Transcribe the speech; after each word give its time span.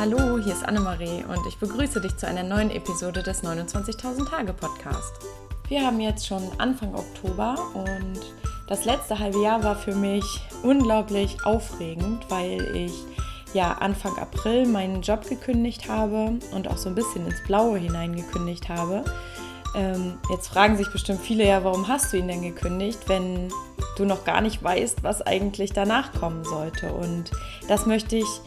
Hallo, 0.00 0.38
hier 0.42 0.54
ist 0.54 0.66
Annemarie 0.66 1.24
und 1.28 1.46
ich 1.46 1.58
begrüße 1.58 2.00
dich 2.00 2.16
zu 2.16 2.26
einer 2.26 2.42
neuen 2.42 2.70
Episode 2.70 3.22
des 3.22 3.44
29.000 3.44 4.30
Tage 4.30 4.54
Podcast. 4.54 5.12
Wir 5.68 5.84
haben 5.84 6.00
jetzt 6.00 6.26
schon 6.26 6.42
Anfang 6.56 6.94
Oktober 6.94 7.54
und 7.74 8.18
das 8.66 8.86
letzte 8.86 9.18
halbe 9.18 9.42
Jahr 9.42 9.62
war 9.62 9.76
für 9.76 9.94
mich 9.94 10.24
unglaublich 10.62 11.44
aufregend, 11.44 12.24
weil 12.30 12.74
ich 12.74 12.94
ja 13.52 13.72
Anfang 13.72 14.16
April 14.16 14.64
meinen 14.64 15.02
Job 15.02 15.28
gekündigt 15.28 15.86
habe 15.86 16.38
und 16.52 16.66
auch 16.66 16.78
so 16.78 16.88
ein 16.88 16.94
bisschen 16.94 17.26
ins 17.26 17.44
Blaue 17.46 17.76
hineingekündigt 17.76 18.70
habe. 18.70 19.04
Ähm, 19.74 20.14
jetzt 20.30 20.48
fragen 20.48 20.78
sich 20.78 20.90
bestimmt 20.90 21.20
viele 21.20 21.46
ja, 21.46 21.62
warum 21.62 21.88
hast 21.88 22.10
du 22.10 22.16
ihn 22.16 22.28
denn 22.28 22.40
gekündigt, 22.40 23.00
wenn 23.06 23.52
du 23.98 24.06
noch 24.06 24.24
gar 24.24 24.40
nicht 24.40 24.62
weißt, 24.64 25.02
was 25.02 25.20
eigentlich 25.20 25.74
danach 25.74 26.14
kommen 26.14 26.42
sollte. 26.46 26.90
Und 26.90 27.32
das 27.68 27.84
möchte 27.84 28.16
ich 28.16 28.40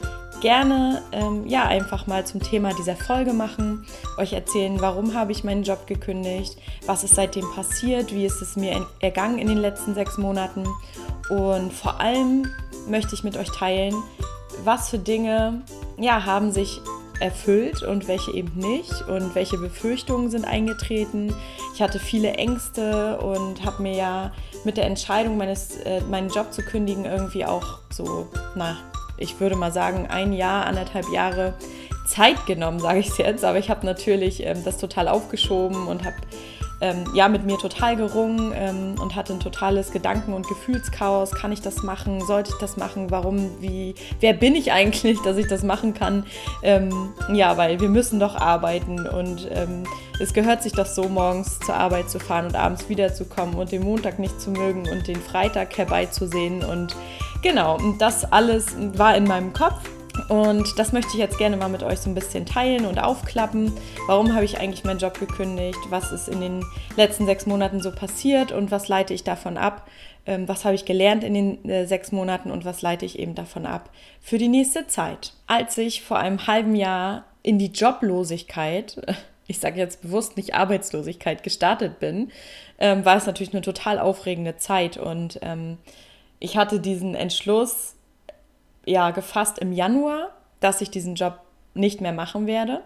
gerne 0.44 1.02
ähm, 1.14 1.48
ja 1.48 1.66
einfach 1.66 2.06
mal 2.06 2.26
zum 2.26 2.42
Thema 2.42 2.74
dieser 2.74 2.98
Folge 2.98 3.32
machen, 3.32 3.86
euch 4.18 4.34
erzählen, 4.34 4.76
warum 4.82 5.14
habe 5.14 5.32
ich 5.32 5.46
meinen 5.46 5.64
Job 5.64 5.88
gekündigt, 5.88 6.58
was 6.86 7.06
ist 7.06 7.16
seitdem 7.16 7.46
passiert, 7.56 8.14
wie 8.14 8.26
ist 8.26 8.42
es 8.42 8.58
mir 8.58 8.86
ergangen 9.00 9.40
in 9.40 9.48
den 9.48 9.58
letzten 9.58 9.94
sechs 9.94 10.18
Monaten 10.18 10.68
und 11.30 11.72
vor 11.72 12.02
allem 12.02 12.52
möchte 12.90 13.16
ich 13.16 13.24
mit 13.24 13.38
euch 13.38 13.50
teilen, 13.52 13.96
was 14.66 14.90
für 14.90 15.00
Dinge 15.00 15.62
ja 15.98 16.26
haben 16.26 16.52
sich 16.52 16.82
erfüllt 17.22 17.82
und 17.82 18.10
welche 18.10 18.34
eben 18.34 18.52
nicht 18.58 19.08
und 19.08 19.36
welche 19.36 19.58
Befürchtungen 19.58 20.30
sind 20.30 20.44
eingetreten. 20.44 21.34
Ich 21.74 21.82
hatte 21.82 22.00
viele 22.00 22.34
Ängste 22.34 23.18
und 23.20 23.64
habe 23.64 23.82
mir 23.82 23.96
ja 23.96 24.32
mit 24.66 24.76
der 24.76 24.88
Entscheidung, 24.88 25.38
meines, 25.38 25.78
äh, 25.78 26.02
meinen 26.02 26.28
Job 26.28 26.52
zu 26.52 26.62
kündigen, 26.64 27.06
irgendwie 27.06 27.46
auch 27.46 27.80
so, 27.92 28.28
na, 28.56 28.76
ich 29.18 29.40
würde 29.40 29.56
mal 29.56 29.72
sagen, 29.72 30.08
ein 30.10 30.34
Jahr, 30.34 30.66
anderthalb 30.66 31.10
Jahre 31.10 31.54
Zeit 32.06 32.46
genommen, 32.46 32.80
sage 32.80 33.00
ich 33.00 33.10
es 33.10 33.18
jetzt. 33.18 33.46
Aber 33.46 33.58
ich 33.58 33.70
habe 33.70 33.86
natürlich 33.86 34.46
ähm, 34.46 34.64
das 34.64 34.78
total 34.78 35.08
aufgeschoben 35.08 35.88
und 35.88 36.04
habe 36.04 36.16
ähm, 36.84 37.06
ja 37.14 37.30
mit 37.30 37.46
mir 37.46 37.58
total 37.58 37.96
gerungen 37.96 38.52
ähm, 38.54 38.96
und 39.02 39.16
hatte 39.16 39.34
ein 39.34 39.40
totales 39.40 39.92
Gedanken- 39.92 40.34
und 40.34 40.48
Gefühlschaos. 40.48 41.32
Kann 41.32 41.54
ich 41.54 41.62
das 41.62 41.82
machen? 41.82 42.20
Sollte 42.22 42.52
ich 42.52 42.58
das 42.60 42.76
machen? 42.76 43.10
Warum? 43.10 43.50
Wie? 43.62 43.96
Wer 44.20 44.34
bin 44.34 44.54
ich 44.54 44.74
eigentlich, 44.74 45.20
dass 45.22 45.38
ich 45.38 45.48
das 45.48 45.64
machen 45.64 45.94
kann? 45.94 46.26
Ähm, 46.62 47.14
ja, 47.32 47.58
weil 47.58 47.80
wir 47.80 47.90
müssen 47.90 48.20
doch 48.20 48.36
arbeiten 48.36 49.08
und 49.08 49.48
ähm, 49.52 49.86
es 50.20 50.34
gehört 50.34 50.62
sich 50.62 50.74
doch 50.74 50.86
so, 50.86 51.08
morgens 51.08 51.60
zur 51.60 51.76
Arbeit 51.76 52.10
zu 52.10 52.20
fahren 52.20 52.48
und 52.48 52.56
abends 52.56 52.90
wiederzukommen 52.90 53.56
und 53.56 53.72
den 53.72 53.84
Montag 53.84 54.20
nicht 54.20 54.40
zu 54.42 54.52
mögen 54.52 54.88
und 54.90 55.08
den 55.08 55.22
Freitag 55.22 55.78
herbeizusehen 55.78 56.64
und 56.64 56.96
Genau, 57.44 57.76
und 57.76 58.02
das 58.02 58.24
alles 58.32 58.74
war 58.98 59.18
in 59.18 59.26
meinem 59.26 59.52
Kopf. 59.52 59.90
Und 60.30 60.80
das 60.80 60.94
möchte 60.94 61.12
ich 61.12 61.20
jetzt 61.20 61.38
gerne 61.38 61.58
mal 61.58 61.68
mit 61.68 61.84
euch 61.84 62.00
so 62.00 62.10
ein 62.10 62.16
bisschen 62.16 62.46
teilen 62.46 62.86
und 62.86 63.00
aufklappen. 63.00 63.74
Warum 64.08 64.34
habe 64.34 64.46
ich 64.46 64.60
eigentlich 64.60 64.86
meinen 64.86 65.00
Job 65.00 65.20
gekündigt? 65.20 65.80
Was 65.90 66.14
ist 66.14 66.30
in 66.30 66.40
den 66.40 66.66
letzten 66.96 67.26
sechs 67.26 67.46
Monaten 67.46 67.82
so 67.82 67.92
passiert 67.92 68.54
und 68.54 68.72
was 68.72 68.88
leite 68.88 69.14
ich 69.14 69.26
davon 69.26 69.58
ab? 69.58 69.90
Ähm, 70.26 70.48
was 70.48 70.64
habe 70.64 70.76
ich 70.76 70.86
gelernt 70.86 71.26
in 71.26 71.34
den 71.34 71.70
äh, 71.70 71.86
sechs 71.86 72.14
Monaten 72.14 72.50
und 72.50 72.64
was 72.64 72.82
leite 72.82 73.06
ich 73.06 73.20
eben 73.20 73.36
davon 73.36 73.66
ab 73.66 73.90
für 74.22 74.38
die 74.38 74.48
nächste 74.48 74.88
Zeit? 74.88 75.34
Als 75.46 75.78
ich 75.78 76.02
vor 76.02 76.20
einem 76.20 76.48
halben 76.48 76.76
Jahr 76.76 77.26
in 77.42 77.60
die 77.60 77.72
Joblosigkeit, 77.74 79.02
ich 79.48 79.60
sage 79.60 79.80
jetzt 79.80 80.04
bewusst 80.04 80.38
nicht 80.38 80.56
Arbeitslosigkeit, 80.56 81.44
gestartet 81.44 82.00
bin, 82.00 82.32
ähm, 82.80 83.04
war 83.04 83.18
es 83.18 83.26
natürlich 83.26 83.54
eine 83.54 83.64
total 83.64 84.00
aufregende 84.00 84.56
Zeit 84.56 84.96
und 84.96 85.40
ähm, 85.42 85.80
ich 86.44 86.58
hatte 86.58 86.82
diesen 86.82 87.16
Entschluss 87.16 87.96
ja 88.86 89.12
gefasst 89.12 89.60
im 89.60 89.72
Januar, 89.72 90.32
dass 90.60 90.82
ich 90.82 90.92
diesen 90.92 91.16
Job 91.16 91.40
nicht 91.74 92.02
mehr 92.02 92.12
machen 92.12 92.48
werde. 92.48 92.82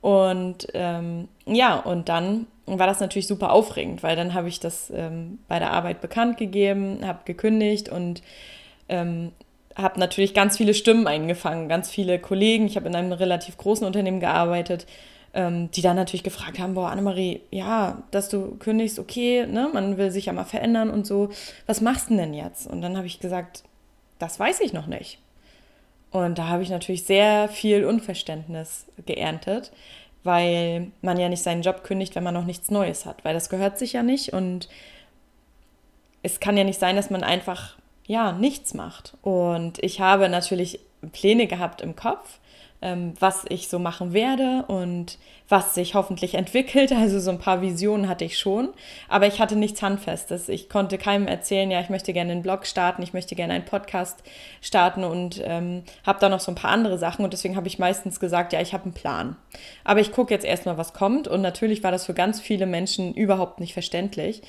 Und 0.00 0.68
ähm, 0.74 1.26
ja, 1.44 1.74
und 1.74 2.08
dann 2.08 2.46
war 2.66 2.86
das 2.86 3.00
natürlich 3.00 3.26
super 3.26 3.50
aufregend, 3.50 4.04
weil 4.04 4.14
dann 4.14 4.32
habe 4.32 4.46
ich 4.46 4.60
das 4.60 4.92
ähm, 4.94 5.40
bei 5.48 5.58
der 5.58 5.72
Arbeit 5.72 6.00
bekannt 6.02 6.38
gegeben, 6.38 7.00
habe 7.04 7.18
gekündigt 7.24 7.88
und 7.88 8.22
ähm, 8.88 9.32
habe 9.74 9.98
natürlich 9.98 10.32
ganz 10.32 10.56
viele 10.56 10.72
Stimmen 10.72 11.08
eingefangen, 11.08 11.68
ganz 11.68 11.90
viele 11.90 12.20
Kollegen. 12.20 12.66
Ich 12.66 12.76
habe 12.76 12.86
in 12.86 12.94
einem 12.94 13.12
relativ 13.12 13.56
großen 13.56 13.84
Unternehmen 13.84 14.20
gearbeitet, 14.20 14.86
ähm, 15.34 15.70
die 15.72 15.82
dann 15.82 15.96
natürlich 15.96 16.22
gefragt 16.22 16.58
haben, 16.58 16.74
boah, 16.74 16.90
Annemarie, 16.90 17.42
ja, 17.50 18.02
dass 18.12 18.28
du 18.28 18.56
kündigst, 18.56 18.98
okay, 18.98 19.46
ne, 19.46 19.68
man 19.72 19.98
will 19.98 20.10
sich 20.10 20.26
ja 20.26 20.32
mal 20.32 20.44
verändern 20.44 20.90
und 20.90 21.06
so, 21.06 21.30
was 21.66 21.80
machst 21.80 22.08
du 22.08 22.16
denn 22.16 22.32
jetzt? 22.32 22.66
Und 22.66 22.80
dann 22.80 22.96
habe 22.96 23.06
ich 23.06 23.20
gesagt, 23.20 23.64
das 24.18 24.38
weiß 24.38 24.60
ich 24.60 24.72
noch 24.72 24.86
nicht. 24.86 25.18
Und 26.12 26.38
da 26.38 26.46
habe 26.46 26.62
ich 26.62 26.70
natürlich 26.70 27.02
sehr 27.02 27.48
viel 27.48 27.84
Unverständnis 27.84 28.86
geerntet, 29.04 29.72
weil 30.22 30.92
man 31.02 31.18
ja 31.18 31.28
nicht 31.28 31.42
seinen 31.42 31.62
Job 31.62 31.82
kündigt, 31.82 32.14
wenn 32.14 32.22
man 32.22 32.34
noch 32.34 32.44
nichts 32.44 32.70
Neues 32.70 33.04
hat, 33.04 33.24
weil 33.24 33.34
das 33.34 33.48
gehört 33.48 33.78
sich 33.78 33.92
ja 33.94 34.04
nicht 34.04 34.32
und 34.32 34.68
es 36.22 36.38
kann 36.38 36.56
ja 36.56 36.64
nicht 36.64 36.78
sein, 36.78 36.96
dass 36.96 37.10
man 37.10 37.24
einfach 37.24 37.76
ja 38.06 38.32
nichts 38.32 38.72
macht. 38.72 39.14
Und 39.22 39.82
ich 39.82 40.00
habe 40.00 40.28
natürlich 40.28 40.78
Pläne 41.12 41.46
gehabt 41.48 41.82
im 41.82 41.96
Kopf, 41.96 42.38
was 43.18 43.44
ich 43.48 43.68
so 43.68 43.78
machen 43.78 44.12
werde 44.12 44.64
und 44.68 45.18
was 45.48 45.74
sich 45.74 45.94
hoffentlich 45.94 46.34
entwickelt. 46.34 46.92
Also 47.04 47.20
so 47.20 47.30
ein 47.30 47.38
paar 47.38 47.60
Visionen 47.60 48.08
hatte 48.08 48.24
ich 48.24 48.38
schon, 48.38 48.70
aber 49.08 49.26
ich 49.26 49.38
hatte 49.38 49.56
nichts 49.56 49.82
Handfestes. 49.82 50.48
Ich 50.48 50.70
konnte 50.70 50.96
keinem 50.96 51.26
erzählen, 51.26 51.70
ja, 51.70 51.80
ich 51.80 51.90
möchte 51.90 52.14
gerne 52.14 52.32
einen 52.32 52.42
Blog 52.42 52.66
starten, 52.66 53.02
ich 53.02 53.12
möchte 53.12 53.34
gerne 53.34 53.52
einen 53.52 53.64
Podcast 53.66 54.22
starten 54.62 55.04
und 55.04 55.42
ähm, 55.44 55.82
habe 56.06 56.18
da 56.20 56.30
noch 56.30 56.40
so 56.40 56.50
ein 56.50 56.54
paar 56.54 56.70
andere 56.70 56.98
Sachen 56.98 57.24
und 57.24 57.32
deswegen 57.32 57.56
habe 57.56 57.68
ich 57.68 57.78
meistens 57.78 58.20
gesagt, 58.20 58.54
ja, 58.54 58.60
ich 58.60 58.72
habe 58.72 58.84
einen 58.84 58.94
Plan. 58.94 59.36
Aber 59.82 60.00
ich 60.00 60.12
gucke 60.12 60.32
jetzt 60.32 60.46
erstmal, 60.46 60.78
was 60.78 60.94
kommt 60.94 61.28
und 61.28 61.42
natürlich 61.42 61.82
war 61.82 61.90
das 61.90 62.06
für 62.06 62.14
ganz 62.14 62.40
viele 62.40 62.64
Menschen 62.64 63.12
überhaupt 63.12 63.60
nicht 63.60 63.74
verständlich 63.74 64.42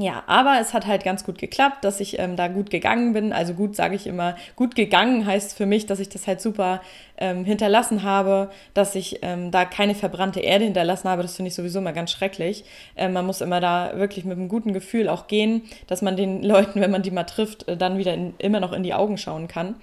ja, 0.00 0.22
aber 0.28 0.58
es 0.60 0.74
hat 0.74 0.86
halt 0.86 1.02
ganz 1.02 1.24
gut 1.24 1.38
geklappt, 1.38 1.82
dass 1.82 1.98
ich 1.98 2.20
ähm, 2.20 2.36
da 2.36 2.46
gut 2.46 2.70
gegangen 2.70 3.14
bin. 3.14 3.32
Also 3.32 3.54
gut 3.54 3.74
sage 3.74 3.96
ich 3.96 4.06
immer, 4.06 4.36
gut 4.54 4.76
gegangen 4.76 5.26
heißt 5.26 5.56
für 5.56 5.66
mich, 5.66 5.86
dass 5.86 5.98
ich 5.98 6.08
das 6.08 6.28
halt 6.28 6.40
super 6.40 6.80
ähm, 7.16 7.44
hinterlassen 7.44 8.04
habe, 8.04 8.50
dass 8.74 8.94
ich 8.94 9.18
ähm, 9.22 9.50
da 9.50 9.64
keine 9.64 9.96
verbrannte 9.96 10.38
Erde 10.38 10.66
hinterlassen 10.66 11.08
habe. 11.08 11.22
Das 11.22 11.34
finde 11.34 11.48
ich 11.48 11.54
sowieso 11.54 11.80
immer 11.80 11.92
ganz 11.92 12.12
schrecklich. 12.12 12.64
Ähm, 12.96 13.12
man 13.12 13.26
muss 13.26 13.40
immer 13.40 13.60
da 13.60 13.90
wirklich 13.96 14.24
mit 14.24 14.38
einem 14.38 14.48
guten 14.48 14.72
Gefühl 14.72 15.08
auch 15.08 15.26
gehen, 15.26 15.62
dass 15.88 16.00
man 16.00 16.16
den 16.16 16.42
Leuten, 16.44 16.80
wenn 16.80 16.92
man 16.92 17.02
die 17.02 17.10
mal 17.10 17.24
trifft, 17.24 17.66
äh, 17.66 17.76
dann 17.76 17.98
wieder 17.98 18.14
in, 18.14 18.34
immer 18.38 18.60
noch 18.60 18.72
in 18.72 18.84
die 18.84 18.94
Augen 18.94 19.18
schauen 19.18 19.48
kann. 19.48 19.74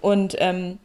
Und 0.00 0.36
ähm, 0.38 0.78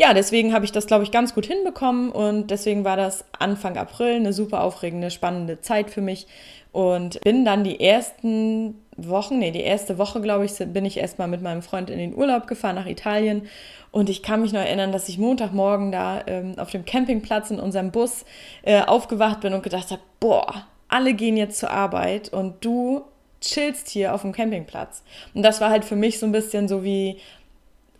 ja, 0.00 0.14
deswegen 0.14 0.54
habe 0.54 0.64
ich 0.64 0.72
das, 0.72 0.86
glaube 0.86 1.04
ich, 1.04 1.10
ganz 1.10 1.34
gut 1.34 1.44
hinbekommen 1.44 2.10
und 2.10 2.50
deswegen 2.50 2.84
war 2.84 2.96
das 2.96 3.22
Anfang 3.38 3.76
April 3.76 4.14
eine 4.14 4.32
super 4.32 4.62
aufregende, 4.62 5.10
spannende 5.10 5.60
Zeit 5.60 5.90
für 5.90 6.00
mich 6.00 6.26
und 6.72 7.20
bin 7.20 7.44
dann 7.44 7.64
die 7.64 7.80
ersten 7.80 8.80
Wochen, 8.96 9.38
nee, 9.38 9.50
die 9.50 9.60
erste 9.60 9.98
Woche, 9.98 10.22
glaube 10.22 10.46
ich, 10.46 10.52
bin 10.72 10.86
ich 10.86 10.96
erstmal 10.96 11.28
mit 11.28 11.42
meinem 11.42 11.60
Freund 11.60 11.90
in 11.90 11.98
den 11.98 12.14
Urlaub 12.14 12.46
gefahren 12.46 12.76
nach 12.76 12.86
Italien. 12.86 13.42
Und 13.90 14.08
ich 14.08 14.22
kann 14.22 14.40
mich 14.40 14.54
noch 14.54 14.60
erinnern, 14.60 14.90
dass 14.90 15.10
ich 15.10 15.18
Montagmorgen 15.18 15.92
da 15.92 16.22
ähm, 16.26 16.54
auf 16.56 16.70
dem 16.70 16.86
Campingplatz 16.86 17.50
in 17.50 17.60
unserem 17.60 17.90
Bus 17.90 18.24
äh, 18.62 18.80
aufgewacht 18.80 19.40
bin 19.40 19.52
und 19.52 19.62
gedacht 19.62 19.90
habe, 19.90 20.00
boah, 20.18 20.66
alle 20.88 21.12
gehen 21.12 21.36
jetzt 21.36 21.58
zur 21.58 21.70
Arbeit 21.70 22.32
und 22.32 22.64
du 22.64 23.02
chillst 23.42 23.88
hier 23.88 24.14
auf 24.14 24.22
dem 24.22 24.32
Campingplatz. 24.32 25.02
Und 25.34 25.42
das 25.42 25.60
war 25.60 25.68
halt 25.68 25.84
für 25.84 25.96
mich 25.96 26.18
so 26.18 26.24
ein 26.24 26.32
bisschen 26.32 26.68
so 26.68 26.84
wie 26.84 27.18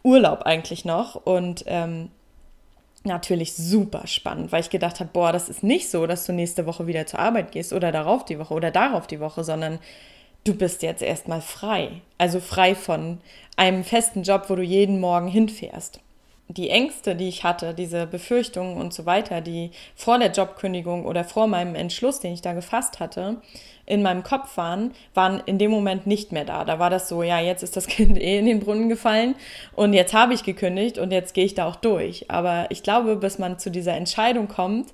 Urlaub 0.03 0.43
eigentlich 0.43 0.85
noch. 0.85 1.15
Und 1.15 1.65
ähm, 1.67 2.11
natürlich 3.05 3.55
super 3.55 4.07
spannend, 4.07 4.53
weil 4.53 4.61
ich 4.61 4.71
gedacht 4.71 5.01
habe, 5.01 5.11
boah, 5.13 5.33
das 5.33 5.49
ist 5.49 5.63
nicht 5.63 5.91
so, 5.91 6.07
dass 6.07 6.27
du 6.27 6.33
nächste 6.33 6.67
Woche 6.67 6.87
wieder 6.87 7.07
zur 7.07 7.19
Arbeit 7.19 7.53
gehst 7.53 7.73
oder 7.73 7.93
darauf 7.93 8.25
die 8.25 8.39
Woche 8.39 8.55
oder 8.55 8.71
darauf 8.71 9.07
die 9.07 9.21
Woche, 9.21 9.43
sondern 9.45 9.79
du 10.45 10.55
bist 10.55 10.83
jetzt 10.83 11.03
erstmal 11.03 11.41
frei. 11.41 12.03
Also 12.19 12.41
frei 12.41 12.75
von 12.75 13.19
einem 13.57 13.85
festen 13.85 14.23
Job, 14.23 14.45
wo 14.49 14.57
du 14.57 14.63
jeden 14.63 15.01
Morgen 15.01 15.29
hinfährst. 15.29 16.01
Die 16.53 16.69
Ängste, 16.69 17.15
die 17.15 17.29
ich 17.29 17.45
hatte, 17.45 17.75
diese 17.75 18.09
Befürchtungen 18.09 18.77
und 18.77 18.93
so 18.93 19.07
weiter, 19.07 19.41
die 19.41 19.71
vor 19.95 20.19
der 20.19 20.33
Jobkündigung 20.33 21.07
oder 21.07 21.23
vor 21.23 21.47
meinem 21.47 21.77
Entschluss, 21.77 22.19
den 22.19 22.33
ich 22.33 22.43
da 22.43 22.55
gefasst 22.55 22.99
hatte, 22.99 23.37
in 23.87 24.03
meinem 24.03 24.25
Kopf 24.25 24.57
waren, 24.57 24.93
waren 25.15 25.41
in 25.47 25.59
dem 25.59 25.71
Moment 25.71 26.09
nicht 26.09 26.33
mehr 26.33 26.45
da. 26.45 26.65
Da 26.65 26.81
war 26.81 26.91
das 26.91 27.09
so, 27.09 27.23
ja, 27.23 27.39
jetzt 27.39 27.63
ist 27.63 27.77
das 27.77 27.87
Kind 27.89 28.21
eh 28.21 28.39
in 28.41 28.47
den 28.47 28.59
Brunnen 28.59 28.89
gefallen 28.89 29.37
und 29.77 29.93
jetzt 29.93 30.13
habe 30.13 30.35
ich 30.35 30.43
gekündigt 30.43 30.99
und 30.99 31.13
jetzt 31.13 31.35
gehe 31.35 31.45
ich 31.45 31.55
da 31.55 31.67
auch 31.69 31.77
durch. 31.77 32.29
Aber 32.29 32.67
ich 32.71 32.83
glaube, 32.83 33.15
bis 33.15 33.39
man 33.39 33.61
zu 33.61 33.71
dieser 33.71 33.95
Entscheidung 33.95 34.49
kommt, 34.49 34.89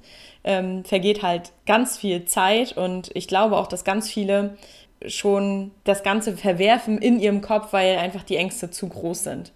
ähm, 0.44 0.84
vergeht 0.84 1.22
halt 1.22 1.52
ganz 1.64 1.96
viel 1.96 2.26
Zeit 2.26 2.76
und 2.76 3.10
ich 3.14 3.28
glaube 3.28 3.56
auch, 3.56 3.66
dass 3.66 3.82
ganz 3.82 4.10
viele 4.10 4.58
schon 5.06 5.70
das 5.84 6.02
Ganze 6.02 6.36
verwerfen 6.36 6.98
in 6.98 7.18
ihrem 7.18 7.40
Kopf, 7.40 7.72
weil 7.72 7.96
einfach 7.96 8.24
die 8.24 8.36
Ängste 8.36 8.70
zu 8.70 8.88
groß 8.88 9.24
sind. 9.24 9.52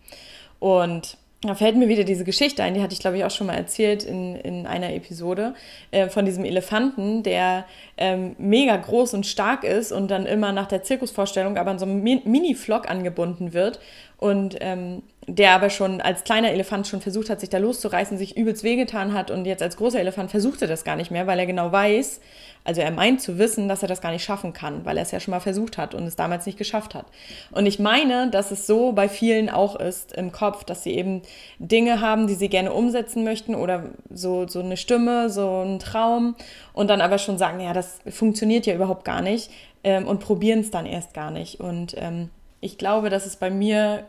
Und 0.58 1.17
da 1.42 1.54
fällt 1.54 1.76
mir 1.76 1.88
wieder 1.88 2.04
diese 2.04 2.25
Geschichte 2.25 2.62
ein, 2.62 2.75
die 2.75 2.82
hatte 2.82 2.92
ich, 2.92 3.00
glaube 3.00 3.16
ich, 3.16 3.25
auch 3.25 3.31
schon 3.31 3.46
mal 3.46 3.54
erzählt 3.54 4.04
in, 4.04 4.37
in 4.37 4.66
einer 4.66 4.92
Episode, 4.92 5.54
äh, 5.90 6.10
von 6.10 6.26
diesem 6.26 6.44
Elefanten, 6.44 7.22
der 7.22 7.64
ähm, 7.96 8.37
mega 8.37 8.76
groß 8.76 9.14
und 9.14 9.26
stark 9.26 9.64
ist 9.64 9.90
und 9.90 10.10
dann 10.10 10.26
immer 10.26 10.52
nach 10.52 10.66
der 10.66 10.82
Zirkusvorstellung 10.82 11.56
aber 11.56 11.70
in 11.70 11.78
so 11.78 11.87
einem 11.87 12.02
Mini-Flock 12.02 12.90
angebunden 12.90 13.54
wird 13.54 13.81
und 14.19 14.58
ähm, 14.60 15.02
der 15.26 15.52
aber 15.52 15.70
schon 15.70 16.02
als 16.02 16.25
kleiner 16.25 16.50
Elefant 16.50 16.87
schon 16.87 17.00
versucht 17.00 17.31
hat, 17.31 17.40
sich 17.40 17.48
da 17.48 17.56
loszureißen, 17.56 18.19
sich 18.19 18.36
übelst 18.36 18.62
wehgetan 18.62 19.14
hat 19.14 19.31
und 19.31 19.46
jetzt 19.46 19.62
als 19.62 19.78
großer 19.78 19.98
Elefant 19.98 20.31
versucht 20.31 20.60
er 20.60 20.69
das 20.69 20.84
gar 20.84 20.96
nicht 20.96 21.10
mehr, 21.10 21.26
weil 21.26 21.38
er 21.38 21.46
genau 21.46 21.72
weiß, 21.72 22.20
also 22.64 22.80
er 22.80 22.90
meint 22.90 23.20
zu 23.20 23.38
wissen, 23.38 23.68
dass 23.68 23.82
er 23.82 23.88
das 23.88 24.00
gar 24.00 24.12
nicht 24.12 24.24
schaffen 24.24 24.52
kann, 24.52 24.84
weil 24.84 24.96
er 24.96 25.02
es 25.02 25.10
ja 25.10 25.20
schon 25.20 25.32
mal 25.32 25.40
versucht 25.40 25.78
hat 25.78 25.94
und 25.94 26.04
es 26.04 26.16
damals 26.16 26.46
nicht 26.46 26.58
geschafft 26.58 26.94
hat. 26.94 27.06
Und 27.50 27.66
ich 27.66 27.78
meine, 27.78 28.30
dass 28.30 28.50
es 28.50 28.66
so 28.66 28.92
bei 28.92 29.08
vielen 29.08 29.48
auch 29.48 29.76
ist 29.76 30.12
im 30.12 30.30
Kopf, 30.30 30.64
dass 30.64 30.82
sie 30.82 30.94
eben 30.94 31.22
Dinge 31.58 32.00
haben, 32.00 32.26
die 32.26 32.34
sie 32.34 32.48
gerne 32.48 32.72
umsetzen 32.72 33.24
möchten 33.24 33.54
oder 33.54 33.84
so, 34.10 34.46
so 34.46 34.60
eine 34.60 34.76
Stimme, 34.76 35.30
so 35.30 35.62
ein 35.62 35.78
Traum 35.78 36.36
und 36.72 36.88
dann 36.88 37.00
aber 37.00 37.18
schon 37.18 37.38
sagen, 37.38 37.60
ja, 37.60 37.72
das 37.72 37.98
funktioniert 38.08 38.66
ja 38.66 38.74
überhaupt 38.74 39.04
gar 39.04 39.22
nicht 39.22 39.50
ähm, 39.82 40.06
und 40.06 40.20
probieren 40.20 40.60
es 40.60 40.70
dann 40.70 40.86
erst 40.86 41.14
gar 41.14 41.30
nicht. 41.30 41.60
Und 41.60 41.94
ähm, 41.96 42.28
ich 42.60 42.76
glaube, 42.76 43.08
dass 43.08 43.26
es 43.26 43.36
bei 43.36 43.50
mir 43.50 44.04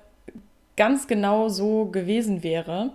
ganz 0.76 1.08
genau 1.08 1.48
so 1.48 1.86
gewesen 1.86 2.44
wäre, 2.44 2.92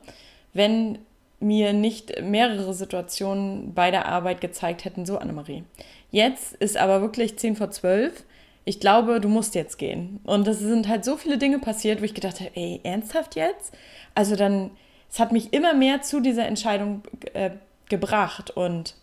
wenn 0.52 0.98
mir 1.40 1.72
nicht 1.72 2.22
mehrere 2.22 2.72
Situationen 2.72 3.74
bei 3.74 3.90
der 3.90 4.06
Arbeit 4.06 4.40
gezeigt 4.40 4.84
hätten, 4.84 5.04
so 5.04 5.18
Annemarie. 5.18 5.64
Jetzt 6.10 6.54
ist 6.54 6.76
aber 6.76 7.02
wirklich 7.02 7.38
10 7.38 7.56
vor 7.56 7.70
12. 7.70 8.24
Ich 8.64 8.80
glaube, 8.80 9.20
du 9.20 9.28
musst 9.28 9.54
jetzt 9.54 9.78
gehen. 9.78 10.20
Und 10.24 10.48
es 10.48 10.58
sind 10.58 10.88
halt 10.88 11.04
so 11.04 11.16
viele 11.16 11.38
Dinge 11.38 11.58
passiert, 11.58 12.00
wo 12.00 12.04
ich 12.04 12.14
gedacht 12.14 12.40
habe, 12.40 12.50
ey, 12.54 12.80
ernsthaft 12.82 13.36
jetzt? 13.36 13.74
Also 14.14 14.34
dann, 14.34 14.70
es 15.10 15.18
hat 15.18 15.30
mich 15.30 15.52
immer 15.52 15.74
mehr 15.74 16.02
zu 16.02 16.20
dieser 16.20 16.46
Entscheidung 16.46 17.02
äh, 17.34 17.50
gebracht 17.88 18.50
und 18.50 18.94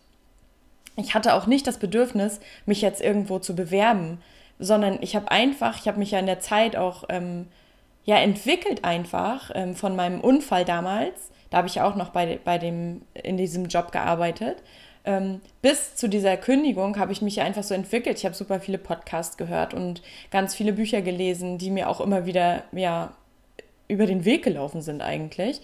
ich 0.96 1.14
hatte 1.14 1.34
auch 1.34 1.46
nicht 1.46 1.66
das 1.66 1.78
Bedürfnis, 1.78 2.40
mich 2.66 2.80
jetzt 2.80 3.00
irgendwo 3.00 3.38
zu 3.38 3.56
bewerben, 3.56 4.18
sondern 4.58 4.98
ich 5.00 5.16
habe 5.16 5.30
einfach, 5.30 5.78
ich 5.80 5.88
habe 5.88 5.98
mich 5.98 6.12
ja 6.12 6.18
in 6.18 6.26
der 6.26 6.40
Zeit 6.40 6.76
auch 6.76 7.04
ähm, 7.08 7.46
ja 8.04 8.16
entwickelt 8.16 8.84
einfach 8.84 9.50
ähm, 9.54 9.74
von 9.74 9.96
meinem 9.96 10.20
Unfall 10.20 10.64
damals 10.64 11.30
da 11.54 11.58
habe 11.58 11.68
ich 11.68 11.80
auch 11.80 11.94
noch 11.94 12.08
bei, 12.08 12.40
bei 12.44 12.58
dem, 12.58 13.02
in 13.14 13.36
diesem 13.36 13.66
Job 13.66 13.92
gearbeitet. 13.92 14.56
Ähm, 15.04 15.40
bis 15.62 15.94
zu 15.94 16.08
dieser 16.08 16.36
Kündigung 16.36 16.98
habe 16.98 17.12
ich 17.12 17.22
mich 17.22 17.40
einfach 17.42 17.62
so 17.62 17.74
entwickelt. 17.74 18.18
Ich 18.18 18.24
habe 18.24 18.34
super 18.34 18.58
viele 18.58 18.76
Podcasts 18.76 19.36
gehört 19.36 19.72
und 19.72 20.02
ganz 20.32 20.56
viele 20.56 20.72
Bücher 20.72 21.00
gelesen, 21.00 21.56
die 21.56 21.70
mir 21.70 21.88
auch 21.88 22.00
immer 22.00 22.26
wieder 22.26 22.64
ja, 22.72 23.12
über 23.86 24.06
den 24.06 24.24
Weg 24.24 24.42
gelaufen 24.42 24.82
sind 24.82 25.00
eigentlich. 25.00 25.60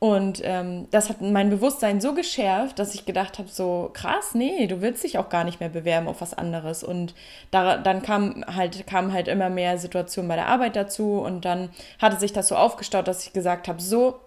Und 0.00 0.40
ähm, 0.42 0.88
das 0.90 1.08
hat 1.08 1.20
mein 1.20 1.50
Bewusstsein 1.50 2.00
so 2.00 2.14
geschärft, 2.14 2.80
dass 2.80 2.96
ich 2.96 3.06
gedacht 3.06 3.38
habe, 3.38 3.48
so 3.48 3.90
krass, 3.92 4.34
nee, 4.34 4.66
du 4.66 4.80
willst 4.80 5.04
dich 5.04 5.18
auch 5.18 5.28
gar 5.28 5.44
nicht 5.44 5.60
mehr 5.60 5.68
bewerben 5.68 6.08
auf 6.08 6.20
was 6.20 6.34
anderes. 6.34 6.82
Und 6.82 7.14
da, 7.52 7.76
dann 7.78 8.02
kam 8.02 8.44
halt, 8.48 8.88
kamen 8.88 9.12
halt 9.12 9.28
immer 9.28 9.50
mehr 9.50 9.78
Situationen 9.78 10.28
bei 10.28 10.34
der 10.34 10.48
Arbeit 10.48 10.74
dazu 10.74 11.20
und 11.20 11.44
dann 11.44 11.68
hatte 12.00 12.18
sich 12.18 12.32
das 12.32 12.48
so 12.48 12.56
aufgestaut, 12.56 13.06
dass 13.06 13.24
ich 13.24 13.32
gesagt 13.32 13.68
habe, 13.68 13.80
so, 13.80 14.18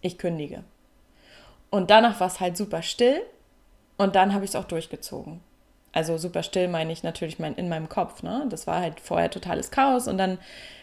ich 0.00 0.18
kündige. 0.18 0.64
Und 1.70 1.90
danach 1.90 2.20
war 2.20 2.26
es 2.26 2.40
halt 2.40 2.56
super 2.56 2.82
still 2.82 3.22
und 3.96 4.16
dann 4.16 4.34
habe 4.34 4.44
ich 4.44 4.50
es 4.50 4.56
auch 4.56 4.64
durchgezogen. 4.64 5.40
Also 5.92 6.18
super 6.18 6.42
still 6.42 6.68
meine 6.68 6.92
ich 6.92 7.02
natürlich 7.02 7.38
mein, 7.38 7.54
in 7.54 7.68
meinem 7.68 7.88
Kopf. 7.88 8.22
Ne? 8.22 8.46
Das 8.48 8.66
war 8.66 8.80
halt 8.80 9.00
vorher 9.00 9.30
totales 9.30 9.70
Chaos 9.70 10.08
und 10.08 10.18
dann 10.18 10.38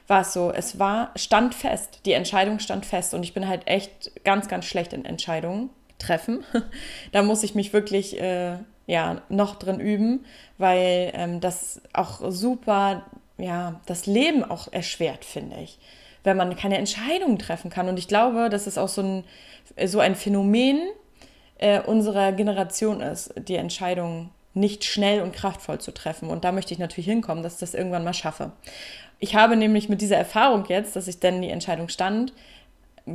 war 0.08 0.22
es 0.22 0.34
so, 0.34 0.52
es 0.52 0.80
war, 0.80 1.12
stand 1.16 1.54
fest, 1.54 2.02
die 2.06 2.14
Entscheidung 2.14 2.60
stand 2.60 2.86
fest 2.86 3.14
und 3.14 3.24
ich 3.24 3.34
bin 3.34 3.48
halt 3.48 3.68
echt 3.68 4.24
ganz, 4.24 4.48
ganz 4.48 4.66
schlecht 4.66 4.94
in 4.94 5.06
Entscheidungen 5.06 5.70
treffen. 6.00 6.44
da 7.12 7.22
muss 7.24 7.44
ich 7.44 7.56
mich 7.56 7.74
wirklich 7.74 8.20
äh, 8.20 8.58
ja, 8.86 9.22
noch 9.28 9.56
drin 9.56 9.80
üben, 9.80 10.25
weil 10.58 11.12
ähm, 11.13 11.42
das 11.42 11.81
auch 11.94 12.31
super, 12.31 13.06
ja, 13.38 13.81
das 13.86 14.06
Leben 14.06 14.44
auch 14.46 14.72
erschwert, 14.72 15.25
finde 15.25 15.58
ich 15.58 15.80
wenn 16.27 16.38
man 16.38 16.56
keine 16.56 16.77
Entscheidungen 16.77 17.39
treffen 17.39 17.71
kann. 17.71 17.89
Und 17.89 17.97
ich 17.97 18.07
glaube, 18.07 18.50
dass 18.50 18.68
es 18.68 18.77
auch 18.77 18.89
so 18.89 19.01
ein, 19.01 19.24
so 19.85 20.00
ein 20.00 20.15
Phänomen 20.15 20.79
äh, 21.57 21.81
unserer 21.81 22.33
Generation 22.33 23.01
ist, 23.01 23.33
die 23.47 23.56
Entscheidungen 23.56 24.29
nicht 24.53 24.83
schnell 24.83 25.21
und 25.21 25.33
kraftvoll 25.33 25.79
zu 25.79 25.94
treffen. 25.94 26.29
Und 26.29 26.44
da 26.44 26.51
möchte 26.51 26.74
ich 26.74 26.79
natürlich 26.79 27.07
hinkommen, 27.07 27.44
dass 27.44 27.56
ich 27.56 27.59
das 27.59 27.74
irgendwann 27.74 28.03
mal 28.03 28.13
schaffe. 28.13 28.51
Ich 29.19 29.35
habe 29.35 29.56
nämlich 29.56 29.89
mit 29.89 30.01
dieser 30.01 30.18
Erfahrung 30.18 30.65
jetzt, 30.68 30.95
dass 30.95 31.07
ich 31.07 31.19
dann 31.19 31.41
die 31.41 31.50
Entscheidung 31.50 31.89
stand, 31.89 32.33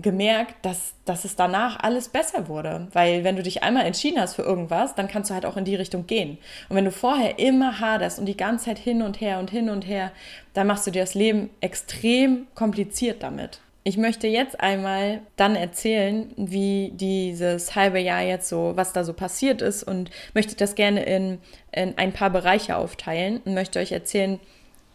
gemerkt, 0.00 0.54
dass, 0.64 0.94
dass 1.04 1.24
es 1.24 1.36
danach 1.36 1.78
alles 1.80 2.08
besser 2.08 2.48
wurde. 2.48 2.88
Weil 2.92 3.24
wenn 3.24 3.36
du 3.36 3.42
dich 3.42 3.62
einmal 3.62 3.84
entschieden 3.84 4.20
hast 4.20 4.34
für 4.34 4.42
irgendwas, 4.42 4.94
dann 4.94 5.08
kannst 5.08 5.30
du 5.30 5.34
halt 5.34 5.44
auch 5.44 5.56
in 5.56 5.64
die 5.64 5.74
Richtung 5.74 6.06
gehen. 6.06 6.38
Und 6.68 6.76
wenn 6.76 6.86
du 6.86 6.90
vorher 6.90 7.38
immer 7.38 7.78
haderst 7.78 8.18
und 8.18 8.26
die 8.26 8.36
ganze 8.36 8.66
Zeit 8.66 8.78
hin 8.78 9.02
und 9.02 9.20
her 9.20 9.38
und 9.38 9.50
hin 9.50 9.68
und 9.68 9.86
her, 9.86 10.12
dann 10.54 10.66
machst 10.66 10.86
du 10.86 10.90
dir 10.90 11.02
das 11.02 11.14
Leben 11.14 11.50
extrem 11.60 12.46
kompliziert 12.54 13.22
damit. 13.22 13.60
Ich 13.84 13.96
möchte 13.96 14.28
jetzt 14.28 14.60
einmal 14.60 15.22
dann 15.36 15.56
erzählen, 15.56 16.32
wie 16.36 16.92
dieses 16.94 17.74
halbe 17.74 17.98
Jahr 17.98 18.22
jetzt 18.22 18.48
so, 18.48 18.72
was 18.76 18.92
da 18.92 19.02
so 19.02 19.12
passiert 19.12 19.60
ist 19.60 19.82
und 19.82 20.10
möchte 20.34 20.54
das 20.54 20.76
gerne 20.76 21.02
in, 21.02 21.38
in 21.72 21.98
ein 21.98 22.12
paar 22.12 22.30
Bereiche 22.30 22.76
aufteilen 22.76 23.40
und 23.44 23.54
möchte 23.54 23.80
euch 23.80 23.90
erzählen, 23.90 24.38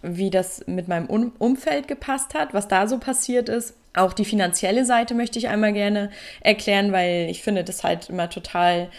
wie 0.01 0.29
das 0.29 0.65
mit 0.67 0.88
meinem 0.88 1.07
Umfeld 1.38 1.89
gepasst 1.89 2.33
hat, 2.33 2.53
was 2.53 2.69
da 2.69 2.88
so 2.88 2.97
passiert 2.97 3.50
ist 3.50 3.73
auch 3.97 4.13
die 4.13 4.25
finanzielle 4.25 4.85
Seite 4.85 5.13
möchte 5.13 5.39
ich 5.39 5.47
einmal 5.47 5.73
gerne 5.73 6.09
erklären, 6.41 6.91
weil 6.91 7.27
ich 7.29 7.44
finde 7.44 7.63
das 7.63 7.83
halt 7.83 8.09
immer 8.09 8.29
total 8.29 8.89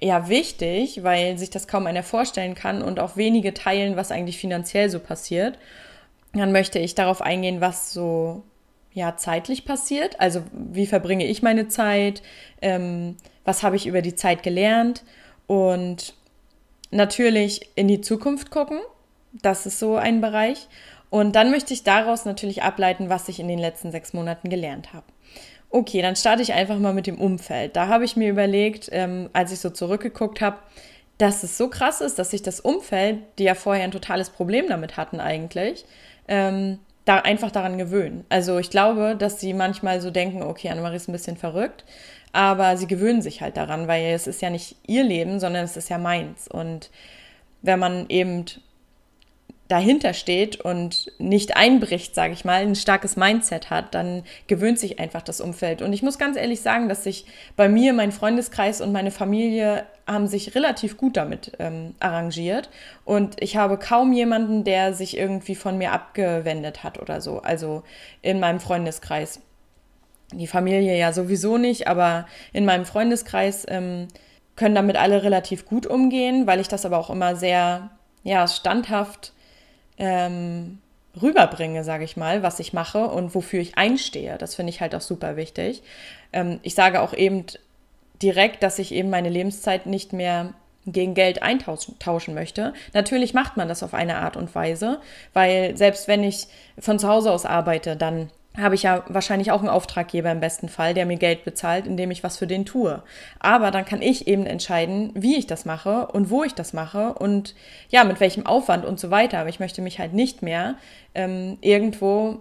ja 0.00 0.28
wichtig, 0.28 1.02
weil 1.02 1.38
sich 1.38 1.50
das 1.50 1.66
kaum 1.66 1.86
einer 1.86 2.02
vorstellen 2.02 2.54
kann 2.54 2.82
und 2.82 3.00
auch 3.00 3.16
wenige 3.16 3.54
teilen, 3.54 3.96
was 3.96 4.12
eigentlich 4.12 4.38
finanziell 4.38 4.90
so 4.90 5.00
passiert. 5.00 5.58
Dann 6.34 6.52
möchte 6.52 6.78
ich 6.78 6.94
darauf 6.94 7.22
eingehen, 7.22 7.60
was 7.60 7.92
so 7.92 8.42
ja 8.92 9.16
zeitlich 9.16 9.64
passiert. 9.64 10.20
Also 10.20 10.42
wie 10.52 10.86
verbringe 10.86 11.26
ich 11.26 11.42
meine 11.42 11.68
Zeit? 11.68 12.22
Ähm, 12.60 13.16
was 13.44 13.62
habe 13.62 13.76
ich 13.76 13.86
über 13.86 14.02
die 14.02 14.14
Zeit 14.14 14.42
gelernt? 14.42 15.04
Und 15.46 16.14
natürlich 16.90 17.70
in 17.74 17.88
die 17.88 18.00
Zukunft 18.00 18.50
gucken. 18.50 18.80
Das 19.32 19.66
ist 19.66 19.78
so 19.78 19.96
ein 19.96 20.20
Bereich. 20.20 20.68
Und 21.10 21.34
dann 21.36 21.50
möchte 21.50 21.72
ich 21.72 21.84
daraus 21.84 22.24
natürlich 22.24 22.62
ableiten, 22.62 23.08
was 23.08 23.28
ich 23.28 23.40
in 23.40 23.48
den 23.48 23.58
letzten 23.58 23.90
sechs 23.90 24.12
Monaten 24.12 24.50
gelernt 24.50 24.92
habe. 24.92 25.06
Okay, 25.70 26.00
dann 26.02 26.16
starte 26.16 26.42
ich 26.42 26.52
einfach 26.52 26.78
mal 26.78 26.94
mit 26.94 27.06
dem 27.06 27.20
Umfeld. 27.20 27.76
Da 27.76 27.88
habe 27.88 28.04
ich 28.04 28.16
mir 28.16 28.30
überlegt, 28.30 28.88
ähm, 28.92 29.28
als 29.32 29.52
ich 29.52 29.60
so 29.60 29.70
zurückgeguckt 29.70 30.40
habe, 30.40 30.58
dass 31.18 31.42
es 31.42 31.58
so 31.58 31.68
krass 31.68 32.00
ist, 32.00 32.18
dass 32.18 32.30
sich 32.30 32.42
das 32.42 32.60
Umfeld, 32.60 33.18
die 33.38 33.44
ja 33.44 33.54
vorher 33.54 33.84
ein 33.84 33.90
totales 33.90 34.30
Problem 34.30 34.66
damit 34.68 34.96
hatten 34.96 35.20
eigentlich, 35.20 35.84
ähm, 36.28 36.78
da 37.04 37.18
einfach 37.18 37.50
daran 37.50 37.78
gewöhnen. 37.78 38.24
Also 38.28 38.58
ich 38.58 38.70
glaube, 38.70 39.16
dass 39.18 39.40
sie 39.40 39.54
manchmal 39.54 40.00
so 40.00 40.10
denken, 40.10 40.42
okay, 40.42 40.68
Annemarie 40.68 40.96
ist 40.96 41.08
ein 41.08 41.12
bisschen 41.12 41.36
verrückt, 41.36 41.84
aber 42.32 42.76
sie 42.76 42.86
gewöhnen 42.86 43.22
sich 43.22 43.40
halt 43.40 43.56
daran, 43.56 43.88
weil 43.88 44.12
es 44.12 44.26
ist 44.26 44.42
ja 44.42 44.50
nicht 44.50 44.76
ihr 44.86 45.04
Leben, 45.04 45.40
sondern 45.40 45.64
es 45.64 45.76
ist 45.76 45.88
ja 45.88 45.98
meins. 45.98 46.48
Und 46.48 46.90
wenn 47.62 47.78
man 47.78 48.06
eben 48.08 48.44
dahinter 49.68 50.14
steht 50.14 50.60
und 50.60 51.12
nicht 51.18 51.56
einbricht, 51.56 52.14
sage 52.14 52.32
ich 52.32 52.44
mal, 52.46 52.62
ein 52.62 52.74
starkes 52.74 53.16
Mindset 53.16 53.68
hat, 53.68 53.94
dann 53.94 54.24
gewöhnt 54.46 54.78
sich 54.78 54.98
einfach 54.98 55.20
das 55.20 55.42
Umfeld. 55.42 55.82
Und 55.82 55.92
ich 55.92 56.02
muss 56.02 56.18
ganz 56.18 56.38
ehrlich 56.38 56.62
sagen, 56.62 56.88
dass 56.88 57.04
sich 57.04 57.26
bei 57.54 57.68
mir, 57.68 57.92
mein 57.92 58.10
Freundeskreis 58.10 58.80
und 58.80 58.92
meine 58.92 59.10
Familie 59.10 59.84
haben 60.06 60.26
sich 60.26 60.54
relativ 60.54 60.96
gut 60.96 61.18
damit 61.18 61.52
ähm, 61.58 61.94
arrangiert. 62.00 62.70
Und 63.04 63.36
ich 63.42 63.58
habe 63.58 63.76
kaum 63.76 64.14
jemanden, 64.14 64.64
der 64.64 64.94
sich 64.94 65.18
irgendwie 65.18 65.54
von 65.54 65.76
mir 65.76 65.92
abgewendet 65.92 66.82
hat 66.82 66.98
oder 66.98 67.20
so. 67.20 67.40
Also 67.40 67.82
in 68.22 68.40
meinem 68.40 68.60
Freundeskreis. 68.60 69.40
Die 70.32 70.46
Familie 70.46 70.96
ja 70.96 71.12
sowieso 71.12 71.58
nicht, 71.58 71.88
aber 71.88 72.26
in 72.54 72.64
meinem 72.64 72.86
Freundeskreis 72.86 73.66
ähm, 73.68 74.08
können 74.56 74.74
damit 74.74 74.96
alle 74.96 75.22
relativ 75.22 75.66
gut 75.66 75.86
umgehen, 75.86 76.46
weil 76.46 76.60
ich 76.60 76.68
das 76.68 76.86
aber 76.86 76.98
auch 76.98 77.10
immer 77.10 77.36
sehr 77.36 77.90
ja, 78.24 78.46
standhaft 78.48 79.32
ähm, 79.98 80.78
rüberbringe, 81.20 81.84
sage 81.84 82.04
ich 82.04 82.16
mal, 82.16 82.42
was 82.42 82.60
ich 82.60 82.72
mache 82.72 83.06
und 83.06 83.34
wofür 83.34 83.60
ich 83.60 83.76
einstehe. 83.76 84.38
Das 84.38 84.54
finde 84.54 84.70
ich 84.70 84.80
halt 84.80 84.94
auch 84.94 85.00
super 85.00 85.36
wichtig. 85.36 85.82
Ähm, 86.32 86.60
ich 86.62 86.74
sage 86.74 87.00
auch 87.00 87.14
eben 87.14 87.44
direkt, 88.22 88.62
dass 88.62 88.78
ich 88.78 88.92
eben 88.92 89.10
meine 89.10 89.28
Lebenszeit 89.28 89.86
nicht 89.86 90.12
mehr 90.12 90.54
gegen 90.86 91.14
Geld 91.14 91.42
eintauschen 91.42 92.34
möchte. 92.34 92.72
Natürlich 92.94 93.34
macht 93.34 93.56
man 93.56 93.68
das 93.68 93.82
auf 93.82 93.94
eine 93.94 94.16
Art 94.18 94.36
und 94.36 94.54
Weise, 94.54 95.00
weil 95.34 95.76
selbst 95.76 96.08
wenn 96.08 96.24
ich 96.24 96.46
von 96.78 96.98
zu 96.98 97.08
Hause 97.08 97.30
aus 97.30 97.44
arbeite, 97.44 97.96
dann 97.96 98.30
habe 98.58 98.74
ich 98.74 98.82
ja 98.82 99.04
wahrscheinlich 99.08 99.52
auch 99.52 99.60
einen 99.60 99.68
Auftraggeber 99.68 100.30
im 100.30 100.40
besten 100.40 100.68
Fall, 100.68 100.92
der 100.92 101.06
mir 101.06 101.16
Geld 101.16 101.44
bezahlt, 101.44 101.86
indem 101.86 102.10
ich 102.10 102.24
was 102.24 102.36
für 102.36 102.46
den 102.46 102.64
tue. 102.64 103.02
Aber 103.38 103.70
dann 103.70 103.84
kann 103.84 104.02
ich 104.02 104.26
eben 104.26 104.46
entscheiden, 104.46 105.12
wie 105.14 105.36
ich 105.36 105.46
das 105.46 105.64
mache 105.64 106.08
und 106.08 106.30
wo 106.30 106.42
ich 106.44 106.54
das 106.54 106.72
mache 106.72 107.14
und 107.14 107.54
ja, 107.88 108.04
mit 108.04 108.20
welchem 108.20 108.46
Aufwand 108.46 108.84
und 108.84 108.98
so 108.98 109.10
weiter. 109.10 109.38
Aber 109.38 109.48
ich 109.48 109.60
möchte 109.60 109.80
mich 109.80 109.98
halt 109.98 110.12
nicht 110.12 110.42
mehr 110.42 110.74
ähm, 111.14 111.58
irgendwo 111.60 112.40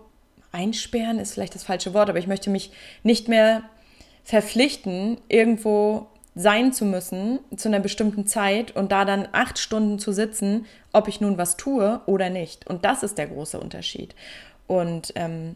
einsperren, 0.52 1.20
ist 1.20 1.34
vielleicht 1.34 1.56
das 1.56 1.64
falsche 1.64 1.94
Wort, 1.94 2.10
aber 2.10 2.20
ich 2.20 2.28
möchte 2.28 2.50
mich 2.50 2.72
nicht 3.04 3.28
mehr 3.28 3.62
verpflichten, 4.24 5.18
irgendwo 5.30 6.08
sein 6.36 6.72
zu 6.72 6.86
müssen 6.86 7.40
zu 7.56 7.68
einer 7.68 7.80
bestimmten 7.80 8.28
Zeit 8.28 8.76
und 8.76 8.92
da 8.92 9.06
dann 9.06 9.28
acht 9.32 9.58
Stunden 9.58 9.98
zu 9.98 10.12
sitzen, 10.12 10.66
ob 10.94 11.08
ich 11.08 11.20
nun 11.20 11.38
was 11.38 11.58
tue 11.58 12.00
oder 12.06 12.30
nicht. 12.30 12.68
Und 12.68 12.86
das 12.86 13.04
ist 13.04 13.18
der 13.18 13.28
große 13.28 13.60
Unterschied. 13.60 14.14
Und 14.68 15.14
ähm, 15.16 15.56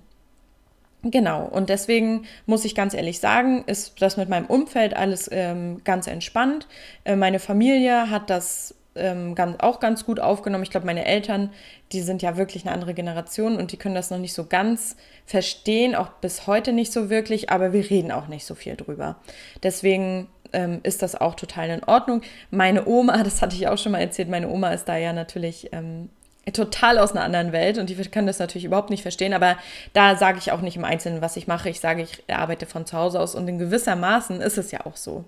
Genau, 1.04 1.46
und 1.46 1.70
deswegen 1.70 2.26
muss 2.46 2.64
ich 2.64 2.76
ganz 2.76 2.94
ehrlich 2.94 3.20
sagen, 3.20 3.64
ist 3.66 4.00
das 4.02 4.18
mit 4.18 4.30
meinem 4.30 4.46
Umfeld 4.46 4.96
alles 4.96 5.28
ähm, 5.32 5.84
ganz 5.84 6.06
entspannt. 6.06 6.68
Äh, 7.06 7.16
meine 7.16 7.40
Familie 7.40 8.12
hat 8.12 8.30
das 8.30 8.76
ähm, 8.96 9.34
ganz, 9.34 9.58
auch 9.62 9.80
ganz 9.80 10.06
gut 10.06 10.20
aufgenommen. 10.20 10.64
Ich 10.64 10.70
glaube, 10.70 10.86
meine 10.86 11.06
Eltern, 11.06 11.52
die 11.92 12.02
sind 12.02 12.22
ja 12.22 12.38
wirklich 12.38 12.66
eine 12.66 12.74
andere 12.74 12.94
Generation 12.94 13.58
und 13.58 13.72
die 13.72 13.78
können 13.78 13.96
das 13.96 14.12
noch 14.12 14.20
nicht 14.20 14.34
so 14.34 14.46
ganz 14.46 14.96
verstehen, 15.26 15.96
auch 15.96 16.10
bis 16.22 16.46
heute 16.46 16.72
nicht 16.72 16.92
so 16.92 17.10
wirklich, 17.10 17.50
aber 17.50 17.74
wir 17.74 17.90
reden 17.90 18.12
auch 18.12 18.28
nicht 18.28 18.46
so 18.46 18.54
viel 18.54 18.76
drüber. 18.76 19.16
Deswegen 19.64 20.28
ähm, 20.54 20.82
ist 20.84 21.02
das 21.02 21.20
auch 21.20 21.36
total 21.36 21.70
in 21.70 21.84
Ordnung. 21.84 22.22
Meine 22.50 22.86
Oma, 22.86 23.24
das 23.24 23.42
hatte 23.42 23.56
ich 23.56 23.68
auch 23.68 23.78
schon 23.78 23.94
mal 23.94 24.02
erzählt, 24.02 24.30
meine 24.30 24.50
Oma 24.50 24.72
ist 24.72 24.86
da 24.86 24.98
ja 24.98 25.14
natürlich 25.14 25.70
ähm, 25.72 26.10
total 26.54 26.98
aus 26.98 27.12
einer 27.12 27.24
anderen 27.24 27.52
Welt 27.52 27.78
und 27.78 27.90
die 27.90 27.96
können 27.96 28.28
das 28.28 28.40
natürlich 28.40 28.66
überhaupt 28.66 28.90
nicht 28.90 29.04
verstehen, 29.04 29.34
aber 29.34 29.58
da 29.94 30.16
sage 30.16 30.40
ich 30.40 30.52
auch 30.52 30.62
nicht 30.62 30.76
im 30.76 30.86
Einzelnen, 30.86 31.22
was 31.22 31.38
ich 31.38 31.48
mache. 31.48 31.70
Ich 31.70 31.80
sage, 31.80 32.02
ich 32.02 32.24
arbeite 32.34 32.66
von 32.66 32.86
zu 32.86 32.98
Hause 32.98 33.20
aus 33.20 33.36
und 33.36 33.48
in 33.48 33.60
gewisser 33.60 33.96
Maßen 33.96 34.42
ist 34.42 34.58
es 34.58 34.72
ja 34.72 34.86
auch 34.86 34.96
so. 34.96 35.24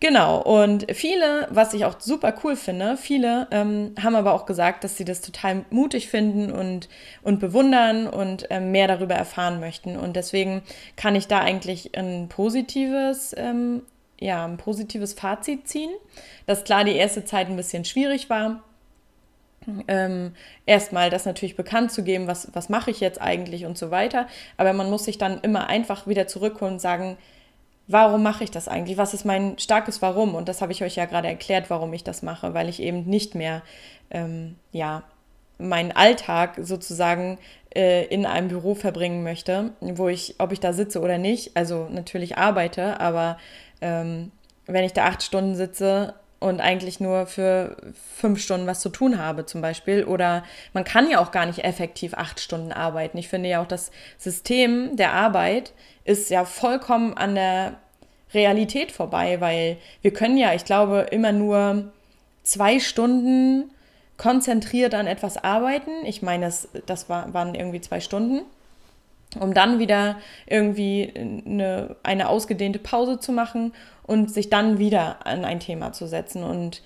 Genau, 0.00 0.42
und 0.42 0.86
viele, 0.92 1.46
was 1.50 1.72
ich 1.72 1.84
auch 1.84 2.00
super 2.00 2.34
cool 2.42 2.56
finde, 2.56 2.96
viele 2.96 3.46
ähm, 3.52 3.94
haben 4.02 4.16
aber 4.16 4.34
auch 4.34 4.44
gesagt, 4.44 4.82
dass 4.82 4.96
sie 4.96 5.04
das 5.04 5.20
total 5.20 5.64
mutig 5.70 6.08
finden 6.08 6.52
und, 6.52 6.88
und 7.22 7.38
bewundern 7.38 8.08
und 8.08 8.46
ähm, 8.50 8.72
mehr 8.72 8.88
darüber 8.88 9.14
erfahren 9.14 9.60
möchten. 9.60 9.96
Und 9.96 10.16
deswegen 10.16 10.62
kann 10.96 11.14
ich 11.14 11.28
da 11.28 11.40
eigentlich 11.40 11.96
ein 11.96 12.28
positives, 12.28 13.34
ähm, 13.38 13.82
ja, 14.20 14.44
ein 14.44 14.56
positives 14.56 15.14
Fazit 15.14 15.68
ziehen, 15.68 15.90
dass 16.44 16.64
klar 16.64 16.84
die 16.84 16.96
erste 16.96 17.24
Zeit 17.24 17.48
ein 17.48 17.56
bisschen 17.56 17.84
schwierig 17.84 18.28
war 18.28 18.62
ähm, 19.88 20.34
erstmal 20.66 21.10
das 21.10 21.24
natürlich 21.24 21.56
bekannt 21.56 21.92
zu 21.92 22.02
geben, 22.02 22.26
was, 22.26 22.48
was 22.52 22.68
mache 22.68 22.90
ich 22.90 23.00
jetzt 23.00 23.20
eigentlich 23.20 23.64
und 23.64 23.78
so 23.78 23.90
weiter. 23.90 24.26
Aber 24.56 24.72
man 24.72 24.90
muss 24.90 25.04
sich 25.04 25.18
dann 25.18 25.40
immer 25.40 25.66
einfach 25.68 26.06
wieder 26.06 26.26
zurückholen 26.26 26.74
und 26.74 26.80
sagen, 26.80 27.16
warum 27.86 28.22
mache 28.22 28.44
ich 28.44 28.50
das 28.50 28.68
eigentlich? 28.68 28.96
Was 28.96 29.14
ist 29.14 29.24
mein 29.24 29.58
starkes 29.58 30.02
Warum? 30.02 30.34
Und 30.34 30.48
das 30.48 30.62
habe 30.62 30.72
ich 30.72 30.82
euch 30.82 30.96
ja 30.96 31.04
gerade 31.04 31.28
erklärt, 31.28 31.70
warum 31.70 31.92
ich 31.92 32.04
das 32.04 32.22
mache, 32.22 32.54
weil 32.54 32.68
ich 32.68 32.80
eben 32.80 33.04
nicht 33.04 33.34
mehr, 33.34 33.62
ähm, 34.10 34.56
ja, 34.72 35.02
meinen 35.58 35.92
Alltag 35.92 36.58
sozusagen 36.60 37.38
äh, 37.74 38.06
in 38.06 38.26
einem 38.26 38.48
Büro 38.48 38.74
verbringen 38.74 39.22
möchte, 39.22 39.70
wo 39.80 40.08
ich, 40.08 40.36
ob 40.38 40.52
ich 40.52 40.60
da 40.60 40.72
sitze 40.72 41.00
oder 41.00 41.18
nicht, 41.18 41.56
also 41.56 41.88
natürlich 41.90 42.36
arbeite, 42.36 43.00
aber 43.00 43.38
ähm, 43.80 44.32
wenn 44.66 44.84
ich 44.84 44.94
da 44.94 45.04
acht 45.04 45.22
Stunden 45.22 45.54
sitze, 45.54 46.14
und 46.44 46.60
eigentlich 46.60 47.00
nur 47.00 47.26
für 47.26 47.74
fünf 48.16 48.40
Stunden 48.40 48.66
was 48.66 48.80
zu 48.80 48.90
tun 48.90 49.18
habe 49.18 49.46
zum 49.46 49.62
Beispiel. 49.62 50.04
Oder 50.04 50.44
man 50.74 50.84
kann 50.84 51.10
ja 51.10 51.18
auch 51.18 51.30
gar 51.30 51.46
nicht 51.46 51.64
effektiv 51.64 52.12
acht 52.12 52.38
Stunden 52.38 52.70
arbeiten. 52.70 53.16
Ich 53.16 53.28
finde 53.28 53.48
ja 53.48 53.62
auch 53.62 53.66
das 53.66 53.90
System 54.18 54.96
der 54.96 55.14
Arbeit 55.14 55.72
ist 56.04 56.28
ja 56.28 56.44
vollkommen 56.44 57.14
an 57.14 57.34
der 57.34 57.76
Realität 58.34 58.92
vorbei, 58.92 59.40
weil 59.40 59.78
wir 60.02 60.12
können 60.12 60.36
ja, 60.36 60.52
ich 60.52 60.66
glaube, 60.66 61.06
immer 61.10 61.32
nur 61.32 61.92
zwei 62.42 62.78
Stunden 62.78 63.70
konzentriert 64.18 64.94
an 64.94 65.06
etwas 65.06 65.38
arbeiten. 65.38 66.04
Ich 66.04 66.20
meine, 66.20 66.44
das, 66.44 66.68
das 66.84 67.08
war, 67.08 67.32
waren 67.32 67.54
irgendwie 67.54 67.80
zwei 67.80 68.00
Stunden 68.00 68.42
um 69.38 69.54
dann 69.54 69.78
wieder 69.78 70.16
irgendwie 70.46 71.12
eine, 71.14 71.96
eine 72.02 72.28
ausgedehnte 72.28 72.78
Pause 72.78 73.18
zu 73.18 73.32
machen 73.32 73.72
und 74.02 74.30
sich 74.30 74.50
dann 74.50 74.78
wieder 74.78 75.26
an 75.26 75.44
ein 75.44 75.60
Thema 75.60 75.92
zu 75.92 76.06
setzen. 76.06 76.42
Und 76.42 76.82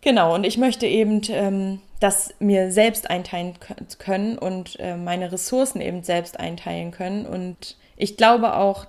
genau, 0.00 0.34
und 0.34 0.44
ich 0.44 0.58
möchte 0.58 0.86
eben 0.86 1.22
ähm, 1.28 1.80
das 2.00 2.34
mir 2.38 2.72
selbst 2.72 3.10
einteilen 3.10 3.54
können 3.98 4.38
und 4.38 4.78
äh, 4.80 4.96
meine 4.96 5.32
Ressourcen 5.32 5.80
eben 5.80 6.02
selbst 6.02 6.38
einteilen 6.38 6.90
können. 6.90 7.26
Und 7.26 7.76
ich 7.96 8.16
glaube 8.16 8.56
auch, 8.56 8.86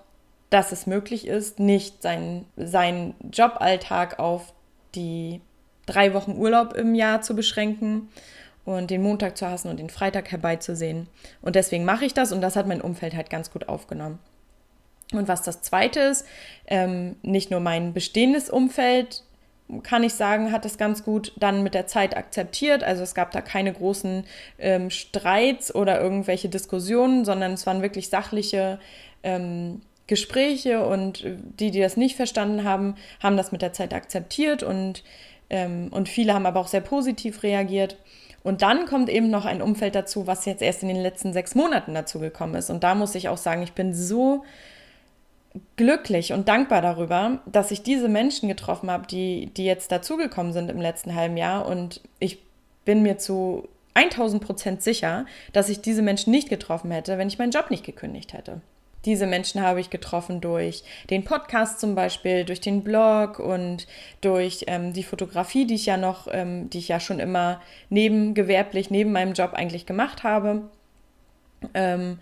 dass 0.50 0.72
es 0.72 0.86
möglich 0.86 1.28
ist, 1.28 1.60
nicht 1.60 2.02
seinen, 2.02 2.46
seinen 2.56 3.16
Joballtag 3.32 4.20
auf 4.20 4.54
die 4.96 5.42
drei 5.86 6.14
Wochen 6.14 6.38
Urlaub 6.38 6.74
im 6.74 6.96
Jahr 6.96 7.22
zu 7.22 7.36
beschränken 7.36 8.10
und 8.66 8.90
den 8.90 9.02
Montag 9.02 9.38
zu 9.38 9.48
hassen 9.48 9.70
und 9.70 9.78
den 9.78 9.90
Freitag 9.90 10.32
herbeizusehen. 10.32 11.08
Und 11.42 11.56
deswegen 11.56 11.86
mache 11.86 12.06
ich 12.06 12.14
das 12.14 12.32
und 12.32 12.42
das 12.42 12.56
hat 12.56 12.68
mein 12.68 12.82
Umfeld 12.82 13.16
halt 13.16 13.30
ganz 13.30 13.52
gut 13.52 13.68
aufgenommen. 13.68 14.20
Und 15.12 15.28
was 15.28 15.44
das 15.44 15.62
Zweite 15.62 16.00
ist, 16.00 16.26
ähm, 16.68 17.18
nicht 17.22 17.52
nur 17.52 17.60
mein 17.60 17.94
bestehendes 17.94 18.50
Umfeld, 18.50 19.24
kann 19.82 20.04
ich 20.04 20.14
sagen, 20.14 20.52
hat 20.52 20.66
das 20.66 20.78
ganz 20.78 21.04
gut 21.04 21.34
dann 21.38 21.64
mit 21.64 21.74
der 21.74 21.88
Zeit 21.88 22.16
akzeptiert. 22.16 22.84
Also 22.84 23.04
es 23.04 23.16
gab 23.16 23.32
da 23.32 23.42
keine 23.42 23.74
großen 23.74 24.26
ähm, 24.60 24.90
Streits 24.90 25.74
oder 25.74 26.02
irgendwelche 26.02 26.50
Diskussionen, 26.50 27.26
sondern 27.26 27.54
es 27.54 27.66
waren 27.66 27.82
wirklich 27.82 28.10
sachliche 28.10 28.80
ähm, 29.24 29.82
Gespräche 30.08 30.86
und 30.86 31.24
die, 31.60 31.72
die 31.72 31.80
das 31.80 31.96
nicht 31.96 32.16
verstanden 32.18 32.66
haben, 32.66 32.96
haben 33.22 33.38
das 33.38 33.52
mit 33.52 33.62
der 33.62 33.74
Zeit 33.74 33.94
akzeptiert 33.94 34.62
und, 34.62 35.04
ähm, 35.50 35.88
und 35.92 36.10
viele 36.10 36.34
haben 36.34 36.46
aber 36.46 36.60
auch 36.60 36.68
sehr 36.68 36.82
positiv 36.82 37.42
reagiert. 37.44 37.98
Und 38.44 38.62
dann 38.62 38.86
kommt 38.86 39.10
eben 39.10 39.30
noch 39.30 39.46
ein 39.46 39.62
Umfeld 39.62 39.96
dazu, 39.96 40.28
was 40.28 40.46
jetzt 40.46 40.62
erst 40.62 40.84
in 40.84 40.90
den 40.90 41.02
letzten 41.02 41.32
sechs 41.32 41.56
Monaten 41.56 41.94
dazu 41.94 42.20
gekommen 42.20 42.56
ist. 42.56 42.70
Und 42.70 42.84
da 42.84 42.94
muss 42.94 43.16
ich 43.16 43.30
auch 43.30 43.38
sagen, 43.38 43.64
ich 43.64 43.72
bin 43.72 43.94
so 43.94 44.44
glücklich 45.78 46.34
und 46.34 46.48
dankbar 46.48 46.82
darüber, 46.82 47.40
dass 47.46 47.72
ich 47.72 47.84
diese 47.84 48.10
Menschen 48.10 48.50
getroffen 48.50 48.92
habe, 48.92 49.08
die, 49.08 49.48
die 49.56 49.66
jetzt 49.66 49.92
dazugekommen 49.92 50.52
sind 50.52 50.70
im 50.70 50.82
letzten 50.82 51.16
halben 51.16 51.38
Jahr. 51.38 51.66
Und 51.66 52.02
ich 52.20 52.40
bin 52.86 53.02
mir 53.02 53.18
zu 53.18 53.70
1000 53.94 54.44
Prozent 54.44 54.82
sicher, 54.82 55.26
dass 55.54 55.70
ich 55.70 55.82
diese 55.82 56.02
Menschen 56.02 56.32
nicht 56.32 56.50
getroffen 56.50 56.92
hätte, 56.92 57.18
wenn 57.18 57.28
ich 57.28 57.38
meinen 57.38 57.52
Job 57.52 57.70
nicht 57.70 57.86
gekündigt 57.86 58.34
hätte. 58.34 58.62
Diese 59.06 59.28
Menschen 59.28 59.62
habe 59.62 59.82
ich 59.82 59.90
getroffen 59.90 60.42
durch 60.42 60.84
den 61.10 61.24
Podcast 61.24 61.80
zum 61.80 61.96
Beispiel, 61.96 62.46
durch 62.46 62.62
den 62.62 62.84
Blog 62.84 63.40
und 63.40 63.88
durch 64.22 64.64
ähm, 64.68 64.94
die 64.94 65.04
Fotografie, 65.04 65.66
die 65.66 65.76
ich 65.76 65.86
ja 65.86 65.98
noch, 65.98 66.28
ähm, 66.32 66.70
die 66.70 66.80
ich 66.80 66.88
ja 66.88 67.00
schon 67.00 67.20
immer 67.20 67.62
nebengewerblich, 67.90 68.90
neben 68.90 69.12
meinem 69.12 69.34
Job 69.34 69.54
eigentlich 69.54 69.86
gemacht 69.86 70.24
habe. 70.24 70.70
Ähm, 71.74 72.20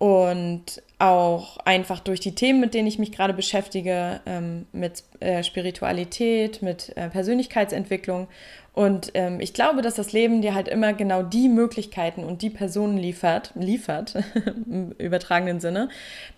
und 0.00 0.82
auch 0.98 1.58
einfach 1.58 2.00
durch 2.00 2.20
die 2.20 2.34
Themen, 2.34 2.58
mit 2.58 2.72
denen 2.72 2.88
ich 2.88 2.98
mich 2.98 3.12
gerade 3.12 3.34
beschäftige, 3.34 4.20
ähm, 4.24 4.64
mit 4.72 5.04
äh, 5.20 5.42
Spiritualität, 5.42 6.62
mit 6.62 6.96
äh, 6.96 7.10
Persönlichkeitsentwicklung. 7.10 8.28
Und 8.72 9.10
ähm, 9.14 9.40
ich 9.40 9.52
glaube, 9.52 9.82
dass 9.82 9.94
das 9.94 10.12
Leben 10.12 10.42
dir 10.42 10.54
halt 10.54 10.68
immer 10.68 10.92
genau 10.92 11.22
die 11.22 11.48
Möglichkeiten 11.48 12.24
und 12.24 12.42
die 12.42 12.50
Personen 12.50 12.96
liefert, 12.96 13.52
liefert 13.54 14.14
im 14.66 14.92
übertragenen 14.92 15.60
Sinne, 15.60 15.88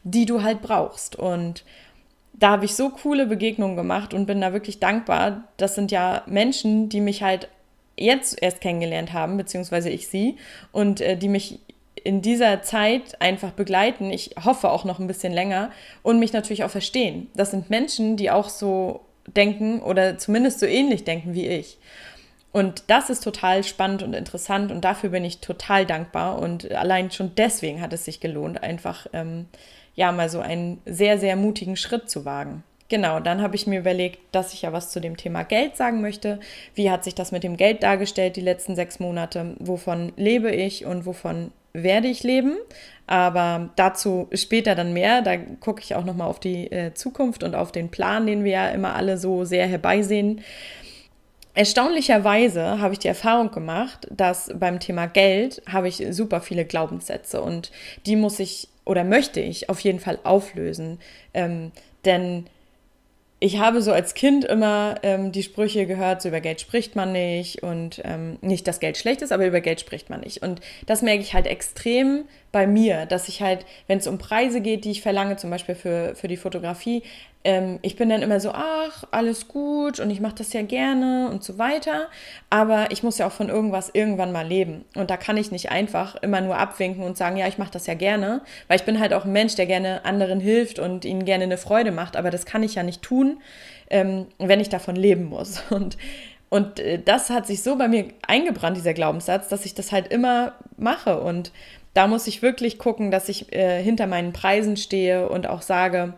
die 0.02 0.24
du 0.24 0.42
halt 0.42 0.62
brauchst. 0.62 1.16
Und 1.16 1.64
da 2.32 2.50
habe 2.50 2.64
ich 2.64 2.74
so 2.74 2.88
coole 2.90 3.26
Begegnungen 3.26 3.76
gemacht 3.76 4.14
und 4.14 4.26
bin 4.26 4.40
da 4.40 4.52
wirklich 4.52 4.80
dankbar. 4.80 5.44
Das 5.58 5.74
sind 5.74 5.92
ja 5.92 6.22
Menschen, 6.26 6.88
die 6.88 7.00
mich 7.00 7.22
halt 7.22 7.48
jetzt 7.96 8.42
erst 8.42 8.60
kennengelernt 8.60 9.12
haben, 9.12 9.36
beziehungsweise 9.36 9.90
ich 9.90 10.08
sie, 10.08 10.36
und 10.72 11.00
äh, 11.00 11.16
die 11.16 11.28
mich 11.28 11.60
in 12.04 12.22
dieser 12.22 12.62
Zeit 12.62 13.20
einfach 13.20 13.52
begleiten. 13.52 14.10
Ich 14.10 14.34
hoffe 14.42 14.70
auch 14.70 14.84
noch 14.84 14.98
ein 14.98 15.06
bisschen 15.06 15.32
länger 15.32 15.70
und 16.02 16.18
mich 16.18 16.32
natürlich 16.32 16.64
auch 16.64 16.70
verstehen. 16.70 17.28
Das 17.34 17.50
sind 17.50 17.70
Menschen, 17.70 18.16
die 18.16 18.30
auch 18.30 18.48
so 18.48 19.00
denken 19.26 19.80
oder 19.80 20.18
zumindest 20.18 20.60
so 20.60 20.66
ähnlich 20.66 21.04
denken 21.04 21.34
wie 21.34 21.46
ich. 21.46 21.78
Und 22.52 22.84
das 22.88 23.08
ist 23.08 23.24
total 23.24 23.64
spannend 23.64 24.02
und 24.02 24.12
interessant 24.12 24.70
und 24.70 24.84
dafür 24.84 25.10
bin 25.10 25.24
ich 25.24 25.38
total 25.38 25.86
dankbar. 25.86 26.38
Und 26.38 26.70
allein 26.70 27.10
schon 27.10 27.34
deswegen 27.34 27.80
hat 27.80 27.92
es 27.92 28.04
sich 28.04 28.20
gelohnt, 28.20 28.62
einfach 28.62 29.06
ähm, 29.14 29.46
ja 29.94 30.12
mal 30.12 30.28
so 30.28 30.40
einen 30.40 30.80
sehr, 30.84 31.18
sehr 31.18 31.36
mutigen 31.36 31.76
Schritt 31.76 32.10
zu 32.10 32.24
wagen. 32.24 32.62
Genau, 32.92 33.20
dann 33.20 33.40
habe 33.40 33.56
ich 33.56 33.66
mir 33.66 33.80
überlegt, 33.80 34.18
dass 34.32 34.52
ich 34.52 34.62
ja 34.62 34.72
was 34.74 34.90
zu 34.90 35.00
dem 35.00 35.16
Thema 35.16 35.44
Geld 35.44 35.76
sagen 35.76 36.02
möchte. 36.02 36.40
Wie 36.74 36.90
hat 36.90 37.04
sich 37.04 37.14
das 37.14 37.32
mit 37.32 37.42
dem 37.42 37.56
Geld 37.56 37.82
dargestellt 37.82 38.36
die 38.36 38.42
letzten 38.42 38.76
sechs 38.76 39.00
Monate? 39.00 39.56
Wovon 39.60 40.12
lebe 40.16 40.50
ich 40.50 40.84
und 40.84 41.06
wovon 41.06 41.52
werde 41.72 42.08
ich 42.08 42.22
leben. 42.22 42.58
Aber 43.06 43.70
dazu 43.76 44.28
später 44.34 44.74
dann 44.74 44.92
mehr. 44.92 45.22
Da 45.22 45.38
gucke 45.38 45.80
ich 45.80 45.94
auch 45.94 46.04
nochmal 46.04 46.28
auf 46.28 46.38
die 46.38 46.70
äh, 46.70 46.92
Zukunft 46.92 47.42
und 47.42 47.54
auf 47.54 47.72
den 47.72 47.88
Plan, 47.90 48.26
den 48.26 48.44
wir 48.44 48.52
ja 48.52 48.68
immer 48.68 48.94
alle 48.94 49.16
so 49.16 49.46
sehr 49.46 49.66
herbeisehen. 49.66 50.42
Erstaunlicherweise 51.54 52.80
habe 52.80 52.94
ich 52.94 52.98
die 52.98 53.08
Erfahrung 53.08 53.50
gemacht, 53.50 54.08
dass 54.10 54.50
beim 54.54 54.80
Thema 54.80 55.06
Geld 55.06 55.60
habe 55.70 55.88
ich 55.88 56.02
super 56.10 56.40
viele 56.40 56.64
Glaubenssätze 56.64 57.42
und 57.42 57.70
die 58.06 58.16
muss 58.16 58.38
ich 58.38 58.68
oder 58.84 59.04
möchte 59.04 59.40
ich 59.40 59.68
auf 59.68 59.80
jeden 59.80 60.00
Fall 60.00 60.18
auflösen. 60.24 60.98
Ähm, 61.34 61.72
denn 62.04 62.46
ich 63.38 63.58
habe 63.58 63.82
so 63.82 63.92
als 63.92 64.14
Kind 64.14 64.44
immer 64.44 64.94
ähm, 65.02 65.32
die 65.32 65.42
Sprüche 65.42 65.86
gehört, 65.86 66.22
so 66.22 66.28
über 66.28 66.40
Geld 66.40 66.60
spricht 66.60 66.94
man 66.94 67.10
nicht 67.10 67.62
und 67.64 68.00
ähm, 68.04 68.38
nicht, 68.40 68.68
dass 68.68 68.78
Geld 68.78 68.96
schlecht 68.96 69.20
ist, 69.20 69.32
aber 69.32 69.46
über 69.46 69.60
Geld 69.60 69.80
spricht 69.80 70.10
man 70.10 70.20
nicht. 70.20 70.42
Und 70.42 70.60
das 70.86 71.02
merke 71.02 71.22
ich 71.22 71.34
halt 71.34 71.48
extrem 71.48 72.24
bei 72.52 72.68
mir, 72.68 73.04
dass 73.04 73.26
ich 73.26 73.42
halt, 73.42 73.66
wenn 73.88 73.98
es 73.98 74.06
um 74.06 74.18
Preise 74.18 74.60
geht, 74.60 74.84
die 74.84 74.92
ich 74.92 75.02
verlange, 75.02 75.38
zum 75.38 75.50
Beispiel 75.50 75.74
für, 75.74 76.14
für 76.14 76.28
die 76.28 76.36
Fotografie, 76.36 77.02
ähm, 77.44 77.78
ich 77.82 77.96
bin 77.96 78.08
dann 78.08 78.22
immer 78.22 78.40
so, 78.40 78.50
ach, 78.52 79.04
alles 79.10 79.48
gut 79.48 79.98
und 79.98 80.10
ich 80.10 80.20
mache 80.20 80.36
das 80.36 80.52
ja 80.52 80.62
gerne 80.62 81.28
und 81.30 81.42
so 81.42 81.58
weiter. 81.58 82.08
Aber 82.50 82.90
ich 82.90 83.02
muss 83.02 83.18
ja 83.18 83.26
auch 83.26 83.32
von 83.32 83.48
irgendwas 83.48 83.90
irgendwann 83.92 84.32
mal 84.32 84.46
leben. 84.46 84.84
Und 84.94 85.10
da 85.10 85.16
kann 85.16 85.36
ich 85.36 85.50
nicht 85.50 85.70
einfach 85.70 86.16
immer 86.16 86.40
nur 86.40 86.56
abwinken 86.56 87.02
und 87.02 87.16
sagen, 87.16 87.36
ja, 87.36 87.48
ich 87.48 87.58
mache 87.58 87.72
das 87.72 87.86
ja 87.86 87.94
gerne, 87.94 88.42
weil 88.68 88.78
ich 88.78 88.84
bin 88.84 89.00
halt 89.00 89.12
auch 89.12 89.24
ein 89.24 89.32
Mensch, 89.32 89.56
der 89.56 89.66
gerne 89.66 90.04
anderen 90.04 90.40
hilft 90.40 90.78
und 90.78 91.04
ihnen 91.04 91.24
gerne 91.24 91.44
eine 91.44 91.58
Freude 91.58 91.92
macht. 91.92 92.16
Aber 92.16 92.30
das 92.30 92.46
kann 92.46 92.62
ich 92.62 92.76
ja 92.76 92.82
nicht 92.82 93.02
tun, 93.02 93.40
ähm, 93.90 94.26
wenn 94.38 94.60
ich 94.60 94.68
davon 94.68 94.96
leben 94.96 95.24
muss. 95.24 95.62
Und 95.70 95.96
und 96.48 96.80
äh, 96.80 97.00
das 97.02 97.30
hat 97.30 97.46
sich 97.46 97.62
so 97.62 97.76
bei 97.76 97.88
mir 97.88 98.08
eingebrannt, 98.28 98.76
dieser 98.76 98.92
Glaubenssatz, 98.92 99.48
dass 99.48 99.64
ich 99.64 99.72
das 99.72 99.90
halt 99.90 100.08
immer 100.08 100.52
mache. 100.76 101.18
Und 101.18 101.50
da 101.94 102.06
muss 102.06 102.26
ich 102.26 102.42
wirklich 102.42 102.78
gucken, 102.78 103.10
dass 103.10 103.30
ich 103.30 103.54
äh, 103.54 103.82
hinter 103.82 104.06
meinen 104.06 104.34
Preisen 104.34 104.76
stehe 104.76 105.30
und 105.30 105.46
auch 105.48 105.62
sage, 105.62 106.12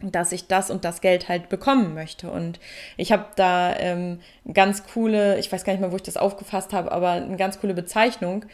dass 0.00 0.32
ich 0.32 0.46
das 0.46 0.70
und 0.70 0.84
das 0.84 1.00
Geld 1.00 1.28
halt 1.28 1.48
bekommen 1.48 1.94
möchte. 1.94 2.30
Und 2.30 2.60
ich 2.96 3.12
habe 3.12 3.26
da 3.36 3.74
ähm, 3.76 4.20
ganz 4.52 4.86
coole, 4.86 5.38
ich 5.38 5.50
weiß 5.50 5.64
gar 5.64 5.72
nicht 5.72 5.80
mehr, 5.80 5.92
wo 5.92 5.96
ich 5.96 6.02
das 6.02 6.16
aufgefasst 6.16 6.72
habe, 6.72 6.92
aber 6.92 7.12
eine 7.12 7.36
ganz 7.36 7.60
coole 7.60 7.74
Bezeichnung. 7.74 8.44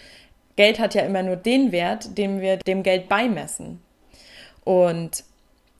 Geld 0.56 0.78
hat 0.78 0.94
ja 0.94 1.02
immer 1.02 1.22
nur 1.22 1.36
den 1.36 1.72
Wert, 1.72 2.16
den 2.16 2.40
wir 2.40 2.58
dem 2.58 2.82
Geld 2.82 3.08
beimessen. 3.08 3.82
Und 4.64 5.24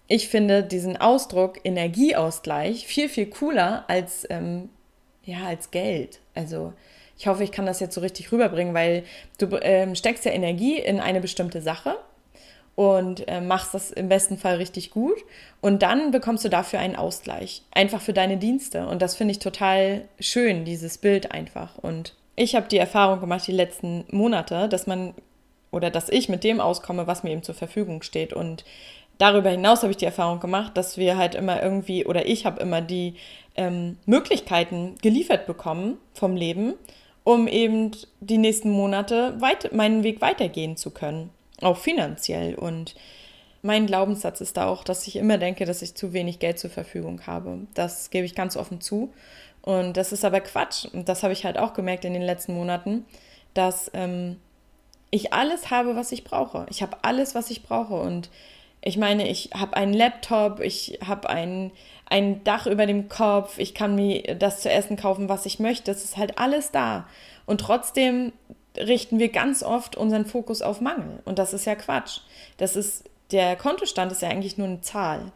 ich 0.08 0.28
finde 0.28 0.64
diesen 0.64 0.96
Ausdruck 0.96 1.60
Energieausgleich 1.64 2.86
viel, 2.86 3.08
viel 3.08 3.26
cooler 3.26 3.84
als, 3.88 4.26
ähm, 4.30 4.68
ja, 5.24 5.46
als 5.46 5.70
Geld. 5.70 6.20
Also 6.34 6.72
ich 7.16 7.28
hoffe, 7.28 7.44
ich 7.44 7.52
kann 7.52 7.66
das 7.66 7.78
jetzt 7.78 7.94
so 7.94 8.00
richtig 8.00 8.32
rüberbringen, 8.32 8.74
weil 8.74 9.04
du 9.38 9.56
ähm, 9.62 9.94
steckst 9.94 10.24
ja 10.24 10.32
Energie 10.32 10.78
in 10.78 10.98
eine 10.98 11.20
bestimmte 11.20 11.62
Sache 11.62 11.96
und 12.74 13.28
äh, 13.28 13.40
machst 13.40 13.74
das 13.74 13.90
im 13.90 14.08
besten 14.08 14.38
Fall 14.38 14.56
richtig 14.56 14.90
gut. 14.90 15.18
Und 15.60 15.82
dann 15.82 16.10
bekommst 16.10 16.44
du 16.44 16.48
dafür 16.48 16.78
einen 16.78 16.96
Ausgleich, 16.96 17.62
einfach 17.72 18.00
für 18.00 18.12
deine 18.12 18.38
Dienste. 18.38 18.86
Und 18.86 19.02
das 19.02 19.14
finde 19.14 19.32
ich 19.32 19.38
total 19.38 20.04
schön, 20.18 20.64
dieses 20.64 20.98
Bild 20.98 21.32
einfach. 21.32 21.78
Und 21.78 22.14
ich 22.34 22.54
habe 22.54 22.68
die 22.68 22.78
Erfahrung 22.78 23.20
gemacht 23.20 23.46
die 23.46 23.52
letzten 23.52 24.04
Monate, 24.10 24.68
dass 24.68 24.86
man 24.86 25.14
oder 25.70 25.90
dass 25.90 26.08
ich 26.08 26.28
mit 26.28 26.44
dem 26.44 26.60
auskomme, 26.60 27.06
was 27.06 27.22
mir 27.22 27.30
eben 27.30 27.42
zur 27.42 27.54
Verfügung 27.54 28.02
steht. 28.02 28.32
Und 28.32 28.64
darüber 29.18 29.50
hinaus 29.50 29.82
habe 29.82 29.90
ich 29.90 29.98
die 29.98 30.06
Erfahrung 30.06 30.40
gemacht, 30.40 30.76
dass 30.76 30.96
wir 30.96 31.16
halt 31.16 31.34
immer 31.34 31.62
irgendwie 31.62 32.06
oder 32.06 32.26
ich 32.26 32.46
habe 32.46 32.60
immer 32.60 32.80
die 32.80 33.14
ähm, 33.54 33.98
Möglichkeiten 34.06 34.96
geliefert 35.02 35.46
bekommen 35.46 35.98
vom 36.14 36.36
Leben, 36.36 36.74
um 37.24 37.48
eben 37.48 37.92
die 38.20 38.38
nächsten 38.38 38.70
Monate 38.70 39.40
weit, 39.40 39.72
meinen 39.72 40.04
Weg 40.04 40.20
weitergehen 40.20 40.76
zu 40.76 40.90
können 40.90 41.30
auch 41.64 41.78
finanziell. 41.78 42.54
Und 42.54 42.94
mein 43.62 43.86
Glaubenssatz 43.86 44.40
ist 44.40 44.56
da 44.56 44.66
auch, 44.66 44.84
dass 44.84 45.06
ich 45.06 45.16
immer 45.16 45.38
denke, 45.38 45.64
dass 45.64 45.82
ich 45.82 45.94
zu 45.94 46.12
wenig 46.12 46.38
Geld 46.38 46.58
zur 46.58 46.70
Verfügung 46.70 47.26
habe. 47.26 47.58
Das 47.74 48.10
gebe 48.10 48.26
ich 48.26 48.34
ganz 48.34 48.56
offen 48.56 48.80
zu. 48.80 49.12
Und 49.62 49.96
das 49.96 50.12
ist 50.12 50.24
aber 50.24 50.40
Quatsch. 50.40 50.86
Und 50.92 51.08
das 51.08 51.22
habe 51.22 51.32
ich 51.32 51.44
halt 51.44 51.58
auch 51.58 51.72
gemerkt 51.72 52.04
in 52.04 52.12
den 52.12 52.22
letzten 52.22 52.54
Monaten, 52.54 53.06
dass 53.54 53.90
ähm, 53.94 54.38
ich 55.10 55.32
alles 55.32 55.70
habe, 55.70 55.94
was 55.94 56.10
ich 56.10 56.24
brauche. 56.24 56.66
Ich 56.70 56.82
habe 56.82 56.98
alles, 57.02 57.34
was 57.34 57.50
ich 57.50 57.62
brauche. 57.62 57.94
Und 57.94 58.30
ich 58.80 58.96
meine, 58.96 59.28
ich 59.28 59.50
habe 59.54 59.76
einen 59.76 59.94
Laptop, 59.94 60.58
ich 60.58 60.98
habe 61.06 61.30
ein, 61.30 61.70
ein 62.06 62.42
Dach 62.42 62.66
über 62.66 62.86
dem 62.86 63.08
Kopf, 63.08 63.58
ich 63.58 63.74
kann 63.74 63.94
mir 63.94 64.34
das 64.34 64.60
zu 64.60 64.70
essen 64.70 64.96
kaufen, 64.96 65.28
was 65.28 65.46
ich 65.46 65.60
möchte. 65.60 65.92
Es 65.92 66.02
ist 66.02 66.16
halt 66.16 66.38
alles 66.38 66.72
da. 66.72 67.06
Und 67.46 67.60
trotzdem 67.60 68.32
richten 68.76 69.18
wir 69.18 69.28
ganz 69.28 69.62
oft 69.62 69.96
unseren 69.96 70.24
Fokus 70.24 70.62
auf 70.62 70.80
Mangel. 70.80 71.20
Und 71.24 71.38
das 71.38 71.52
ist 71.52 71.66
ja 71.66 71.74
Quatsch. 71.74 72.20
Das 72.56 72.76
ist, 72.76 73.04
der 73.30 73.56
Kontostand 73.56 74.12
ist 74.12 74.22
ja 74.22 74.28
eigentlich 74.28 74.58
nur 74.58 74.66
eine 74.66 74.80
Zahl. 74.80 75.32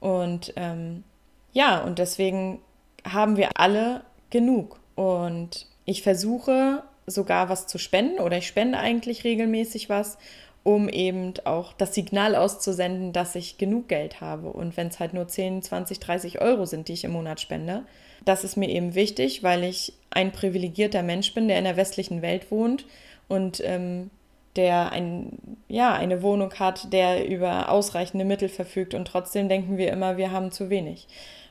Und 0.00 0.52
ähm, 0.56 1.04
ja, 1.52 1.82
und 1.82 1.98
deswegen 1.98 2.60
haben 3.04 3.36
wir 3.36 3.50
alle 3.54 4.02
genug. 4.30 4.78
Und 4.96 5.66
ich 5.84 6.02
versuche 6.02 6.82
sogar 7.06 7.48
was 7.48 7.66
zu 7.66 7.78
spenden 7.78 8.20
oder 8.20 8.38
ich 8.38 8.46
spende 8.46 8.78
eigentlich 8.78 9.24
regelmäßig 9.24 9.88
was, 9.88 10.18
um 10.62 10.88
eben 10.88 11.34
auch 11.44 11.74
das 11.74 11.94
Signal 11.94 12.34
auszusenden, 12.34 13.12
dass 13.12 13.34
ich 13.34 13.58
genug 13.58 13.88
Geld 13.88 14.20
habe. 14.20 14.48
Und 14.48 14.76
wenn 14.76 14.88
es 14.88 14.98
halt 14.98 15.12
nur 15.12 15.28
10, 15.28 15.62
20, 15.62 16.00
30 16.00 16.40
Euro 16.40 16.64
sind, 16.64 16.88
die 16.88 16.94
ich 16.94 17.04
im 17.04 17.12
Monat 17.12 17.40
spende, 17.40 17.84
das 18.24 18.44
ist 18.44 18.56
mir 18.56 18.68
eben 18.68 18.94
wichtig, 18.94 19.42
weil 19.42 19.64
ich 19.64 19.92
ein 20.10 20.32
privilegierter 20.32 21.02
Mensch 21.02 21.34
bin, 21.34 21.48
der 21.48 21.58
in 21.58 21.64
der 21.64 21.76
westlichen 21.76 22.22
Welt 22.22 22.50
wohnt 22.50 22.86
und 23.28 23.60
ähm, 23.64 24.10
der 24.56 24.92
ein, 24.92 25.58
ja, 25.68 25.94
eine 25.94 26.22
Wohnung 26.22 26.52
hat, 26.54 26.92
der 26.92 27.28
über 27.28 27.70
ausreichende 27.70 28.24
Mittel 28.24 28.48
verfügt. 28.48 28.94
Und 28.94 29.06
trotzdem 29.06 29.48
denken 29.48 29.76
wir 29.76 29.92
immer, 29.92 30.16
wir 30.16 30.30
haben 30.30 30.52
zu 30.52 30.70
wenig. 30.70 31.08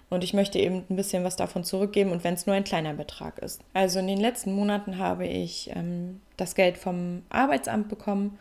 Und 0.10 0.24
ich 0.24 0.34
möchte 0.34 0.60
eben 0.60 0.84
ein 0.90 0.96
bisschen 0.96 1.24
was 1.24 1.36
davon 1.36 1.64
zurückgeben 1.64 2.12
und 2.12 2.24
wenn 2.24 2.36
es 2.36 2.46
nur 2.46 2.56
ein 2.56 2.64
kleiner 2.64 2.94
Betrag 2.94 3.40
ist. 3.40 3.62
Also 3.74 4.00
in 4.00 4.08
den 4.08 4.20
letzten 4.20 4.54
Monaten 4.54 5.00
habe 5.00 5.26
ich 5.26 5.72
ähm, 5.76 6.22
das 6.38 6.56
Geld 6.56 6.78
vom 6.78 7.24
Arbeitsamt 7.30 7.90
bekommen 7.90 8.38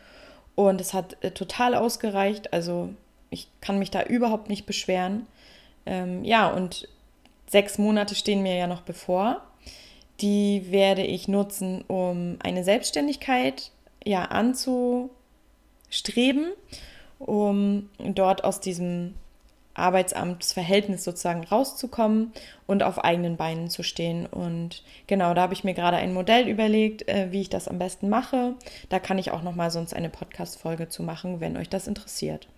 und 0.54 0.80
es 0.80 0.92
hat 0.92 1.16
äh, 1.24 1.30
total 1.30 1.74
ausgereicht. 1.74 2.52
Also 2.52 2.90
ich 3.30 3.48
kann 3.62 3.78
mich 3.78 3.90
da 3.90 4.02
überhaupt 4.02 4.50
nicht 4.50 4.66
beschweren. 4.66 5.26
Ähm, 5.86 6.24
ja, 6.24 6.48
und 6.48 6.88
Sechs 7.52 7.76
Monate 7.76 8.14
stehen 8.14 8.42
mir 8.42 8.56
ja 8.56 8.66
noch 8.66 8.80
bevor. 8.80 9.42
Die 10.22 10.72
werde 10.72 11.02
ich 11.02 11.28
nutzen, 11.28 11.84
um 11.86 12.38
eine 12.42 12.64
Selbstständigkeit 12.64 13.70
ja 14.02 14.24
anzustreben, 14.24 15.10
um 17.18 17.90
dort 17.98 18.42
aus 18.44 18.60
diesem 18.60 19.12
Arbeitsamtsverhältnis 19.74 21.04
sozusagen 21.04 21.44
rauszukommen 21.44 22.32
und 22.66 22.82
auf 22.82 23.04
eigenen 23.04 23.36
Beinen 23.36 23.68
zu 23.68 23.82
stehen. 23.82 24.24
Und 24.24 24.82
genau, 25.06 25.34
da 25.34 25.42
habe 25.42 25.52
ich 25.52 25.62
mir 25.62 25.74
gerade 25.74 25.98
ein 25.98 26.14
Modell 26.14 26.48
überlegt, 26.48 27.06
äh, 27.06 27.32
wie 27.32 27.42
ich 27.42 27.50
das 27.50 27.68
am 27.68 27.78
besten 27.78 28.08
mache. 28.08 28.54
Da 28.88 28.98
kann 28.98 29.18
ich 29.18 29.30
auch 29.30 29.42
noch 29.42 29.54
mal 29.54 29.70
sonst 29.70 29.92
eine 29.92 30.08
Podcast-Folge 30.08 30.88
zu 30.88 31.02
machen, 31.02 31.40
wenn 31.40 31.58
euch 31.58 31.68
das 31.68 31.86
interessiert. 31.86 32.48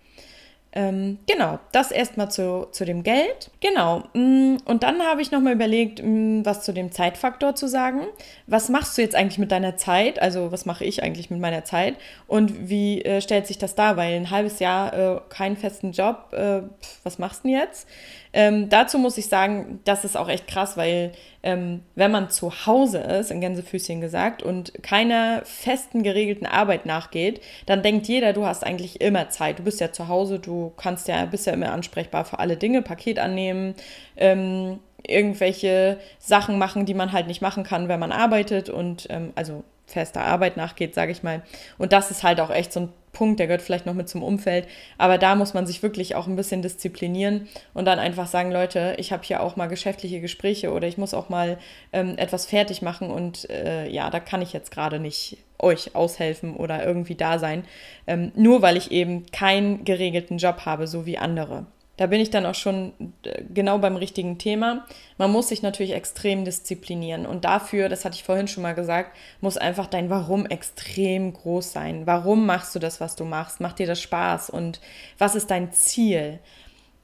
Ähm, 0.77 1.19
genau, 1.25 1.59
das 1.71 1.89
erstmal 1.91 2.29
zu, 2.29 2.67
zu 2.71 2.83
dem 2.83 3.03
Geld. 3.03 3.49
Genau. 3.61 4.03
Mm, 4.13 4.57
und 4.65 4.83
dann 4.83 5.01
habe 5.01 5.21
ich 5.21 5.31
nochmal 5.31 5.53
überlegt, 5.53 6.01
mm, 6.03 6.41
was 6.43 6.63
zu 6.63 6.73
dem 6.73 6.91
Zeitfaktor 6.91 7.55
zu 7.55 7.69
sagen. 7.69 8.01
Was 8.45 8.67
machst 8.67 8.97
du 8.97 9.01
jetzt 9.01 9.15
eigentlich 9.15 9.37
mit 9.37 9.53
deiner 9.53 9.77
Zeit? 9.77 10.21
Also, 10.21 10.51
was 10.51 10.65
mache 10.65 10.83
ich 10.83 11.01
eigentlich 11.01 11.29
mit 11.29 11.39
meiner 11.39 11.63
Zeit? 11.63 11.95
Und 12.27 12.69
wie 12.69 13.01
äh, 13.03 13.21
stellt 13.21 13.47
sich 13.47 13.57
das 13.57 13.75
dar? 13.75 13.95
Weil 13.95 14.15
ein 14.15 14.31
halbes 14.31 14.59
Jahr 14.59 14.93
äh, 14.93 15.21
keinen 15.29 15.55
festen 15.55 15.93
Job, 15.93 16.33
äh, 16.33 16.63
was 17.03 17.19
machst 17.19 17.45
du 17.45 17.47
denn 17.47 17.57
jetzt? 17.57 17.87
Ähm, 18.35 18.67
dazu 18.67 18.99
muss 18.99 19.17
ich 19.17 19.29
sagen, 19.29 19.79
das 19.85 20.03
ist 20.03 20.17
auch 20.17 20.27
echt 20.27 20.45
krass, 20.45 20.75
weil 20.75 21.13
ähm, 21.41 21.83
wenn 21.95 22.11
man 22.11 22.29
zu 22.29 22.65
Hause 22.65 22.97
ist, 22.97 23.31
in 23.31 23.39
Gänsefüßchen 23.39 24.01
gesagt, 24.01 24.43
und 24.43 24.73
keiner 24.83 25.41
festen 25.45 26.03
geregelten 26.03 26.45
Arbeit 26.45 26.85
nachgeht, 26.85 27.39
dann 27.65 27.81
denkt 27.81 28.07
jeder, 28.09 28.33
du 28.33 28.45
hast 28.45 28.65
eigentlich 28.65 28.99
immer 28.99 29.29
Zeit. 29.29 29.59
Du 29.59 29.63
bist 29.63 29.79
ja 29.79 29.93
zu 29.93 30.09
Hause, 30.09 30.39
du 30.39 30.73
kannst 30.75 31.07
ja, 31.07 31.25
bist 31.25 31.47
ja 31.47 31.53
immer 31.53 31.71
ansprechbar 31.71 32.25
für 32.25 32.39
alle 32.39 32.57
Dinge, 32.57 32.81
Paket 32.81 33.19
annehmen, 33.19 33.73
ähm, 34.17 34.79
irgendwelche 35.07 35.97
Sachen 36.19 36.57
machen, 36.57 36.85
die 36.85 36.93
man 36.93 37.13
halt 37.13 37.27
nicht 37.27 37.41
machen 37.41 37.63
kann, 37.63 37.87
wenn 37.87 38.01
man 38.01 38.11
arbeitet 38.11 38.69
und 38.69 39.07
ähm, 39.09 39.31
also 39.35 39.63
fester 39.85 40.25
Arbeit 40.25 40.57
nachgeht, 40.57 40.93
sage 40.93 41.13
ich 41.13 41.23
mal. 41.23 41.41
Und 41.77 41.93
das 41.93 42.11
ist 42.11 42.23
halt 42.23 42.41
auch 42.41 42.49
echt 42.49 42.73
so 42.73 42.81
ein 42.81 42.89
Punkt, 43.15 43.39
der 43.39 43.47
gehört 43.47 43.63
vielleicht 43.63 43.87
noch 43.87 43.95
mit 43.95 44.07
zum 44.07 44.21
Umfeld. 44.21 44.67
Aber 44.99 45.17
da 45.17 45.33
muss 45.33 45.55
man 45.55 45.65
sich 45.65 45.81
wirklich 45.81 46.13
auch 46.13 46.27
ein 46.27 46.35
bisschen 46.35 46.61
disziplinieren 46.61 47.47
und 47.73 47.85
dann 47.85 47.97
einfach 47.97 48.27
sagen, 48.27 48.51
Leute, 48.51 48.93
ich 48.99 49.11
habe 49.11 49.23
hier 49.23 49.41
auch 49.41 49.55
mal 49.55 49.65
geschäftliche 49.65 50.21
Gespräche 50.21 50.71
oder 50.71 50.87
ich 50.87 50.99
muss 50.99 51.15
auch 51.15 51.29
mal 51.29 51.57
ähm, 51.93 52.15
etwas 52.17 52.45
fertig 52.45 52.83
machen 52.83 53.09
und 53.09 53.49
äh, 53.49 53.87
ja, 53.89 54.11
da 54.11 54.19
kann 54.19 54.43
ich 54.43 54.53
jetzt 54.53 54.69
gerade 54.69 54.99
nicht 54.99 55.37
euch 55.57 55.95
aushelfen 55.95 56.55
oder 56.55 56.85
irgendwie 56.85 57.15
da 57.15 57.39
sein, 57.39 57.63
ähm, 58.05 58.31
nur 58.35 58.61
weil 58.61 58.77
ich 58.77 58.91
eben 58.91 59.25
keinen 59.31 59.85
geregelten 59.85 60.37
Job 60.37 60.65
habe, 60.65 60.85
so 60.85 61.05
wie 61.05 61.17
andere. 61.17 61.65
Da 61.97 62.07
bin 62.07 62.19
ich 62.19 62.29
dann 62.29 62.45
auch 62.45 62.55
schon 62.55 62.93
äh, 63.23 63.43
genau 63.53 63.77
beim 63.77 63.95
richtigen 63.95 64.37
Thema. 64.37 64.85
Man 65.17 65.31
muss 65.31 65.47
sich 65.49 65.61
natürlich 65.61 65.93
extrem 65.93 66.43
disziplinieren. 66.43 67.25
Und 67.25 67.45
dafür, 67.45 67.89
das 67.89 68.03
hatte 68.03 68.15
ich 68.15 68.23
vorhin 68.23 68.47
schon 68.47 68.63
mal 68.63 68.75
gesagt, 68.75 69.15
muss 69.41 69.57
einfach 69.57 69.87
dein 69.87 70.09
Warum 70.09 70.45
extrem 70.45 71.33
groß 71.33 71.71
sein. 71.71 72.05
Warum 72.05 72.45
machst 72.45 72.75
du 72.75 72.79
das, 72.79 72.99
was 72.99 73.15
du 73.15 73.23
machst? 73.23 73.61
Macht 73.61 73.79
dir 73.79 73.87
das 73.87 74.01
Spaß? 74.01 74.49
Und 74.49 74.81
was 75.17 75.35
ist 75.35 75.51
dein 75.51 75.71
Ziel? 75.71 76.39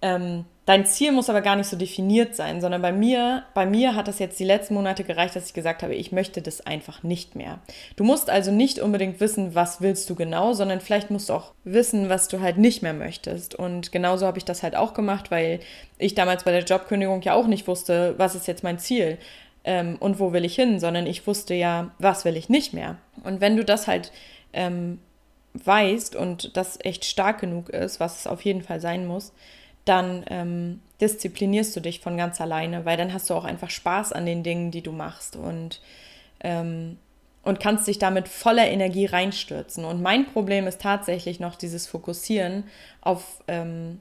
Ähm, 0.02 0.46
Dein 0.68 0.86
Ziel 0.86 1.12
muss 1.12 1.30
aber 1.30 1.42
gar 1.42 1.56
nicht 1.56 1.68
so 1.68 1.76
definiert 1.76 2.36
sein, 2.36 2.62
sondern 2.62 2.84
bei 2.84 2.92
mir, 2.92 3.46
bei 3.56 3.66
mir 3.66 3.96
hat 3.96 4.08
das 4.08 4.20
jetzt 4.20 4.40
die 4.40 4.46
letzten 4.46 4.76
Monate 4.76 5.04
gereicht, 5.04 5.36
dass 5.36 5.48
ich 5.48 5.56
gesagt 5.56 5.82
habe, 5.82 5.96
ich 5.96 6.12
möchte 6.12 6.44
das 6.44 6.62
einfach 6.62 7.02
nicht 7.02 7.36
mehr. 7.36 7.60
Du 7.96 8.04
musst 8.04 8.30
also 8.30 8.52
nicht 8.52 8.80
unbedingt 8.80 9.20
wissen, 9.20 9.56
was 9.56 9.82
willst 9.82 10.08
du 10.12 10.16
genau, 10.16 10.54
sondern 10.54 10.80
vielleicht 10.80 11.10
musst 11.10 11.30
du 11.30 11.34
auch 11.34 11.54
wissen, 11.64 12.10
was 12.10 12.28
du 12.28 12.42
halt 12.42 12.58
nicht 12.58 12.84
mehr 12.84 12.94
möchtest. 12.94 13.56
Und 13.56 13.92
genauso 13.92 14.28
habe 14.28 14.38
ich 14.38 14.46
das 14.46 14.62
halt 14.62 14.76
auch 14.76 14.94
gemacht, 14.94 15.32
weil 15.32 15.62
ich 15.98 16.14
damals 16.14 16.44
bei 16.44 16.52
der 16.52 16.64
Jobkündigung 16.64 17.24
ja 17.24 17.34
auch 17.34 17.48
nicht 17.48 17.68
wusste, 17.68 18.14
was 18.18 18.36
ist 18.36 18.48
jetzt 18.48 18.64
mein 18.64 18.78
Ziel 18.78 19.18
ähm, 19.64 19.98
und 20.00 20.20
wo 20.20 20.32
will 20.32 20.46
ich 20.46 20.54
hin, 20.54 20.80
sondern 20.80 21.08
ich 21.08 21.26
wusste 21.26 21.56
ja, 21.56 21.90
was 21.98 22.24
will 22.24 22.38
ich 22.38 22.50
nicht 22.50 22.72
mehr. 22.72 22.98
Und 23.24 23.42
wenn 23.42 23.58
du 23.58 23.66
das 23.66 23.88
halt 23.88 24.12
ähm, 24.54 25.00
weißt 25.56 26.16
und 26.16 26.56
das 26.56 26.78
echt 26.84 27.06
stark 27.06 27.40
genug 27.42 27.70
ist, 27.70 28.00
was 28.00 28.20
es 28.20 28.28
auf 28.28 28.44
jeden 28.44 28.62
Fall 28.62 28.80
sein 28.80 29.08
muss, 29.08 29.34
dann 29.86 30.24
ähm, 30.30 30.82
disziplinierst 31.00 31.76
du 31.76 31.80
dich 31.80 32.00
von 32.00 32.18
ganz 32.18 32.40
alleine, 32.40 32.86
weil 32.86 32.98
dann 32.98 33.14
hast 33.14 33.30
du 33.30 33.34
auch 33.34 33.46
einfach 33.46 33.70
Spaß 33.70 34.14
an 34.14 34.26
den 34.26 34.44
Dingen, 34.44 34.72
die 34.72 34.82
du 34.82 34.92
machst 34.92 35.36
und, 35.36 35.82
ähm, 36.42 36.98
und 37.44 37.60
kannst 37.60 37.88
dich 37.88 37.98
damit 37.98 38.28
voller 38.28 38.68
Energie 38.68 39.08
reinstürzen. 39.08 39.84
Und 39.86 40.02
mein 40.02 40.28
Problem 40.28 40.68
ist 40.68 40.82
tatsächlich 40.82 41.40
noch 41.40 41.56
dieses 41.56 41.88
Fokussieren 41.88 42.66
auf 43.02 43.44
ähm, 43.48 44.00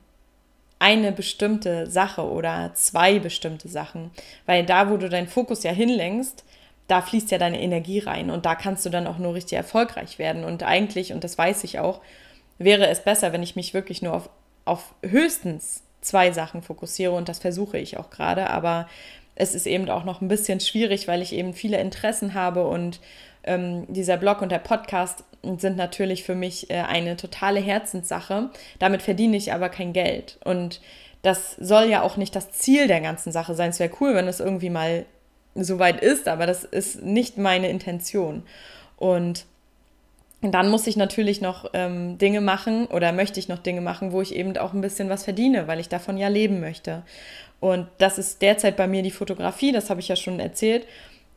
eine 0.78 1.12
bestimmte 1.12 1.86
Sache 1.86 2.22
oder 2.22 2.72
zwei 2.74 3.18
bestimmte 3.18 3.68
Sachen, 3.68 4.10
weil 4.46 4.64
da, 4.64 4.90
wo 4.90 4.96
du 4.96 5.08
deinen 5.08 5.28
Fokus 5.28 5.62
ja 5.62 5.72
hinlenkst, 5.72 6.44
da 6.88 7.02
fließt 7.02 7.30
ja 7.30 7.38
deine 7.38 7.60
Energie 7.60 8.00
rein 8.00 8.30
und 8.30 8.46
da 8.46 8.54
kannst 8.56 8.84
du 8.84 8.90
dann 8.90 9.06
auch 9.06 9.18
nur 9.18 9.34
richtig 9.34 9.56
erfolgreich 9.56 10.18
werden. 10.18 10.42
Und 10.42 10.62
eigentlich, 10.62 11.12
und 11.12 11.22
das 11.22 11.38
weiß 11.38 11.64
ich 11.64 11.78
auch, 11.78 12.00
wäre 12.58 12.88
es 12.88 13.04
besser, 13.04 13.32
wenn 13.32 13.42
ich 13.42 13.56
mich 13.56 13.74
wirklich 13.74 14.02
nur 14.02 14.14
auf, 14.14 14.30
auf 14.70 14.94
höchstens 15.02 15.82
zwei 16.00 16.30
Sachen 16.30 16.62
fokussiere 16.62 17.12
und 17.12 17.28
das 17.28 17.40
versuche 17.40 17.76
ich 17.76 17.98
auch 17.98 18.10
gerade, 18.10 18.48
aber 18.50 18.88
es 19.34 19.54
ist 19.54 19.66
eben 19.66 19.88
auch 19.90 20.04
noch 20.04 20.20
ein 20.20 20.28
bisschen 20.28 20.60
schwierig, 20.60 21.08
weil 21.08 21.22
ich 21.22 21.32
eben 21.32 21.54
viele 21.54 21.80
Interessen 21.80 22.34
habe 22.34 22.66
und 22.66 23.00
ähm, 23.42 23.86
dieser 23.92 24.16
Blog 24.16 24.42
und 24.42 24.52
der 24.52 24.58
Podcast 24.58 25.24
sind 25.42 25.76
natürlich 25.76 26.22
für 26.22 26.34
mich 26.34 26.70
äh, 26.70 26.82
eine 26.82 27.16
totale 27.16 27.60
Herzenssache. 27.60 28.50
Damit 28.78 29.02
verdiene 29.02 29.36
ich 29.36 29.52
aber 29.52 29.70
kein 29.70 29.92
Geld 29.92 30.38
und 30.44 30.80
das 31.22 31.56
soll 31.56 31.88
ja 31.88 32.02
auch 32.02 32.16
nicht 32.16 32.36
das 32.36 32.52
Ziel 32.52 32.86
der 32.86 33.00
ganzen 33.00 33.32
Sache 33.32 33.54
sein. 33.54 33.70
Es 33.70 33.80
wäre 33.80 33.92
cool, 34.00 34.14
wenn 34.14 34.28
es 34.28 34.40
irgendwie 34.40 34.70
mal 34.70 35.04
soweit 35.54 36.00
ist, 36.00 36.28
aber 36.28 36.46
das 36.46 36.64
ist 36.64 37.02
nicht 37.02 37.38
meine 37.38 37.68
Intention. 37.68 38.44
Und 40.42 40.52
dann 40.52 40.70
muss 40.70 40.86
ich 40.86 40.96
natürlich 40.96 41.40
noch 41.40 41.70
ähm, 41.74 42.16
Dinge 42.16 42.40
machen 42.40 42.86
oder 42.86 43.12
möchte 43.12 43.38
ich 43.38 43.48
noch 43.48 43.58
Dinge 43.58 43.82
machen, 43.82 44.12
wo 44.12 44.22
ich 44.22 44.34
eben 44.34 44.56
auch 44.56 44.72
ein 44.72 44.80
bisschen 44.80 45.10
was 45.10 45.24
verdiene, 45.24 45.66
weil 45.66 45.80
ich 45.80 45.88
davon 45.88 46.16
ja 46.16 46.28
leben 46.28 46.60
möchte. 46.60 47.02
Und 47.60 47.88
das 47.98 48.18
ist 48.18 48.40
derzeit 48.40 48.76
bei 48.76 48.86
mir 48.86 49.02
die 49.02 49.10
Fotografie, 49.10 49.70
das 49.70 49.90
habe 49.90 50.00
ich 50.00 50.08
ja 50.08 50.16
schon 50.16 50.40
erzählt. 50.40 50.86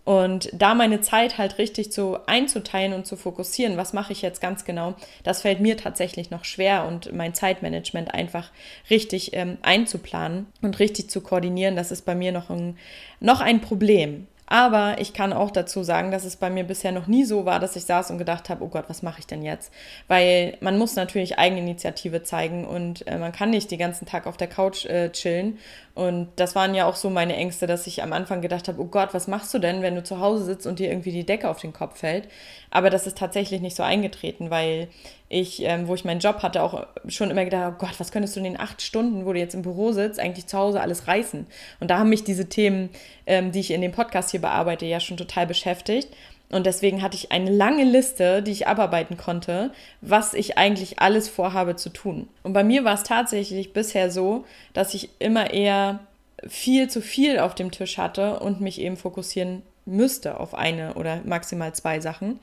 Und 0.05 0.49
da 0.51 0.73
meine 0.73 0.99
Zeit 0.99 1.37
halt 1.37 1.57
richtig 1.57 1.91
zu 1.91 2.17
einzuteilen 2.27 2.91
und 2.91 3.05
zu 3.05 3.15
fokussieren, 3.15 3.77
was 3.77 3.93
mache 3.93 4.11
ich 4.11 4.21
jetzt 4.21 4.41
ganz 4.41 4.65
genau, 4.65 4.95
das 5.23 5.41
fällt 5.41 5.61
mir 5.61 5.77
tatsächlich 5.77 6.29
noch 6.29 6.43
schwer 6.43 6.85
und 6.85 7.13
mein 7.13 7.33
Zeitmanagement 7.33 8.13
einfach 8.13 8.51
richtig 8.89 9.33
ähm, 9.33 9.57
einzuplanen 9.61 10.47
und 10.61 10.79
richtig 10.79 11.09
zu 11.09 11.21
koordinieren, 11.21 11.77
das 11.77 11.91
ist 11.91 12.05
bei 12.05 12.15
mir 12.15 12.33
noch 12.33 12.49
ein, 12.49 12.77
noch 13.21 13.39
ein 13.39 13.61
Problem. 13.61 14.27
Aber 14.53 14.97
ich 14.99 15.13
kann 15.13 15.33
auch 15.33 15.49
dazu 15.49 15.81
sagen, 15.81 16.11
dass 16.11 16.25
es 16.25 16.35
bei 16.35 16.51
mir 16.51 16.63
bisher 16.63 16.91
noch 16.91 17.07
nie 17.07 17.23
so 17.23 17.43
war, 17.43 17.59
dass 17.59 17.75
ich 17.75 17.85
saß 17.85 18.11
und 18.11 18.19
gedacht 18.19 18.49
habe, 18.49 18.63
oh 18.63 18.67
Gott, 18.67 18.85
was 18.87 19.01
mache 19.01 19.17
ich 19.17 19.25
denn 19.25 19.41
jetzt? 19.41 19.73
Weil 20.07 20.57
man 20.61 20.77
muss 20.77 20.95
natürlich 20.95 21.39
Eigeninitiative 21.39 22.21
zeigen 22.21 22.63
und 22.63 23.07
äh, 23.07 23.17
man 23.17 23.31
kann 23.31 23.49
nicht 23.49 23.71
den 23.71 23.79
ganzen 23.79 24.05
Tag 24.05 24.27
auf 24.27 24.37
der 24.37 24.45
Couch 24.45 24.85
äh, 24.85 25.09
chillen. 25.09 25.57
Und 25.95 26.29
das 26.35 26.53
waren 26.53 26.75
ja 26.75 26.85
auch 26.85 26.95
so 26.95 27.09
meine 27.09 27.35
Ängste, 27.35 27.65
dass 27.65 27.87
ich 27.87 28.03
am 28.03 28.13
Anfang 28.13 28.43
gedacht 28.43 28.67
habe, 28.67 28.79
oh 28.79 28.85
Gott, 28.85 29.15
was 29.15 29.27
machst 29.27 29.51
du 29.55 29.57
denn, 29.57 29.81
wenn 29.81 29.95
du 29.95 30.03
zu 30.03 30.19
Hause 30.19 30.43
sitzt 30.45 30.67
und 30.67 30.77
dir 30.77 30.89
irgendwie 30.89 31.11
die 31.11 31.25
Decke 31.25 31.49
auf 31.49 31.59
den 31.59 31.73
Kopf 31.73 31.97
fällt? 31.97 32.27
Aber 32.69 32.91
das 32.91 33.07
ist 33.07 33.17
tatsächlich 33.17 33.59
nicht 33.59 33.75
so 33.75 33.81
eingetreten, 33.81 34.51
weil 34.51 34.87
ich, 35.33 35.63
ähm, 35.63 35.87
wo 35.87 35.95
ich 35.95 36.05
meinen 36.05 36.19
Job 36.19 36.43
hatte, 36.43 36.61
auch 36.61 36.85
schon 37.07 37.31
immer 37.31 37.43
gedacht, 37.43 37.73
oh 37.75 37.85
Gott, 37.85 37.99
was 37.99 38.11
könntest 38.11 38.35
du 38.35 38.39
in 38.39 38.43
den 38.43 38.59
acht 38.59 38.81
Stunden, 38.81 39.25
wo 39.25 39.33
du 39.33 39.39
jetzt 39.39 39.55
im 39.55 39.63
Büro 39.63 39.91
sitzt, 39.91 40.19
eigentlich 40.19 40.45
zu 40.45 40.57
Hause 40.57 40.79
alles 40.79 41.07
reißen? 41.07 41.47
Und 41.79 41.91
da 41.91 41.97
haben 41.97 42.09
mich 42.09 42.23
diese 42.23 42.47
Themen, 42.47 42.89
ähm, 43.25 43.51
die 43.51 43.59
ich 43.59 43.71
in 43.71 43.81
dem 43.81 43.91
Podcast 43.91 44.29
hier 44.31 44.41
bearbeite, 44.41 44.85
ja 44.85 44.99
schon 44.99 45.17
total 45.17 45.47
beschäftigt. 45.47 46.09
Und 46.51 46.67
deswegen 46.67 47.01
hatte 47.01 47.17
ich 47.17 47.31
eine 47.31 47.49
lange 47.49 47.83
Liste, 47.83 48.43
die 48.43 48.51
ich 48.51 48.67
abarbeiten 48.67 49.17
konnte, 49.17 49.71
was 50.01 50.35
ich 50.35 50.57
eigentlich 50.57 50.99
alles 50.99 51.27
vorhabe 51.27 51.75
zu 51.75 51.89
tun. 51.89 52.29
Und 52.43 52.53
bei 52.53 52.63
mir 52.63 52.83
war 52.83 52.93
es 52.93 53.03
tatsächlich 53.03 53.73
bisher 53.73 54.11
so, 54.11 54.45
dass 54.73 54.93
ich 54.93 55.09
immer 55.17 55.51
eher 55.51 55.99
viel 56.47 56.89
zu 56.89 57.01
viel 57.01 57.39
auf 57.39 57.55
dem 57.55 57.71
Tisch 57.71 57.97
hatte 57.97 58.39
und 58.39 58.61
mich 58.61 58.79
eben 58.79 58.97
fokussieren 58.97 59.63
müsste 59.85 60.39
auf 60.39 60.53
eine 60.53 60.93
oder 60.93 61.21
maximal 61.25 61.73
zwei 61.73 61.99
Sachen 61.99 62.39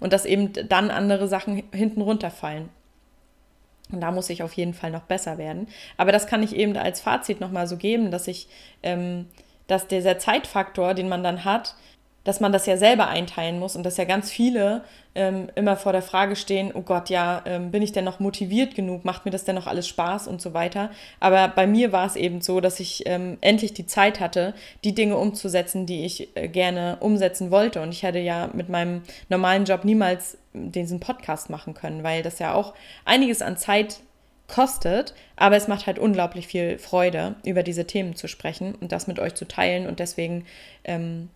und 0.00 0.12
dass 0.12 0.24
eben 0.24 0.52
dann 0.68 0.90
andere 0.90 1.28
Sachen 1.28 1.62
hinten 1.72 2.00
runterfallen. 2.00 2.68
Und 3.92 4.00
da 4.00 4.10
muss 4.10 4.30
ich 4.30 4.42
auf 4.42 4.52
jeden 4.54 4.74
Fall 4.74 4.90
noch 4.90 5.02
besser 5.02 5.38
werden. 5.38 5.68
Aber 5.96 6.12
das 6.12 6.26
kann 6.26 6.42
ich 6.42 6.56
eben 6.56 6.76
als 6.76 7.00
Fazit 7.00 7.40
nochmal 7.40 7.66
so 7.66 7.76
geben, 7.76 8.10
dass 8.10 8.28
ich, 8.28 8.48
ähm, 8.82 9.26
dass 9.66 9.86
dieser 9.86 10.18
Zeitfaktor, 10.18 10.94
den 10.94 11.08
man 11.08 11.22
dann 11.22 11.44
hat, 11.44 11.74
dass 12.24 12.40
man 12.40 12.52
das 12.52 12.66
ja 12.66 12.76
selber 12.76 13.08
einteilen 13.08 13.58
muss 13.58 13.76
und 13.76 13.84
dass 13.84 13.96
ja 13.96 14.04
ganz 14.04 14.30
viele 14.30 14.82
ähm, 15.14 15.48
immer 15.54 15.76
vor 15.76 15.92
der 15.92 16.02
Frage 16.02 16.36
stehen, 16.36 16.72
oh 16.74 16.80
Gott, 16.80 17.10
ja, 17.10 17.42
ähm, 17.44 17.70
bin 17.70 17.82
ich 17.82 17.92
denn 17.92 18.04
noch 18.04 18.18
motiviert 18.18 18.74
genug, 18.74 19.04
macht 19.04 19.24
mir 19.24 19.30
das 19.30 19.44
denn 19.44 19.54
noch 19.54 19.66
alles 19.66 19.86
Spaß 19.86 20.26
und 20.26 20.40
so 20.40 20.54
weiter. 20.54 20.90
Aber 21.20 21.48
bei 21.48 21.66
mir 21.66 21.92
war 21.92 22.06
es 22.06 22.16
eben 22.16 22.40
so, 22.40 22.60
dass 22.60 22.80
ich 22.80 23.04
ähm, 23.06 23.38
endlich 23.40 23.74
die 23.74 23.86
Zeit 23.86 24.20
hatte, 24.20 24.54
die 24.82 24.94
Dinge 24.94 25.16
umzusetzen, 25.16 25.86
die 25.86 26.04
ich 26.04 26.34
äh, 26.36 26.48
gerne 26.48 26.96
umsetzen 27.00 27.50
wollte. 27.50 27.80
Und 27.80 27.92
ich 27.92 28.02
hätte 28.02 28.18
ja 28.18 28.48
mit 28.52 28.68
meinem 28.68 29.02
normalen 29.28 29.64
Job 29.64 29.84
niemals 29.84 30.38
diesen 30.52 31.00
Podcast 31.00 31.50
machen 31.50 31.74
können, 31.74 32.02
weil 32.02 32.22
das 32.22 32.38
ja 32.38 32.54
auch 32.54 32.74
einiges 33.04 33.42
an 33.42 33.56
Zeit 33.56 34.00
kostet, 34.46 35.14
aber 35.36 35.56
es 35.56 35.68
macht 35.68 35.86
halt 35.86 35.98
unglaublich 35.98 36.46
viel 36.46 36.78
Freude, 36.78 37.34
über 37.44 37.62
diese 37.62 37.86
Themen 37.86 38.14
zu 38.14 38.28
sprechen 38.28 38.74
und 38.74 38.92
das 38.92 39.06
mit 39.06 39.18
euch 39.18 39.34
zu 39.34 39.48
teilen. 39.48 39.86
Und 39.86 40.00
deswegen 40.00 40.44
ähm, 40.84 41.30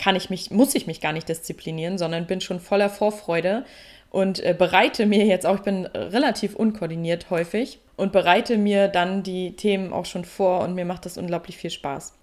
kann 0.00 0.16
ich 0.16 0.30
mich, 0.30 0.50
muss 0.50 0.74
ich 0.74 0.86
mich 0.86 1.02
gar 1.02 1.12
nicht 1.12 1.28
disziplinieren, 1.28 1.98
sondern 1.98 2.26
bin 2.26 2.40
schon 2.40 2.58
voller 2.58 2.88
Vorfreude 2.88 3.64
und 4.08 4.40
äh, 4.40 4.54
bereite 4.58 5.04
mir 5.04 5.26
jetzt 5.26 5.44
auch, 5.44 5.56
ich 5.56 5.62
bin 5.62 5.84
relativ 5.86 6.56
unkoordiniert 6.56 7.28
häufig 7.28 7.80
und 7.96 8.10
bereite 8.10 8.56
mir 8.56 8.88
dann 8.88 9.22
die 9.22 9.56
Themen 9.56 9.92
auch 9.92 10.06
schon 10.06 10.24
vor 10.24 10.62
und 10.62 10.74
mir 10.74 10.86
macht 10.86 11.04
das 11.04 11.18
unglaublich 11.18 11.58
viel 11.58 11.70
Spaß. 11.70 12.14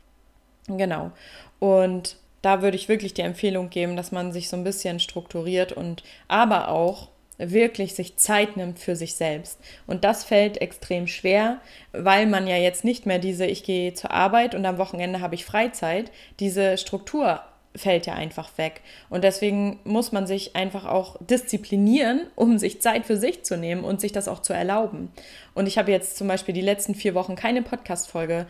Genau. 0.67 1.11
Und 1.59 2.17
da 2.41 2.63
würde 2.63 2.77
ich 2.77 2.89
wirklich 2.89 3.13
die 3.13 3.21
Empfehlung 3.21 3.69
geben, 3.69 3.95
dass 3.95 4.11
man 4.11 4.31
sich 4.31 4.49
so 4.49 4.57
ein 4.57 4.63
bisschen 4.63 4.99
strukturiert 4.99 5.71
und 5.71 6.03
aber 6.27 6.69
auch 6.69 7.09
wirklich 7.37 7.93
sich 7.93 8.17
Zeit 8.17 8.57
nimmt 8.57 8.79
für 8.79 8.95
sich 8.95 9.13
selbst. 9.13 9.59
Und 9.85 10.03
das 10.03 10.23
fällt 10.23 10.59
extrem 10.59 11.05
schwer, 11.05 11.61
weil 11.91 12.25
man 12.25 12.47
ja 12.47 12.57
jetzt 12.57 12.83
nicht 12.83 13.05
mehr 13.05 13.19
diese, 13.19 13.45
ich 13.45 13.63
gehe 13.63 13.93
zur 13.93 14.09
Arbeit 14.09 14.55
und 14.55 14.65
am 14.65 14.79
Wochenende 14.79 15.21
habe 15.21 15.35
ich 15.35 15.45
Freizeit, 15.45 16.11
diese 16.39 16.77
Struktur 16.79 17.41
fällt 17.77 18.05
ja 18.05 18.13
einfach 18.13 18.49
weg. 18.57 18.81
Und 19.09 19.23
deswegen 19.23 19.79
muss 19.83 20.11
man 20.11 20.27
sich 20.27 20.55
einfach 20.55 20.85
auch 20.85 21.17
disziplinieren, 21.21 22.27
um 22.35 22.57
sich 22.57 22.81
Zeit 22.81 23.05
für 23.05 23.17
sich 23.17 23.43
zu 23.43 23.57
nehmen 23.57 23.83
und 23.83 24.01
sich 24.01 24.11
das 24.11 24.27
auch 24.27 24.41
zu 24.41 24.53
erlauben. 24.53 25.11
Und 25.53 25.67
ich 25.67 25.77
habe 25.77 25.91
jetzt 25.91 26.17
zum 26.17 26.27
Beispiel 26.27 26.53
die 26.53 26.61
letzten 26.61 26.95
vier 26.95 27.15
Wochen 27.15 27.35
keine 27.35 27.61
Podcast-Folge 27.61 28.47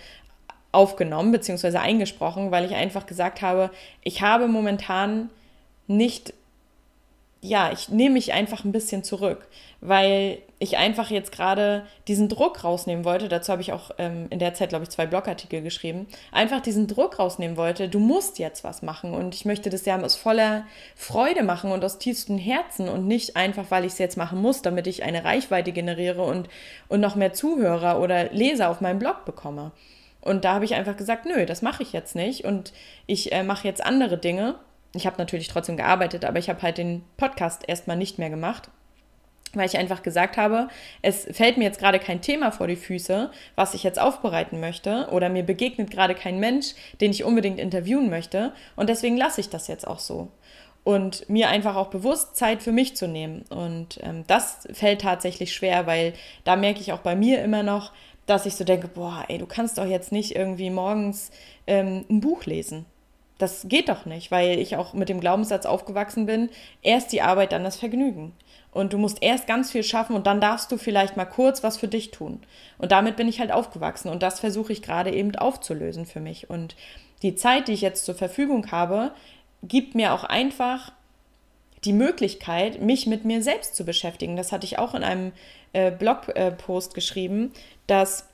aufgenommen 0.71 1.31
bzw. 1.31 1.77
eingesprochen, 1.77 2.51
weil 2.51 2.65
ich 2.65 2.75
einfach 2.75 3.05
gesagt 3.05 3.41
habe, 3.41 3.71
ich 4.03 4.21
habe 4.21 4.47
momentan 4.47 5.29
nicht 5.87 6.33
ja, 7.41 7.71
ich 7.71 7.89
nehme 7.89 8.13
mich 8.13 8.33
einfach 8.33 8.65
ein 8.65 8.71
bisschen 8.71 9.03
zurück, 9.03 9.47
weil 9.79 10.39
ich 10.59 10.77
einfach 10.77 11.11
jetzt 11.11 11.31
gerade 11.31 11.85
diesen 12.07 12.29
Druck 12.29 12.63
rausnehmen 12.63 13.05
wollte. 13.05 13.29
Dazu 13.29 13.51
habe 13.51 13.61
ich 13.61 13.73
auch 13.73 13.91
ähm, 13.99 14.25
in 14.31 14.39
der 14.39 14.55
Zeit, 14.55 14.69
glaube 14.69 14.83
ich, 14.83 14.89
zwei 14.89 15.05
Blogartikel 15.05 15.61
geschrieben. 15.61 16.07
Einfach 16.31 16.61
diesen 16.61 16.87
Druck 16.87 17.19
rausnehmen 17.19 17.55
wollte. 17.55 17.89
Du 17.89 17.99
musst 17.99 18.39
jetzt 18.39 18.63
was 18.63 18.81
machen 18.81 19.13
und 19.13 19.35
ich 19.35 19.45
möchte 19.45 19.69
das 19.69 19.85
ja 19.85 20.01
aus 20.01 20.15
voller 20.15 20.65
Freude 20.95 21.43
machen 21.43 21.71
und 21.71 21.85
aus 21.85 21.99
tiefstem 21.99 22.39
Herzen 22.39 22.89
und 22.89 23.07
nicht 23.07 23.35
einfach, 23.35 23.65
weil 23.69 23.85
ich 23.85 23.93
es 23.93 23.99
jetzt 23.99 24.17
machen 24.17 24.41
muss, 24.41 24.63
damit 24.63 24.87
ich 24.87 25.03
eine 25.03 25.23
Reichweite 25.23 25.71
generiere 25.71 26.23
und, 26.23 26.49
und 26.87 27.01
noch 27.01 27.15
mehr 27.15 27.33
Zuhörer 27.33 28.01
oder 28.01 28.31
Leser 28.31 28.69
auf 28.69 28.81
meinem 28.81 28.99
Blog 28.99 29.25
bekomme. 29.25 29.71
Und 30.21 30.43
da 30.43 30.55
habe 30.55 30.65
ich 30.65 30.73
einfach 30.73 30.97
gesagt, 30.97 31.25
nö, 31.25 31.45
das 31.45 31.61
mache 31.61 31.83
ich 31.83 31.93
jetzt 31.93 32.15
nicht 32.15 32.45
und 32.45 32.73
ich 33.05 33.31
äh, 33.31 33.43
mache 33.43 33.67
jetzt 33.67 33.85
andere 33.85 34.17
Dinge 34.17 34.55
ich 34.93 35.05
habe 35.05 35.17
natürlich 35.17 35.47
trotzdem 35.47 35.77
gearbeitet, 35.77 36.25
aber 36.25 36.39
ich 36.39 36.49
habe 36.49 36.61
halt 36.61 36.77
den 36.77 37.03
Podcast 37.17 37.63
erstmal 37.67 37.97
nicht 37.97 38.19
mehr 38.19 38.29
gemacht, 38.29 38.69
weil 39.53 39.65
ich 39.65 39.77
einfach 39.77 40.03
gesagt 40.03 40.37
habe, 40.37 40.67
es 41.01 41.27
fällt 41.31 41.57
mir 41.57 41.65
jetzt 41.65 41.79
gerade 41.79 41.99
kein 41.99 42.21
Thema 42.21 42.51
vor 42.51 42.67
die 42.67 42.75
Füße, 42.75 43.31
was 43.55 43.73
ich 43.73 43.83
jetzt 43.83 43.99
aufbereiten 43.99 44.59
möchte 44.59 45.07
oder 45.11 45.29
mir 45.29 45.43
begegnet 45.43 45.91
gerade 45.91 46.15
kein 46.15 46.39
Mensch, 46.39 46.73
den 47.01 47.11
ich 47.11 47.23
unbedingt 47.23 47.59
interviewen 47.59 48.09
möchte 48.09 48.53
und 48.75 48.89
deswegen 48.89 49.17
lasse 49.17 49.41
ich 49.41 49.49
das 49.49 49.67
jetzt 49.67 49.87
auch 49.87 49.99
so. 49.99 50.29
Und 50.83 51.29
mir 51.29 51.49
einfach 51.49 51.75
auch 51.75 51.87
bewusst 51.89 52.37
Zeit 52.37 52.63
für 52.63 52.71
mich 52.71 52.95
zu 52.95 53.09
nehmen. 53.09 53.43
Und 53.49 53.99
ähm, 54.03 54.23
das 54.27 54.65
fällt 54.71 55.01
tatsächlich 55.01 55.53
schwer, 55.53 55.85
weil 55.85 56.13
da 56.45 56.55
merke 56.55 56.79
ich 56.79 56.93
auch 56.93 56.99
bei 56.99 57.13
mir 57.13 57.43
immer 57.43 57.61
noch, 57.61 57.91
dass 58.25 58.45
ich 58.45 58.55
so 58.55 58.63
denke, 58.63 58.87
boah, 58.87 59.25
ey, 59.27 59.37
du 59.37 59.47
kannst 59.47 59.77
doch 59.77 59.85
jetzt 59.85 60.13
nicht 60.13 60.33
irgendwie 60.33 60.69
morgens 60.69 61.31
ähm, 61.65 62.05
ein 62.09 62.21
Buch 62.21 62.45
lesen. 62.45 62.85
Das 63.37 63.67
geht 63.67 63.89
doch 63.89 64.05
nicht, 64.05 64.31
weil 64.31 64.59
ich 64.59 64.75
auch 64.75 64.93
mit 64.93 65.09
dem 65.09 65.19
Glaubenssatz 65.19 65.65
aufgewachsen 65.65 66.25
bin, 66.25 66.49
erst 66.81 67.11
die 67.11 67.21
Arbeit, 67.21 67.51
dann 67.51 67.63
das 67.63 67.77
Vergnügen. 67.77 68.33
Und 68.71 68.93
du 68.93 68.97
musst 68.97 69.21
erst 69.21 69.47
ganz 69.47 69.71
viel 69.71 69.83
schaffen 69.83 70.15
und 70.15 70.27
dann 70.27 70.41
darfst 70.41 70.71
du 70.71 70.77
vielleicht 70.77 71.17
mal 71.17 71.25
kurz 71.25 71.63
was 71.63 71.77
für 71.77 71.87
dich 71.87 72.11
tun. 72.11 72.41
Und 72.77 72.91
damit 72.91 73.15
bin 73.15 73.27
ich 73.27 73.39
halt 73.39 73.51
aufgewachsen 73.51 74.09
und 74.09 74.23
das 74.23 74.39
versuche 74.39 74.73
ich 74.73 74.81
gerade 74.81 75.11
eben 75.11 75.35
aufzulösen 75.35 76.05
für 76.05 76.19
mich. 76.19 76.49
Und 76.49 76.75
die 77.21 77.35
Zeit, 77.35 77.67
die 77.67 77.73
ich 77.73 77.81
jetzt 77.81 78.05
zur 78.05 78.15
Verfügung 78.15 78.71
habe, 78.71 79.11
gibt 79.63 79.95
mir 79.95 80.13
auch 80.13 80.23
einfach 80.23 80.91
die 81.85 81.93
Möglichkeit, 81.93 82.81
mich 82.81 83.07
mit 83.07 83.25
mir 83.25 83.41
selbst 83.41 83.75
zu 83.75 83.85
beschäftigen. 83.85 84.35
Das 84.35 84.51
hatte 84.51 84.65
ich 84.65 84.79
auch 84.79 84.93
in 84.93 85.03
einem 85.03 85.31
äh, 85.73 85.91
Blogpost 85.91 86.91
äh, 86.91 86.95
geschrieben, 86.95 87.53
dass 87.85 88.27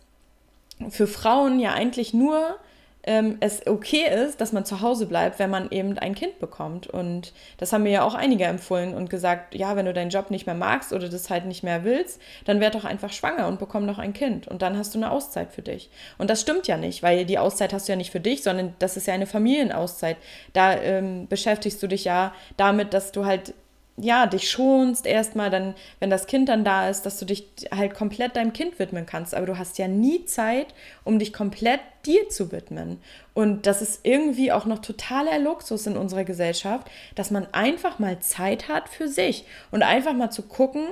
für 0.89 1.07
Frauen 1.07 1.59
ja 1.59 1.73
eigentlich 1.73 2.13
nur 2.13 2.57
ähm, 3.05 3.37
es 3.41 3.67
okay 3.67 4.05
ist, 4.09 4.39
dass 4.39 4.53
man 4.53 4.65
zu 4.65 4.81
Hause 4.81 5.05
bleibt, 5.05 5.37
wenn 5.39 5.49
man 5.49 5.69
eben 5.71 5.97
ein 5.97 6.15
Kind 6.15 6.39
bekommt. 6.39 6.87
Und 6.87 7.33
das 7.57 7.73
haben 7.73 7.83
mir 7.83 7.91
ja 7.91 8.03
auch 8.03 8.13
einige 8.13 8.45
empfohlen 8.45 8.93
und 8.93 9.09
gesagt, 9.09 9.55
ja, 9.55 9.75
wenn 9.75 9.85
du 9.85 9.93
deinen 9.93 10.09
Job 10.09 10.31
nicht 10.31 10.45
mehr 10.45 10.55
magst 10.55 10.93
oder 10.93 11.09
das 11.09 11.29
halt 11.29 11.45
nicht 11.45 11.63
mehr 11.63 11.83
willst, 11.83 12.21
dann 12.45 12.61
werd 12.61 12.75
doch 12.75 12.85
einfach 12.85 13.11
schwanger 13.11 13.47
und 13.47 13.59
bekomm 13.59 13.87
doch 13.87 13.99
ein 13.99 14.13
Kind. 14.13 14.47
Und 14.47 14.61
dann 14.61 14.77
hast 14.77 14.95
du 14.95 14.99
eine 14.99 15.11
Auszeit 15.11 15.51
für 15.51 15.61
dich. 15.61 15.89
Und 16.17 16.29
das 16.29 16.41
stimmt 16.41 16.67
ja 16.67 16.77
nicht, 16.77 17.03
weil 17.03 17.25
die 17.25 17.39
Auszeit 17.39 17.73
hast 17.73 17.87
du 17.87 17.91
ja 17.91 17.97
nicht 17.97 18.11
für 18.11 18.21
dich, 18.21 18.41
sondern 18.41 18.73
das 18.79 18.95
ist 18.95 19.07
ja 19.07 19.13
eine 19.13 19.27
Familienauszeit. 19.27 20.17
Da 20.53 20.73
ähm, 20.75 21.27
beschäftigst 21.27 21.83
du 21.83 21.87
dich 21.87 22.05
ja 22.05 22.33
damit, 22.55 22.93
dass 22.93 23.11
du 23.11 23.25
halt 23.25 23.53
ja, 23.97 24.25
dich 24.25 24.49
schonst 24.49 25.05
erstmal, 25.05 25.51
dann, 25.51 25.75
wenn 25.99 26.09
das 26.09 26.25
Kind 26.25 26.49
dann 26.49 26.63
da 26.63 26.89
ist, 26.89 27.03
dass 27.03 27.19
du 27.19 27.25
dich 27.25 27.45
halt 27.71 27.93
komplett 27.93 28.35
deinem 28.35 28.51
Kind 28.51 28.79
widmen 28.79 29.05
kannst. 29.05 29.35
Aber 29.35 29.45
du 29.45 29.57
hast 29.57 29.77
ja 29.77 29.87
nie 29.87 30.25
Zeit, 30.25 30.73
um 31.03 31.19
dich 31.19 31.31
komplett 31.31 31.79
dir 32.05 32.27
zu 32.29 32.51
widmen. 32.51 32.99
Und 33.35 33.67
das 33.67 33.81
ist 33.83 33.99
irgendwie 34.03 34.51
auch 34.51 34.65
noch 34.65 34.79
totaler 34.79 35.37
Luxus 35.37 35.85
in 35.85 35.95
unserer 35.95 36.23
Gesellschaft, 36.23 36.89
dass 37.13 37.29
man 37.29 37.47
einfach 37.51 37.99
mal 37.99 38.19
Zeit 38.19 38.67
hat 38.67 38.89
für 38.89 39.07
sich 39.07 39.45
und 39.69 39.83
einfach 39.83 40.13
mal 40.13 40.31
zu 40.31 40.41
gucken, 40.41 40.87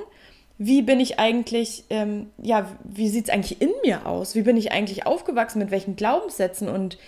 wie 0.58 0.82
bin 0.82 1.00
ich 1.00 1.18
eigentlich, 1.18 1.84
ähm, 1.90 2.30
ja, 2.40 2.68
wie 2.84 3.08
sieht 3.08 3.24
es 3.24 3.30
eigentlich 3.30 3.60
in 3.60 3.72
mir 3.84 4.06
aus? 4.06 4.36
Wie 4.36 4.42
bin 4.42 4.56
ich 4.56 4.70
eigentlich 4.70 5.06
aufgewachsen? 5.06 5.58
Mit 5.58 5.72
welchen 5.72 5.96
Glaubenssätzen? 5.96 6.68
Und 6.68 6.98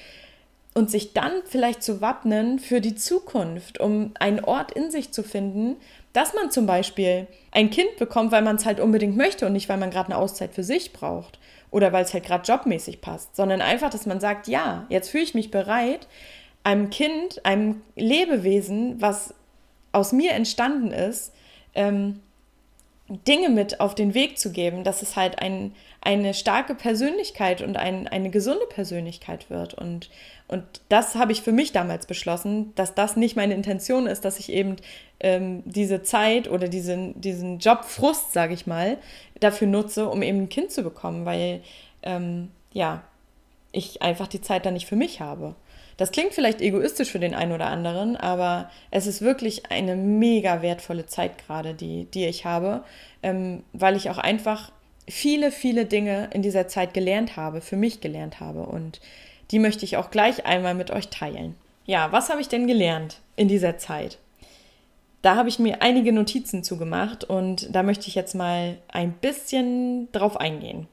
und 0.74 0.90
sich 0.90 1.12
dann 1.12 1.32
vielleicht 1.44 1.82
zu 1.82 2.00
wappnen 2.00 2.58
für 2.58 2.80
die 2.80 2.96
Zukunft, 2.96 3.78
um 3.80 4.10
einen 4.18 4.40
Ort 4.40 4.72
in 4.72 4.90
sich 4.90 5.12
zu 5.12 5.22
finden, 5.22 5.76
dass 6.12 6.34
man 6.34 6.50
zum 6.50 6.66
Beispiel 6.66 7.26
ein 7.52 7.70
Kind 7.70 7.96
bekommt, 7.96 8.32
weil 8.32 8.42
man 8.42 8.56
es 8.56 8.66
halt 8.66 8.80
unbedingt 8.80 9.16
möchte 9.16 9.46
und 9.46 9.52
nicht, 9.52 9.68
weil 9.68 9.78
man 9.78 9.90
gerade 9.90 10.12
eine 10.12 10.18
Auszeit 10.18 10.52
für 10.52 10.64
sich 10.64 10.92
braucht 10.92 11.38
oder 11.70 11.92
weil 11.92 12.04
es 12.04 12.12
halt 12.12 12.24
gerade 12.24 12.44
jobmäßig 12.44 13.00
passt, 13.00 13.34
sondern 13.36 13.60
einfach, 13.60 13.90
dass 13.90 14.06
man 14.06 14.20
sagt, 14.20 14.48
ja, 14.48 14.86
jetzt 14.88 15.10
fühle 15.10 15.24
ich 15.24 15.34
mich 15.34 15.50
bereit, 15.50 16.06
einem 16.64 16.90
Kind, 16.90 17.44
einem 17.44 17.82
Lebewesen, 17.94 19.00
was 19.00 19.34
aus 19.92 20.12
mir 20.12 20.32
entstanden 20.32 20.90
ist, 20.90 21.32
ähm, 21.74 22.20
Dinge 23.08 23.50
mit 23.50 23.80
auf 23.80 23.94
den 23.94 24.14
Weg 24.14 24.38
zu 24.38 24.50
geben, 24.50 24.82
dass 24.82 25.02
es 25.02 25.14
halt 25.14 25.38
ein, 25.40 25.74
eine 26.04 26.34
starke 26.34 26.74
Persönlichkeit 26.74 27.62
und 27.62 27.76
ein, 27.76 28.06
eine 28.06 28.30
gesunde 28.30 28.66
Persönlichkeit 28.66 29.50
wird. 29.50 29.74
Und, 29.74 30.10
und 30.48 30.62
das 30.88 31.14
habe 31.14 31.32
ich 31.32 31.42
für 31.42 31.52
mich 31.52 31.72
damals 31.72 32.06
beschlossen, 32.06 32.74
dass 32.74 32.94
das 32.94 33.16
nicht 33.16 33.36
meine 33.36 33.54
Intention 33.54 34.06
ist, 34.06 34.24
dass 34.24 34.38
ich 34.38 34.52
eben 34.52 34.76
ähm, 35.20 35.62
diese 35.64 36.02
Zeit 36.02 36.48
oder 36.48 36.68
diesen, 36.68 37.20
diesen 37.20 37.58
Jobfrust, 37.58 38.32
sage 38.32 38.52
ich 38.52 38.66
mal, 38.66 38.98
dafür 39.40 39.66
nutze, 39.66 40.08
um 40.08 40.22
eben 40.22 40.42
ein 40.42 40.48
Kind 40.50 40.70
zu 40.70 40.82
bekommen, 40.82 41.24
weil 41.24 41.62
ähm, 42.02 42.50
ja, 42.72 43.02
ich 43.72 44.02
einfach 44.02 44.28
die 44.28 44.42
Zeit 44.42 44.66
dann 44.66 44.74
nicht 44.74 44.86
für 44.86 44.96
mich 44.96 45.20
habe. 45.20 45.54
Das 45.96 46.10
klingt 46.10 46.34
vielleicht 46.34 46.60
egoistisch 46.60 47.10
für 47.10 47.20
den 47.20 47.34
einen 47.34 47.52
oder 47.52 47.66
anderen, 47.66 48.16
aber 48.16 48.70
es 48.90 49.06
ist 49.06 49.22
wirklich 49.22 49.70
eine 49.70 49.96
mega 49.96 50.60
wertvolle 50.60 51.06
Zeit 51.06 51.38
gerade, 51.46 51.72
die, 51.72 52.06
die 52.06 52.26
ich 52.26 52.44
habe, 52.44 52.84
ähm, 53.22 53.62
weil 53.72 53.96
ich 53.96 54.10
auch 54.10 54.18
einfach 54.18 54.72
viele, 55.08 55.52
viele 55.52 55.86
Dinge 55.86 56.30
in 56.32 56.42
dieser 56.42 56.68
Zeit 56.68 56.94
gelernt 56.94 57.36
habe, 57.36 57.60
für 57.60 57.76
mich 57.76 58.00
gelernt 58.00 58.40
habe. 58.40 58.62
Und 58.66 59.00
die 59.50 59.58
möchte 59.58 59.84
ich 59.84 59.96
auch 59.96 60.10
gleich 60.10 60.46
einmal 60.46 60.74
mit 60.74 60.90
euch 60.90 61.08
teilen. 61.08 61.54
Ja, 61.86 62.12
was 62.12 62.30
habe 62.30 62.40
ich 62.40 62.48
denn 62.48 62.66
gelernt 62.66 63.18
in 63.36 63.48
dieser 63.48 63.76
Zeit? 63.76 64.18
Da 65.22 65.36
habe 65.36 65.48
ich 65.48 65.58
mir 65.58 65.80
einige 65.82 66.12
Notizen 66.12 66.62
zugemacht 66.62 67.24
und 67.24 67.74
da 67.74 67.82
möchte 67.82 68.08
ich 68.08 68.14
jetzt 68.14 68.34
mal 68.34 68.76
ein 68.88 69.12
bisschen 69.12 70.10
drauf 70.12 70.38
eingehen. 70.38 70.86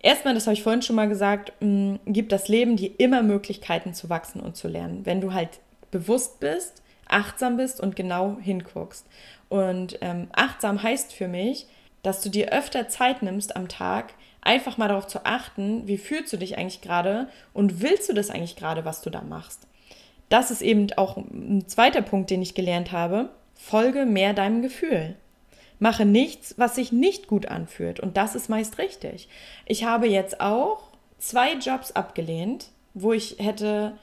Erstmal, 0.00 0.34
das 0.34 0.46
habe 0.46 0.54
ich 0.54 0.62
vorhin 0.62 0.82
schon 0.82 0.96
mal 0.96 1.08
gesagt, 1.08 1.52
mh, 1.60 1.68
mm, 1.68 1.98
gibt 2.06 2.32
das 2.32 2.48
Leben 2.48 2.76
dir 2.76 2.92
immer 2.98 3.22
Möglichkeiten 3.22 3.94
zu 3.94 4.08
wachsen 4.08 4.40
und 4.40 4.56
zu 4.56 4.68
lernen, 4.68 5.04
wenn 5.04 5.20
du 5.20 5.34
halt 5.34 5.60
bewusst 5.90 6.40
bist, 6.40 6.82
achtsam 7.08 7.56
bist 7.56 7.80
und 7.80 7.96
genau 7.96 8.38
hinguckst. 8.40 9.06
Und 9.48 9.98
ähm, 10.00 10.28
achtsam 10.32 10.82
heißt 10.82 11.12
für 11.12 11.28
mich, 11.28 11.66
dass 12.02 12.20
du 12.20 12.28
dir 12.28 12.52
öfter 12.52 12.88
Zeit 12.88 13.22
nimmst 13.22 13.56
am 13.56 13.68
Tag, 13.68 14.14
einfach 14.40 14.78
mal 14.78 14.88
darauf 14.88 15.06
zu 15.06 15.24
achten, 15.24 15.86
wie 15.86 15.98
fühlst 15.98 16.32
du 16.32 16.36
dich 16.36 16.56
eigentlich 16.56 16.80
gerade 16.80 17.28
und 17.52 17.82
willst 17.82 18.08
du 18.08 18.14
das 18.14 18.30
eigentlich 18.30 18.56
gerade, 18.56 18.84
was 18.84 19.02
du 19.02 19.10
da 19.10 19.22
machst. 19.22 19.66
Das 20.28 20.50
ist 20.50 20.62
eben 20.62 20.92
auch 20.96 21.16
ein 21.16 21.64
zweiter 21.66 22.02
Punkt, 22.02 22.30
den 22.30 22.42
ich 22.42 22.54
gelernt 22.54 22.92
habe. 22.92 23.30
Folge 23.54 24.06
mehr 24.06 24.34
deinem 24.34 24.62
Gefühl. 24.62 25.16
Mache 25.78 26.04
nichts, 26.04 26.54
was 26.58 26.74
sich 26.74 26.92
nicht 26.92 27.28
gut 27.28 27.46
anfühlt. 27.46 28.00
Und 28.00 28.16
das 28.16 28.34
ist 28.34 28.48
meist 28.48 28.78
richtig. 28.78 29.28
Ich 29.64 29.84
habe 29.84 30.06
jetzt 30.06 30.40
auch 30.40 30.80
zwei 31.18 31.54
Jobs 31.54 31.92
abgelehnt, 31.92 32.68
wo 32.94 33.12
ich 33.12 33.36
hätte 33.38 33.94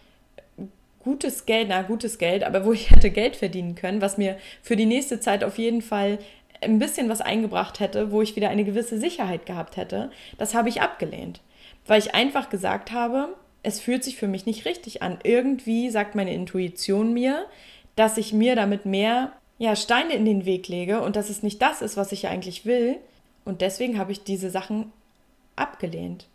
gutes 0.99 1.45
Geld, 1.45 1.67
na 1.69 1.83
gutes 1.83 2.17
Geld, 2.17 2.43
aber 2.43 2.65
wo 2.65 2.73
ich 2.73 2.89
hätte 2.91 3.11
Geld 3.11 3.35
verdienen 3.35 3.75
können, 3.75 4.01
was 4.01 4.17
mir 4.17 4.37
für 4.61 4.75
die 4.75 4.85
nächste 4.85 5.19
Zeit 5.19 5.43
auf 5.43 5.57
jeden 5.57 5.81
Fall 5.81 6.17
ein 6.61 6.79
bisschen 6.79 7.09
was 7.09 7.21
eingebracht 7.21 7.79
hätte, 7.79 8.11
wo 8.11 8.21
ich 8.21 8.35
wieder 8.35 8.49
eine 8.49 8.63
gewisse 8.63 8.99
Sicherheit 8.99 9.45
gehabt 9.45 9.77
hätte. 9.77 10.11
Das 10.37 10.53
habe 10.53 10.69
ich 10.69 10.81
abgelehnt, 10.81 11.41
weil 11.85 11.99
ich 11.99 12.15
einfach 12.15 12.49
gesagt 12.49 12.91
habe, 12.91 13.35
es 13.63 13.79
fühlt 13.79 14.03
sich 14.03 14.15
für 14.15 14.27
mich 14.27 14.45
nicht 14.45 14.65
richtig 14.65 15.01
an. 15.01 15.19
Irgendwie 15.23 15.89
sagt 15.89 16.15
meine 16.15 16.33
Intuition 16.33 17.13
mir, 17.13 17.45
dass 17.95 18.17
ich 18.17 18.33
mir 18.33 18.55
damit 18.55 18.85
mehr 18.85 19.31
ja, 19.57 19.75
Steine 19.75 20.13
in 20.13 20.25
den 20.25 20.45
Weg 20.45 20.67
lege 20.67 21.01
und 21.01 21.15
dass 21.15 21.29
es 21.29 21.43
nicht 21.43 21.61
das 21.61 21.81
ist, 21.81 21.97
was 21.97 22.11
ich 22.11 22.27
eigentlich 22.27 22.65
will. 22.65 22.97
Und 23.43 23.61
deswegen 23.61 23.97
habe 23.97 24.11
ich 24.11 24.23
diese 24.23 24.49
Sachen 24.49 24.91
abgelehnt. 25.55 26.27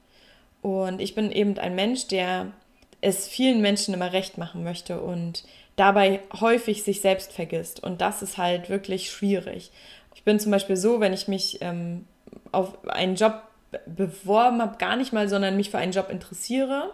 Und 0.63 1.01
ich 1.01 1.15
bin 1.15 1.31
eben 1.31 1.59
ein 1.59 1.75
Mensch, 1.75 2.09
der 2.09 2.53
es 3.01 3.29
vielen 3.29 3.61
Menschen 3.61 3.95
immer 3.95 4.13
recht 4.13 4.39
machen 4.39 4.63
möchte 4.63 5.01
und 5.01 5.45
dabei 5.77 6.21
häufig 6.41 6.83
sich 6.83 7.01
selbst 7.01 7.33
vergisst. 7.33 7.83
Und 7.83 8.01
das 8.01 8.23
ist 8.23 8.39
halt 8.39 8.69
wirklich 8.69 9.11
schwierig. 9.11 9.71
Ich 10.15 10.25
bin 10.25 10.39
zum 10.39 10.53
Beispiel 10.53 10.77
so, 10.77 11.01
wenn 11.01 11.13
ich 11.13 11.29
mich 11.29 11.59
ähm, 11.61 12.07
auf 12.53 12.77
einen 12.89 13.15
Job 13.15 13.43
beworben 13.87 14.61
habe, 14.61 14.79
gar 14.79 14.97
nicht 14.97 15.13
mal, 15.13 15.29
sondern 15.29 15.57
mich 15.57 15.71
für 15.71 15.79
einen 15.79 15.93
Job 15.93 16.11
interessiere. 16.11 16.91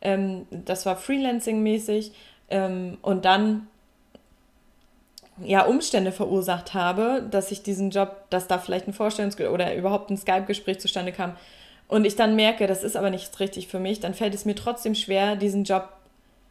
Ähm, 0.00 0.46
das 0.50 0.86
war 0.86 0.96
Freelancing-mäßig. 0.96 2.12
Ähm, 2.50 2.98
und 3.02 3.24
dann 3.24 3.68
ja, 5.44 5.64
Umstände 5.64 6.12
verursacht 6.12 6.74
habe, 6.74 7.26
dass 7.30 7.52
ich 7.52 7.62
diesen 7.62 7.90
Job, 7.90 8.24
dass 8.30 8.48
da 8.48 8.58
vielleicht 8.58 8.88
ein 8.88 8.92
Vorstellungsgespräch 8.92 9.54
oder 9.54 9.74
überhaupt 9.74 10.10
ein 10.10 10.16
Skype-Gespräch 10.16 10.80
zustande 10.80 11.12
kam 11.12 11.36
und 11.88 12.04
ich 12.04 12.16
dann 12.16 12.36
merke, 12.36 12.66
das 12.66 12.84
ist 12.84 12.96
aber 12.96 13.10
nicht 13.10 13.38
richtig 13.40 13.68
für 13.68 13.80
mich, 13.80 14.00
dann 14.00 14.14
fällt 14.14 14.34
es 14.34 14.44
mir 14.44 14.54
trotzdem 14.54 14.94
schwer, 14.94 15.36
diesen 15.36 15.64
Job 15.64 15.88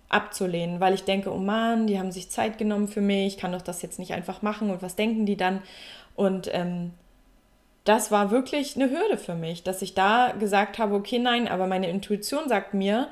abzulehnen, 0.09 0.79
weil 0.79 0.93
ich 0.93 1.03
denke, 1.03 1.33
oh 1.33 1.37
Mann, 1.37 1.87
die 1.87 1.99
haben 1.99 2.11
sich 2.11 2.29
Zeit 2.29 2.57
genommen 2.57 2.87
für 2.87 3.01
mich, 3.01 3.35
ich 3.35 3.37
kann 3.37 3.51
doch 3.51 3.61
das 3.61 3.81
jetzt 3.81 3.99
nicht 3.99 4.13
einfach 4.13 4.41
machen 4.41 4.69
und 4.69 4.81
was 4.81 4.95
denken 4.95 5.25
die 5.25 5.35
dann? 5.35 5.61
Und 6.15 6.49
ähm, 6.53 6.91
das 7.83 8.11
war 8.11 8.31
wirklich 8.31 8.75
eine 8.75 8.89
Hürde 8.89 9.17
für 9.17 9.35
mich, 9.35 9.63
dass 9.63 9.81
ich 9.81 9.93
da 9.93 10.33
gesagt 10.37 10.77
habe, 10.77 10.95
okay, 10.95 11.19
nein, 11.19 11.47
aber 11.47 11.67
meine 11.67 11.89
Intuition 11.89 12.49
sagt 12.49 12.73
mir, 12.73 13.09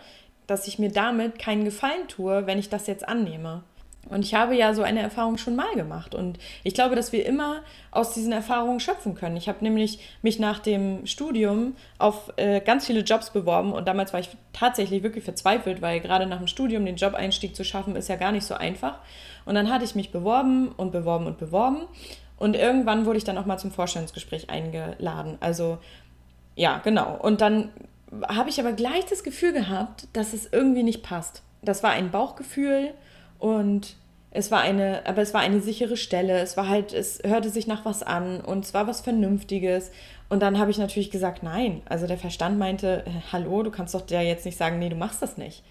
dass 0.47 0.67
ich 0.67 0.79
mir 0.79 0.91
damit 0.91 1.39
keinen 1.39 1.65
Gefallen 1.65 2.07
tue, 2.07 2.45
wenn 2.45 2.59
ich 2.59 2.69
das 2.69 2.87
jetzt 2.87 3.07
annehme. 3.07 3.63
Und 4.07 4.23
ich 4.23 4.35
habe 4.35 4.55
ja 4.55 4.73
so 4.73 4.83
eine 4.83 5.01
Erfahrung 5.01 5.37
schon 5.37 5.55
mal 5.55 5.73
gemacht. 5.75 6.13
Und 6.13 6.37
ich 6.63 6.73
glaube, 6.73 6.95
dass 6.95 7.11
wir 7.11 7.25
immer 7.25 7.61
aus 7.91 8.13
diesen 8.13 8.31
Erfahrungen 8.31 8.79
schöpfen 8.79 9.15
können. 9.15 9.35
Ich 9.35 9.49
habe 9.49 9.63
nämlich 9.63 9.99
mich 10.21 10.37
nach 10.37 10.59
dem 10.59 11.07
Studium 11.07 11.75
auf 11.97 12.31
äh, 12.37 12.61
ganz 12.61 12.85
viele 12.85 12.99
Jobs 13.01 13.31
beworben. 13.31 13.73
Und 13.73 13.87
damals 13.87 14.13
war 14.13 14.19
ich 14.19 14.29
tatsächlich 14.53 15.01
wirklich 15.01 15.23
verzweifelt, 15.23 15.81
weil 15.81 16.01
gerade 16.01 16.27
nach 16.27 16.37
dem 16.37 16.47
Studium 16.47 16.85
den 16.85 16.97
Job-Einstieg 16.97 17.55
zu 17.55 17.63
schaffen, 17.63 17.95
ist 17.95 18.07
ja 18.07 18.15
gar 18.15 18.31
nicht 18.31 18.45
so 18.45 18.53
einfach. 18.53 18.99
Und 19.45 19.55
dann 19.55 19.71
hatte 19.71 19.85
ich 19.85 19.95
mich 19.95 20.11
beworben 20.11 20.69
und 20.69 20.91
beworben 20.91 21.25
und 21.25 21.37
beworben. 21.39 21.87
Und 22.37 22.55
irgendwann 22.55 23.05
wurde 23.05 23.17
ich 23.17 23.23
dann 23.23 23.37
auch 23.37 23.45
mal 23.45 23.57
zum 23.57 23.71
Vorstellungsgespräch 23.71 24.49
eingeladen. 24.49 25.37
Also 25.39 25.79
ja, 26.55 26.79
genau. 26.83 27.17
Und 27.21 27.41
dann 27.41 27.71
habe 28.27 28.49
ich 28.49 28.59
aber 28.59 28.73
gleich 28.73 29.05
das 29.05 29.23
Gefühl 29.23 29.53
gehabt, 29.53 30.07
dass 30.13 30.33
es 30.33 30.51
irgendwie 30.51 30.83
nicht 30.83 31.01
passt. 31.01 31.41
Das 31.61 31.81
war 31.81 31.91
ein 31.91 32.11
Bauchgefühl 32.11 32.93
und 33.39 33.95
es 34.35 34.51
war 34.51 34.59
eine, 34.59 35.05
aber 35.05 35.21
es 35.21 35.33
war 35.33 35.39
eine 35.39 35.61
sichere 35.61 35.95
Stelle. 35.95 36.39
Es 36.39 36.57
war 36.57 36.67
halt, 36.67 36.91
es 36.91 37.21
hörte 37.23 37.49
sich 37.49 37.67
nach 37.67 37.85
was 37.85 38.03
an 38.03 38.41
und 38.41 38.65
es 38.65 38.73
war 38.73 38.85
was 38.85 38.99
Vernünftiges. 38.99 39.91
Und 40.27 40.41
dann 40.41 40.59
habe 40.59 40.71
ich 40.71 40.77
natürlich 40.77 41.09
gesagt, 41.09 41.41
nein. 41.41 41.81
Also 41.85 42.05
der 42.05 42.17
Verstand 42.17 42.59
meinte, 42.59 43.05
äh, 43.05 43.11
hallo, 43.31 43.63
du 43.63 43.71
kannst 43.71 43.93
doch 43.95 44.03
ja 44.09 44.21
jetzt 44.21 44.45
nicht 44.45 44.57
sagen, 44.57 44.77
nee, 44.77 44.89
du 44.89 44.97
machst 44.97 45.21
das 45.21 45.37
nicht. 45.37 45.63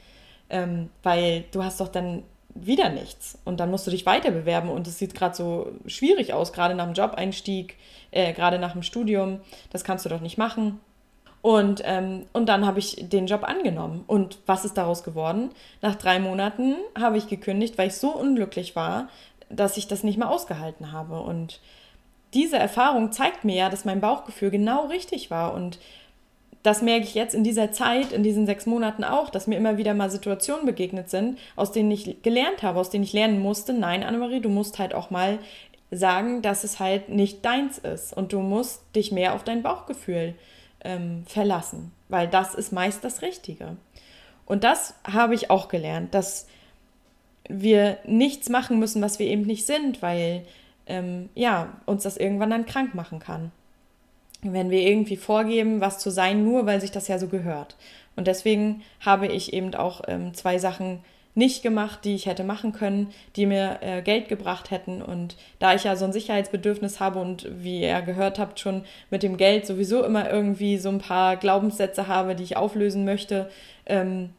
Ähm, 0.49 0.89
weil 1.03 1.45
du 1.53 1.63
hast 1.63 1.79
doch 1.79 1.89
dann 1.89 2.23
wieder 2.55 2.89
nichts. 2.89 3.39
Und 3.45 3.61
dann 3.61 3.71
musst 3.71 3.87
du 3.87 3.91
dich 3.91 4.07
weiter 4.07 4.31
bewerben 4.31 4.71
und 4.71 4.87
es 4.87 4.99
sieht 4.99 5.15
gerade 5.15 5.35
so 5.35 5.73
schwierig 5.87 6.33
aus, 6.33 6.55
gerade 6.55 6.75
nach 6.75 6.87
dem 6.87 6.95
Job-Einstieg, 6.95 7.77
äh, 8.13 8.33
gerade 8.33 8.59
nach 8.59 8.73
dem 8.73 8.83
Studium. 8.83 9.41
Das 9.71 9.85
kannst 9.85 10.07
du 10.07 10.09
doch 10.09 10.21
nicht 10.21 10.39
machen. 10.39 10.81
Und, 11.45 11.83
ähm, 11.85 12.25
und 12.33 12.49
dann 12.49 12.65
habe 12.65 12.79
ich 12.79 12.97
den 13.11 13.27
Job 13.27 13.45
angenommen. 13.45 14.03
Und 14.07 14.39
was 14.47 14.65
ist 14.65 14.79
daraus 14.79 15.05
geworden? 15.05 15.51
Nach 15.83 15.95
drei 15.95 16.19
Monaten 16.19 16.77
habe 16.99 17.19
ich 17.19 17.29
gekündigt, 17.29 17.77
weil 17.77 17.89
ich 17.89 17.97
so 17.97 18.13
unglücklich 18.13 18.75
war, 18.77 19.11
dass 19.51 19.77
ich 19.77 19.87
das 19.87 20.05
nicht 20.05 20.17
mehr 20.17 20.31
ausgehalten 20.31 20.91
habe. 20.91 21.21
Und 21.21 21.61
diese 22.33 22.57
Erfahrung 22.57 23.13
zeigt 23.13 23.45
mir 23.45 23.57
ja, 23.57 23.69
dass 23.69 23.85
mein 23.85 24.01
Bauchgefühl 24.01 24.51
genau 24.51 24.87
richtig 24.87 25.31
war. 25.31 25.53
Und 25.53 25.79
das 26.63 26.81
merke 26.81 27.05
ich 27.05 27.15
jetzt 27.15 27.35
in 27.35 27.45
dieser 27.45 27.73
Zeit, 27.73 28.13
in 28.13 28.23
diesen 28.23 28.47
sechs 28.47 28.65
Monaten 28.65 29.05
auch, 29.05 29.29
dass 29.29 29.47
mir 29.47 29.59
immer 29.59 29.77
wieder 29.77 29.93
mal 29.93 30.09
Situationen 30.09 30.65
begegnet 30.65 31.11
sind, 31.11 31.39
aus 31.57 31.73
denen 31.73 31.91
ich 31.91 32.23
gelernt 32.23 32.63
habe, 32.63 32.81
aus 32.81 32.89
denen 32.89 33.05
ich 33.05 33.13
lernen 33.13 33.39
musste. 33.39 33.75
Nein, 33.75 34.03
Annemarie, 34.03 34.41
du 34.41 34.49
musst 34.49 34.79
halt 34.79 34.95
auch 34.95 35.11
mal 35.11 35.39
sagen, 35.91 36.41
dass 36.41 36.65
es 36.65 36.81
halt 36.81 37.11
nicht 37.11 37.45
deins 37.45 37.77
ist. 37.77 38.17
Und 38.17 38.33
du 38.33 38.41
musst 38.41 38.81
dich 38.97 39.13
mehr 39.13 39.35
auf 39.35 39.45
dein 39.45 39.63
Bauchgefühl 39.63 40.35
ähm, 40.85 41.25
verlassen, 41.27 41.93
weil 42.09 42.29
das 42.29 42.55
ist 42.55 42.73
meist 42.73 43.03
das 43.03 43.23
Richtige. 43.23 43.77
Und 44.47 44.63
das 44.65 44.95
habe 45.05 45.35
ich 45.35 45.51
auch 45.51 45.69
gelernt, 45.69 46.15
dass 46.15 46.47
wir 47.49 47.99
nichts 48.05 48.49
machen 48.49 48.79
müssen, 48.79 49.03
was 49.03 49.19
wir 49.19 49.27
eben 49.27 49.43
nicht 49.43 49.67
sind, 49.67 50.03
weil 50.03 50.45
ähm, 50.87 51.29
ja, 51.35 51.73
uns 51.87 52.03
das 52.03 52.17
irgendwann 52.17 52.51
dann 52.51 52.67
krank 52.67 52.95
machen 52.95 53.19
kann. 53.19 53.53
Wenn 54.43 54.71
wir 54.71 54.81
irgendwie 54.81 55.17
vorgeben, 55.17 55.81
was 55.81 55.99
zu 55.99 56.11
sein, 56.11 56.45
nur 56.45 56.67
weil 56.67 56.81
sich 56.81 56.91
das 56.91 57.09
ja 57.09 57.19
so 57.19 57.29
gehört. 57.29 57.77
Und 58.17 58.27
deswegen 58.27 58.83
habe 59.01 59.27
ich 59.27 59.53
eben 59.53 59.75
auch 59.75 60.03
ähm, 60.07 60.35
zwei 60.35 60.59
Sachen 60.59 61.01
nicht 61.35 61.63
gemacht, 61.63 62.01
die 62.05 62.15
ich 62.15 62.27
hätte 62.27 62.45
machen 62.45 62.73
können, 62.73 63.13
die 63.37 63.47
mir 63.47 63.79
äh, 63.81 64.03
Geld 64.03 64.29
gebracht 64.29 64.71
hätten. 64.71 65.03
Und 65.03 65.37
da 65.59 65.75
ich 65.75 65.85
ja 65.85 65.97
so 65.97 66.05
ein 66.05 66.13
Sicherheitsbedürfnis 66.13 67.01
habe 67.01 67.19
und 67.19 67.49
wie 67.51 67.83
ihr 67.83 68.03
gehört 68.03 68.39
habt, 68.39 68.61
schon 68.61 68.85
mit 69.11 69.23
dem 69.23 69.37
Geld 69.37 69.67
sowieso 69.67 70.05
immer 70.05 70.31
irgendwie 70.31 70.79
so 70.79 70.89
ein 70.89 70.99
paar 70.99 71.37
Glaubenssätze 71.37 72.07
habe, 72.07 72.35
die 72.37 72.45
ich 72.45 72.57
auflösen 72.57 73.05
möchte, 73.05 73.51
ähm, 73.87 74.31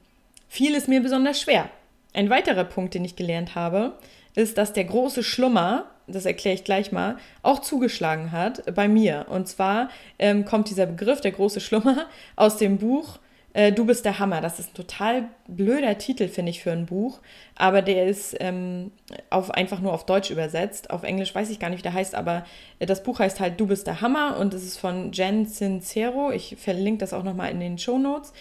fiel 0.47 0.75
es 0.75 0.87
mir 0.87 1.01
besonders 1.01 1.39
schwer. 1.39 1.69
Ein 2.13 2.29
weiterer 2.29 2.63
Punkt, 2.63 2.93
den 2.93 3.03
ich 3.03 3.17
gelernt 3.17 3.55
habe, 3.55 3.93
ist, 4.35 4.57
dass 4.57 4.71
der 4.71 4.85
große 4.85 5.21
Schlummer, 5.23 5.85
das 6.07 6.25
erkläre 6.25 6.55
ich 6.55 6.63
gleich 6.63 6.93
mal, 6.93 7.17
auch 7.41 7.59
zugeschlagen 7.59 8.31
hat 8.31 8.73
bei 8.73 8.87
mir. 8.87 9.25
Und 9.29 9.49
zwar 9.49 9.89
ähm, 10.17 10.45
kommt 10.45 10.69
dieser 10.69 10.85
Begriff, 10.85 11.19
der 11.19 11.31
große 11.31 11.59
Schlummer, 11.59 12.05
aus 12.37 12.55
dem 12.55 12.77
Buch 12.77 13.19
äh, 13.55 13.71
Du 13.71 13.85
bist 13.85 14.05
der 14.05 14.19
Hammer. 14.19 14.41
Das 14.41 14.59
ist 14.59 14.71
ein 14.71 14.75
total 14.75 15.29
blöder 15.47 15.97
Titel, 15.97 16.27
finde 16.27 16.51
ich, 16.51 16.61
für 16.61 16.71
ein 16.71 16.85
Buch. 16.85 17.19
Aber 17.55 17.81
der 17.81 18.05
ist 18.05 18.35
ähm, 18.39 18.91
auf, 19.29 19.49
einfach 19.51 19.79
nur 19.79 19.93
auf 19.93 20.05
Deutsch 20.05 20.29
übersetzt. 20.29 20.91
Auf 20.91 21.03
Englisch 21.03 21.33
weiß 21.33 21.49
ich 21.49 21.59
gar 21.59 21.69
nicht, 21.69 21.79
wie 21.79 21.83
der 21.83 21.93
heißt, 21.93 22.15
aber 22.15 22.45
das 22.79 23.01
Buch 23.01 23.19
heißt 23.19 23.39
halt 23.39 23.59
Du 23.59 23.67
bist 23.67 23.87
der 23.87 24.01
Hammer 24.01 24.37
und 24.37 24.53
es 24.53 24.63
ist 24.63 24.77
von 24.77 25.11
Jen 25.13 25.45
Sincero. 25.45 26.31
Ich 26.31 26.57
verlinke 26.59 26.99
das 26.99 27.13
auch 27.13 27.23
nochmal 27.23 27.51
in 27.51 27.59
den 27.59 27.77
Show 27.77 27.97
Notes. 27.97 28.33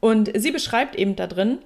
Und 0.00 0.30
sie 0.36 0.50
beschreibt 0.50 0.96
eben 0.96 1.16
da 1.16 1.26
drin, 1.26 1.58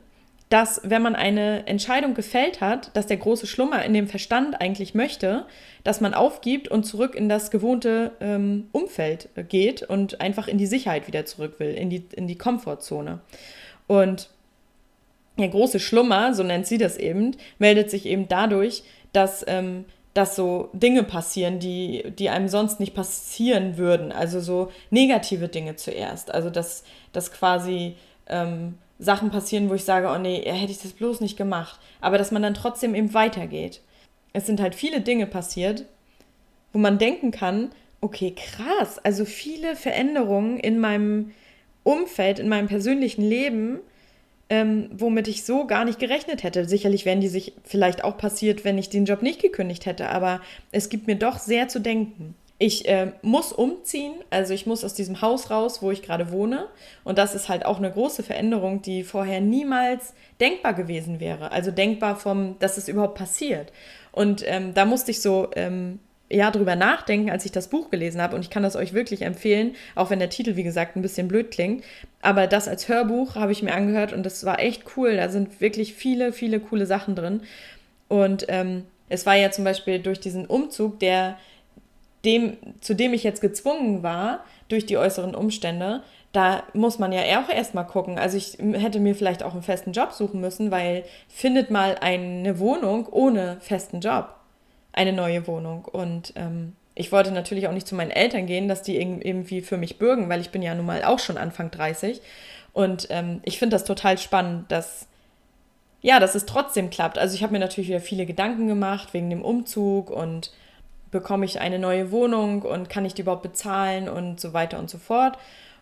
dass 0.49 0.81
wenn 0.85 1.03
man 1.03 1.17
eine 1.17 1.67
Entscheidung 1.67 2.15
gefällt 2.15 2.61
hat, 2.61 2.97
dass 2.97 3.07
der 3.07 3.17
große 3.17 3.47
Schlummer 3.47 3.85
in 3.85 3.93
dem 3.93 4.07
Verstand 4.07 4.61
eigentlich 4.61 4.95
möchte, 4.95 5.45
dass 5.83 6.01
man 6.01 6.15
aufgibt 6.15 6.69
und 6.69 6.85
zurück 6.85 7.17
in 7.17 7.29
das 7.29 7.51
gewohnte 7.51 8.13
ähm, 8.21 8.69
Umfeld 8.73 9.29
geht 9.49 9.83
und 9.83 10.21
einfach 10.21 10.47
in 10.47 10.59
die 10.59 10.67
Sicherheit 10.67 11.09
wieder 11.09 11.27
zurück 11.27 11.59
will, 11.59 11.75
in 11.75 11.91
die, 11.91 12.05
in 12.13 12.29
die 12.29 12.39
Komfortzone. 12.39 13.21
Und 13.89 14.31
der 15.37 15.49
große 15.49 15.81
Schlummer, 15.81 16.33
so 16.33 16.45
nennt 16.45 16.67
sie 16.67 16.79
das 16.79 16.97
eben, 16.97 17.37
meldet 17.59 17.91
sich 17.91 18.07
eben 18.07 18.29
dadurch, 18.29 18.85
dass, 19.13 19.45
ähm, 19.49 19.85
dass 20.15 20.37
so 20.37 20.71
Dinge 20.73 21.03
passieren, 21.03 21.59
die, 21.59 22.05
die 22.17 22.31
einem 22.31 22.49
sonst 22.49 22.79
nicht 22.79 22.95
passieren 22.95 23.77
würden. 23.79 24.13
Also 24.13 24.41
so 24.41 24.71
negative 24.91 25.49
Dinge 25.49 25.75
zuerst. 25.75 26.33
Also 26.33 26.51
dass, 26.51 26.85
dass 27.13 27.33
quasi 27.33 27.97
ähm, 28.29 28.79
Sachen 28.99 29.31
passieren, 29.31 29.69
wo 29.69 29.75
ich 29.75 29.85
sage, 29.85 30.09
oh 30.09 30.19
nee, 30.19 30.43
hätte 30.45 30.73
ich 30.73 30.81
das 30.81 30.93
bloß 30.93 31.21
nicht 31.21 31.37
gemacht. 31.37 31.79
Aber 32.01 32.19
dass 32.19 32.31
man 32.31 32.43
dann 32.43 32.55
trotzdem 32.55 32.95
eben 32.95 33.15
weitergeht. 33.15 33.81
Es 34.33 34.47
sind 34.47 34.61
halt 34.61 34.75
viele 34.75 35.01
Dinge 35.01 35.27
passiert, 35.27 35.85
wo 36.73 36.79
man 36.79 36.99
denken 36.99 37.31
kann, 37.31 37.71
okay, 38.01 38.35
krass, 38.35 38.99
also 38.99 39.25
viele 39.25 39.77
Veränderungen 39.77 40.59
in 40.59 40.79
meinem 40.79 41.33
Umfeld, 41.83 42.39
in 42.39 42.49
meinem 42.49 42.69
persönlichen 42.69 43.23
Leben, 43.23 43.81
ähm, 44.49 44.91
womit 44.93 45.29
ich 45.29 45.45
so 45.45 45.67
gar 45.67 45.85
nicht 45.85 45.99
gerechnet 45.99 46.43
hätte. 46.43 46.69
Sicherlich 46.69 47.05
wären 47.05 47.21
die 47.21 47.29
sich 47.29 47.55
vielleicht 47.65 48.05
auch 48.05 48.17
passiert, 48.17 48.65
wenn 48.65 48.79
ich 48.79 48.91
den 48.91 49.05
Job 49.05 49.23
nicht 49.23 49.41
gekündigt 49.41 49.87
hätte, 49.87 50.09
aber 50.11 50.41
es 50.73 50.89
gibt 50.89 51.07
mir 51.07 51.17
doch 51.17 51.39
sehr 51.39 51.69
zu 51.69 51.81
denken. 51.81 52.35
Ich 52.59 52.89
äh, 52.89 53.13
muss 53.21 53.53
umziehen, 53.53 54.15
also 54.31 54.55
ich 54.55 54.65
muss 54.65 54.83
aus 54.83 54.95
diesem 54.95 55.21
Haus 55.21 55.51
raus, 55.51 55.83
wo 55.83 55.91
ich 55.91 56.03
gerade 56.03 56.31
wohne. 56.31 56.69
Und 57.05 57.19
das 57.19 57.35
ist 57.35 57.51
halt 57.51 57.67
auch 57.67 57.77
eine 57.77 57.91
große 57.91 58.23
Veränderung, 58.23 58.81
die 58.81 59.05
vorher 59.05 59.43
niemals 59.43 60.15
denkbar 60.41 60.73
gewesen 60.73 61.21
wäre. 61.21 61.53
Also 61.53 61.71
denkbar 61.71 62.17
vom, 62.17 62.59
dass 62.59 62.79
es 62.79 62.89
überhaupt 62.89 63.19
passiert. 63.19 63.73
Und 64.11 64.43
ähm, 64.47 64.73
da 64.73 64.87
musste 64.87 65.11
ich 65.11 65.21
so 65.21 65.51
ähm, 65.55 65.99
ja 66.31 66.51
drüber 66.51 66.77
nachdenken, 66.77 67.31
als 67.31 67.45
ich 67.45 67.53
das 67.53 67.69
Buch 67.69 67.91
gelesen 67.91 68.23
habe. 68.23 68.35
Und 68.35 68.43
ich 68.43 68.49
kann 68.49 68.63
das 68.63 68.75
euch 68.75 68.95
wirklich 68.95 69.21
empfehlen, 69.21 69.75
auch 69.95 70.09
wenn 70.09 70.19
der 70.19 70.31
Titel, 70.31 70.57
wie 70.57 70.63
gesagt, 70.63 70.97
ein 70.97 71.03
bisschen 71.03 71.29
blöd 71.29 71.51
klingt. 71.51 71.85
Aber 72.23 72.47
das 72.47 72.69
als 72.69 72.89
Hörbuch 72.89 73.35
habe 73.35 73.53
ich 73.53 73.63
mir 73.63 73.75
angehört 73.75 74.15
und 74.15 74.25
das 74.25 74.47
war 74.47 74.61
echt 74.61 74.85
cool. 74.97 75.17
Da 75.17 75.29
sind 75.29 75.61
wirklich 75.61 75.93
viele, 75.93 76.33
viele 76.33 76.61
coole 76.61 76.87
Sachen 76.87 77.15
drin. 77.15 77.43
Und 78.09 78.47
ähm, 78.49 78.85
es 79.11 79.27
war 79.27 79.37
ja 79.37 79.51
zum 79.51 79.65
Beispiel 79.65 79.99
durch 79.99 80.21
diesen 80.21 80.47
Umzug, 80.47 80.99
der 81.01 81.37
dem, 82.27 82.57
zu 82.81 82.95
dem 82.95 83.15
ich 83.15 83.23
jetzt 83.23 83.41
gezwungen 83.41 84.03
war 84.03 84.45
durch 84.69 84.85
die 84.85 84.99
äußeren 84.99 85.35
Umstände, 85.35 86.03
da 86.33 86.65
muss 86.75 86.99
man 86.99 87.13
ja 87.13 87.23
auch 87.41 87.49
erstmal 87.49 87.87
gucken. 87.87 88.19
Also 88.19 88.37
ich 88.37 88.59
hätte 88.59 89.01
mir 89.01 89.15
vielleicht 89.15 89.43
auch 89.43 89.53
einen 89.53 89.63
festen 89.63 89.93
Job 89.93 90.13
suchen 90.13 90.41
müssen, 90.41 90.71
weil 90.71 91.05
findet 91.29 91.71
mal 91.71 91.97
eine 92.01 92.59
Wohnung 92.59 93.07
ohne 93.11 93.57
festen 93.61 94.01
Job, 94.01 94.35
eine 94.93 95.15
neue 95.15 95.47
Wohnung. 95.47 95.87
Und 95.87 96.35
ähm, 96.37 96.75
ich 96.95 97.11
wollte 97.11 97.31
natürlich 97.31 97.69
auch 97.69 97.73
nicht 97.73 97.87
zu 97.87 97.95
meinen 97.95 98.11
Eltern 98.11 98.47
gehen, 98.47 98.69
dass 98.69 98.83
die 98.83 98.99
irgendwie 98.99 99.63
für 99.63 99.79
mich 99.79 99.99
bürgen, 99.99 100.29
weil 100.29 100.41
ich 100.41 100.51
bin 100.51 100.63
ja 100.63 100.75
nun 100.75 100.85
mal 100.85 101.05
auch 101.05 101.21
schon 101.21 101.39
Anfang 101.39 101.71
30. 101.71 102.21
Und 102.75 103.07
ähm, 103.09 103.41
ich 103.45 103.59
finde 103.59 103.75
das 103.75 103.85
total 103.85 104.19
spannend, 104.19 104.71
dass 104.71 105.07
ja, 106.03 106.21
dass 106.21 106.35
es 106.35 106.47
trotzdem 106.47 106.91
klappt. 106.91 107.19
Also 107.19 107.35
ich 107.35 107.43
habe 107.43 107.53
mir 107.53 107.59
natürlich 107.59 107.89
wieder 107.89 108.01
viele 108.01 108.27
Gedanken 108.27 108.69
gemacht 108.69 109.15
wegen 109.15 109.31
dem 109.31 109.43
Umzug 109.43 110.11
und 110.11 110.53
bekomme 111.17 111.47
ich 111.47 111.61
eine 111.61 111.79
neue 111.79 112.13
Wohnung 112.13 112.61
und 112.61 112.91
kann 112.91 113.07
ich 113.07 113.15
die 113.15 113.23
überhaupt 113.23 113.43
bezahlen 113.43 114.07
und 114.07 114.39
so 114.39 114.53
weiter 114.53 114.79
und 114.79 114.91
so 114.91 114.99
fort. 114.99 115.39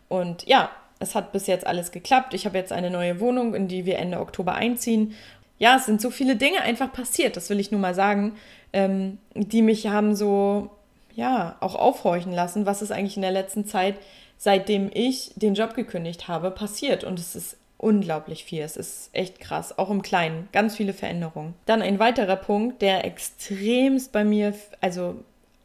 Und 0.08 0.46
ja, 0.46 0.70
es 1.00 1.16
hat 1.16 1.32
bis 1.32 1.48
jetzt 1.48 1.66
alles 1.66 1.90
geklappt. 1.90 2.34
Ich 2.34 2.46
habe 2.46 2.56
jetzt 2.56 2.70
eine 2.70 2.88
neue 2.88 3.18
Wohnung, 3.18 3.52
in 3.52 3.66
die 3.66 3.84
wir 3.84 3.98
Ende 3.98 4.20
Oktober 4.20 4.54
einziehen. 4.54 5.16
Ja, 5.58 5.76
es 5.76 5.86
sind 5.86 6.00
so 6.00 6.10
viele 6.10 6.36
Dinge 6.36 6.60
einfach 6.60 6.92
passiert, 6.92 7.36
das 7.36 7.50
will 7.50 7.58
ich 7.58 7.72
nur 7.72 7.80
mal 7.80 7.96
sagen, 7.96 8.36
ähm, 8.72 9.18
die 9.34 9.62
mich 9.62 9.88
haben 9.88 10.14
so, 10.14 10.70
ja, 11.16 11.56
auch 11.58 11.74
aufhorchen 11.74 12.32
lassen, 12.32 12.64
was 12.64 12.80
ist 12.80 12.92
eigentlich 12.92 13.16
in 13.16 13.22
der 13.22 13.32
letzten 13.32 13.66
Zeit, 13.66 13.96
seitdem 14.38 14.88
ich 14.94 15.32
den 15.34 15.54
Job 15.54 15.74
gekündigt 15.74 16.28
habe, 16.28 16.52
passiert. 16.52 17.02
Und 17.02 17.18
es 17.18 17.34
ist 17.34 17.56
unglaublich 17.78 18.44
viel. 18.44 18.62
Es 18.62 18.76
ist 18.76 19.10
echt 19.12 19.40
krass, 19.40 19.78
auch 19.78 19.90
im 19.90 20.02
Kleinen. 20.02 20.48
Ganz 20.52 20.76
viele 20.76 20.92
Veränderungen. 20.92 21.54
Dann 21.66 21.82
ein 21.82 21.98
weiterer 21.98 22.36
Punkt, 22.36 22.82
der 22.82 23.04
extremst 23.04 24.12
bei 24.12 24.24
mir, 24.24 24.54
also 24.80 25.16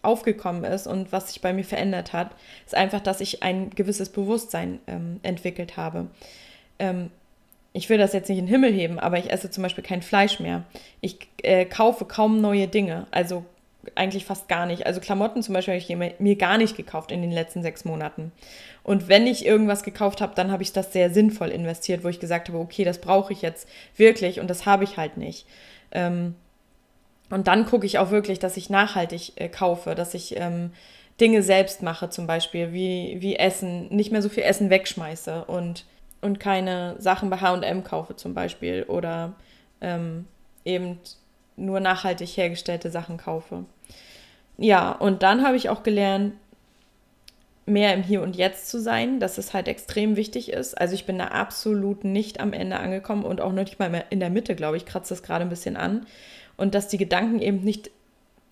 aufgekommen 0.01 0.63
ist 0.63 0.87
und 0.87 1.11
was 1.11 1.29
sich 1.29 1.41
bei 1.41 1.53
mir 1.53 1.63
verändert 1.63 2.13
hat, 2.13 2.31
ist 2.65 2.75
einfach, 2.75 3.01
dass 3.01 3.19
ich 3.21 3.43
ein 3.43 3.69
gewisses 3.71 4.09
Bewusstsein 4.09 4.79
ähm, 4.87 5.19
entwickelt 5.23 5.77
habe. 5.77 6.07
Ähm, 6.79 7.11
ich 7.73 7.89
will 7.89 7.97
das 7.97 8.13
jetzt 8.13 8.29
nicht 8.29 8.39
in 8.39 8.45
den 8.45 8.51
Himmel 8.51 8.73
heben, 8.73 8.99
aber 8.99 9.17
ich 9.19 9.31
esse 9.31 9.51
zum 9.51 9.61
Beispiel 9.61 9.83
kein 9.83 10.01
Fleisch 10.01 10.39
mehr. 10.39 10.63
Ich 11.01 11.17
äh, 11.43 11.65
kaufe 11.65 12.05
kaum 12.05 12.41
neue 12.41 12.67
Dinge, 12.67 13.07
also 13.11 13.45
eigentlich 13.95 14.25
fast 14.25 14.47
gar 14.47 14.65
nicht. 14.65 14.85
Also 14.85 14.99
Klamotten 14.99 15.41
zum 15.41 15.53
Beispiel 15.53 15.79
habe 15.79 16.07
ich 16.07 16.19
mir 16.19 16.35
gar 16.35 16.57
nicht 16.57 16.75
gekauft 16.75 17.11
in 17.11 17.21
den 17.21 17.31
letzten 17.31 17.61
sechs 17.61 17.85
Monaten. 17.85 18.31
Und 18.83 19.07
wenn 19.07 19.25
ich 19.25 19.45
irgendwas 19.45 19.83
gekauft 19.83 20.21
habe, 20.21 20.35
dann 20.35 20.51
habe 20.51 20.63
ich 20.63 20.73
das 20.73 20.91
sehr 20.91 21.09
sinnvoll 21.09 21.49
investiert, 21.49 22.03
wo 22.03 22.09
ich 22.09 22.19
gesagt 22.19 22.49
habe, 22.49 22.59
okay, 22.59 22.83
das 22.83 22.99
brauche 22.99 23.31
ich 23.31 23.41
jetzt 23.41 23.67
wirklich 23.95 24.39
und 24.39 24.49
das 24.49 24.65
habe 24.65 24.83
ich 24.83 24.97
halt 24.97 25.17
nicht. 25.17 25.45
Ähm, 25.91 26.35
und 27.29 27.47
dann 27.47 27.65
gucke 27.65 27.85
ich 27.85 27.99
auch 27.99 28.11
wirklich, 28.11 28.39
dass 28.39 28.57
ich 28.57 28.69
nachhaltig 28.69 29.33
äh, 29.35 29.49
kaufe, 29.49 29.95
dass 29.95 30.13
ich 30.13 30.37
ähm, 30.37 30.71
Dinge 31.21 31.43
selbst 31.43 31.83
mache, 31.83 32.09
zum 32.09 32.27
Beispiel 32.27 32.73
wie, 32.73 33.17
wie 33.19 33.35
Essen, 33.35 33.87
nicht 33.89 34.11
mehr 34.11 34.21
so 34.21 34.29
viel 34.29 34.43
Essen 34.43 34.69
wegschmeiße 34.69 35.45
und, 35.45 35.85
und 36.21 36.39
keine 36.39 36.95
Sachen 36.99 37.29
bei 37.29 37.37
HM 37.37 37.83
kaufe 37.83 38.15
zum 38.15 38.33
Beispiel 38.33 38.83
oder 38.83 39.33
ähm, 39.81 40.25
eben 40.65 40.99
nur 41.59 41.79
nachhaltig 41.79 42.29
hergestellte 42.29 42.89
Sachen 42.89 43.17
kaufe. 43.17 43.65
Ja, 44.57 44.91
und 44.91 45.23
dann 45.23 45.45
habe 45.45 45.57
ich 45.57 45.69
auch 45.69 45.83
gelernt, 45.83 46.33
mehr 47.65 47.93
im 47.93 48.03
Hier 48.03 48.21
und 48.21 48.35
Jetzt 48.35 48.69
zu 48.69 48.79
sein, 48.81 49.19
dass 49.19 49.37
es 49.37 49.53
halt 49.53 49.67
extrem 49.67 50.15
wichtig 50.15 50.51
ist. 50.51 50.79
Also 50.79 50.95
ich 50.95 51.05
bin 51.05 51.17
da 51.19 51.25
absolut 51.25 52.03
nicht 52.03 52.39
am 52.39 52.51
Ende 52.51 52.77
angekommen 52.77 53.23
und 53.23 53.41
auch 53.41 53.53
noch 53.53 53.63
nicht 53.63 53.79
mal 53.79 54.03
in 54.09 54.19
der 54.19 54.29
Mitte, 54.29 54.55
glaube 54.55 54.77
ich, 54.77 54.85
kratzt 54.85 55.11
das 55.11 55.23
gerade 55.23 55.43
ein 55.43 55.49
bisschen 55.49 55.77
an. 55.77 56.05
Und 56.57 56.75
dass 56.75 56.87
die 56.87 56.97
Gedanken 56.97 57.39
eben 57.39 57.61
nicht 57.61 57.91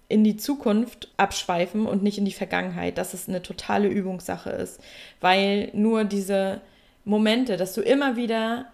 in 0.07 0.23
die 0.23 0.37
Zukunft 0.37 1.09
abschweifen 1.17 1.85
und 1.85 2.03
nicht 2.03 2.17
in 2.17 2.25
die 2.25 2.31
Vergangenheit, 2.31 2.97
dass 2.97 3.13
es 3.13 3.27
eine 3.27 3.41
totale 3.41 3.89
Übungssache 3.89 4.51
ist. 4.51 4.79
Weil 5.19 5.69
nur 5.73 6.05
diese 6.05 6.61
Momente, 7.03 7.57
dass 7.57 7.73
du 7.73 7.81
immer 7.81 8.15
wieder 8.15 8.67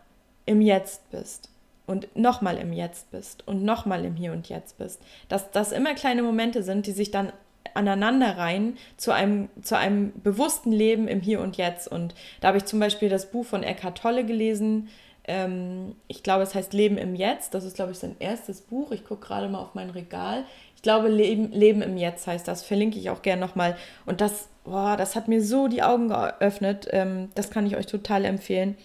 im 0.46 0.62
Jetzt 0.62 1.10
bist, 1.10 1.50
und 1.86 2.16
nochmal 2.16 2.58
im 2.58 2.74
Jetzt 2.74 3.12
bist 3.12 3.48
und 3.48 3.64
nochmal 3.64 4.06
im 4.06 4.16
Hier 4.16 4.32
und 4.32 4.50
Jetzt 4.50 4.78
bist. 4.78 5.02
Dass 5.28 5.52
das 5.52 5.72
immer 5.72 5.94
kleine 5.94 6.24
Momente 6.24 6.64
sind, 6.64 6.88
die 6.88 6.92
sich 6.92 7.12
dann 7.12 7.34
aneinanderreihen 7.74 8.78
zu 8.98 9.12
einem, 9.12 9.50
zu 9.62 9.78
einem 9.78 10.14
bewussten 10.22 10.72
Leben 10.72 11.08
im 11.08 11.22
Hier 11.22 11.42
und 11.42 11.58
Jetzt. 11.58 11.88
Und 11.88 12.16
da 12.42 12.50
habe 12.50 12.58
ich 12.58 12.66
zum 12.66 12.80
Beispiel 12.80 13.10
das 13.10 13.32
Buch 13.32 13.46
von 13.46 13.64
Eckhart 13.64 13.98
Tolle 13.98 14.26
gelesen. 14.26 14.90
Ähm, 15.26 15.96
ich 16.08 16.24
glaube, 16.24 16.44
es 16.44 16.56
heißt 16.56 16.74
Leben 16.74 16.98
im 16.98 17.16
Jetzt. 17.16 17.54
Das 17.54 17.64
ist, 17.64 17.76
glaube 17.76 17.92
ich, 17.92 17.98
sein 17.98 18.16
erstes 18.20 18.62
Buch. 18.62 18.92
Ich 18.92 19.06
gucke 19.06 19.26
gerade 19.26 19.50
mal 19.50 19.60
auf 19.60 19.74
mein 19.74 19.90
Regal. 19.90 20.46
Ich 20.76 20.82
glaube, 20.82 21.08
Leben, 21.08 21.52
Leben 21.52 21.82
im 21.82 21.98
Jetzt 21.98 22.28
heißt 22.28 22.48
das. 22.48 22.64
Verlinke 22.64 23.00
ich 23.00 23.10
auch 23.10 23.22
gerne 23.22 23.42
nochmal. 23.42 23.78
Und 24.06 24.22
das, 24.22 24.50
boah, 24.64 24.96
das 24.98 25.16
hat 25.16 25.28
mir 25.28 25.42
so 25.42 25.68
die 25.68 25.84
Augen 25.84 26.10
geöffnet. 26.10 26.88
Ähm, 26.92 27.30
das 27.36 27.50
kann 27.50 27.66
ich 27.66 27.76
euch 27.76 27.88
total 27.88 28.26
empfehlen. 28.26 28.78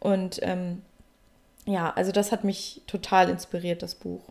Und 0.00 0.40
ähm, 0.42 0.82
ja, 1.66 1.92
also 1.94 2.12
das 2.12 2.32
hat 2.32 2.44
mich 2.44 2.82
total 2.86 3.28
inspiriert, 3.30 3.82
das 3.82 3.94
Buch. 3.94 4.22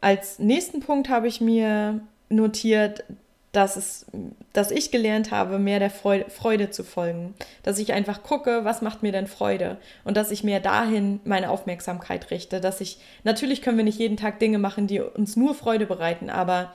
Als 0.00 0.38
nächsten 0.38 0.80
Punkt 0.80 1.08
habe 1.08 1.28
ich 1.28 1.40
mir 1.40 2.00
notiert, 2.28 3.04
dass, 3.52 3.76
es, 3.76 4.06
dass 4.52 4.70
ich 4.70 4.92
gelernt 4.92 5.32
habe, 5.32 5.58
mehr 5.58 5.80
der 5.80 5.90
Freude, 5.90 6.30
Freude 6.30 6.70
zu 6.70 6.84
folgen. 6.84 7.34
Dass 7.64 7.80
ich 7.80 7.92
einfach 7.92 8.22
gucke, 8.22 8.64
was 8.64 8.80
macht 8.80 9.02
mir 9.02 9.10
denn 9.10 9.26
Freude? 9.26 9.78
Und 10.04 10.16
dass 10.16 10.30
ich 10.30 10.44
mehr 10.44 10.60
dahin 10.60 11.18
meine 11.24 11.50
Aufmerksamkeit 11.50 12.30
richte. 12.30 12.60
Dass 12.60 12.80
ich, 12.80 13.00
natürlich 13.24 13.60
können 13.60 13.76
wir 13.76 13.84
nicht 13.84 13.98
jeden 13.98 14.16
Tag 14.16 14.38
Dinge 14.38 14.58
machen, 14.58 14.86
die 14.86 15.00
uns 15.00 15.36
nur 15.36 15.54
Freude 15.54 15.86
bereiten, 15.86 16.30
aber, 16.30 16.72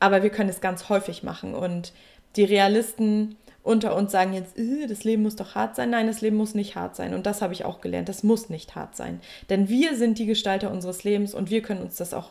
aber 0.00 0.24
wir 0.24 0.30
können 0.30 0.50
es 0.50 0.60
ganz 0.60 0.88
häufig 0.88 1.22
machen. 1.22 1.54
Und 1.54 1.92
die 2.34 2.44
Realisten 2.44 3.36
unter 3.66 3.96
uns 3.96 4.12
sagen 4.12 4.32
jetzt, 4.32 4.56
äh, 4.56 4.86
das 4.86 5.04
Leben 5.04 5.22
muss 5.22 5.36
doch 5.36 5.54
hart 5.54 5.76
sein. 5.76 5.90
Nein, 5.90 6.06
das 6.06 6.20
Leben 6.20 6.36
muss 6.36 6.54
nicht 6.54 6.76
hart 6.76 6.94
sein. 6.96 7.14
Und 7.14 7.26
das 7.26 7.42
habe 7.42 7.52
ich 7.52 7.64
auch 7.64 7.80
gelernt. 7.80 8.08
Das 8.08 8.22
muss 8.22 8.48
nicht 8.48 8.74
hart 8.76 8.96
sein. 8.96 9.20
Denn 9.50 9.68
wir 9.68 9.96
sind 9.96 10.18
die 10.18 10.26
Gestalter 10.26 10.70
unseres 10.70 11.04
Lebens 11.04 11.34
und 11.34 11.50
wir 11.50 11.62
können 11.62 11.82
uns 11.82 11.96
das 11.96 12.14
auch 12.14 12.30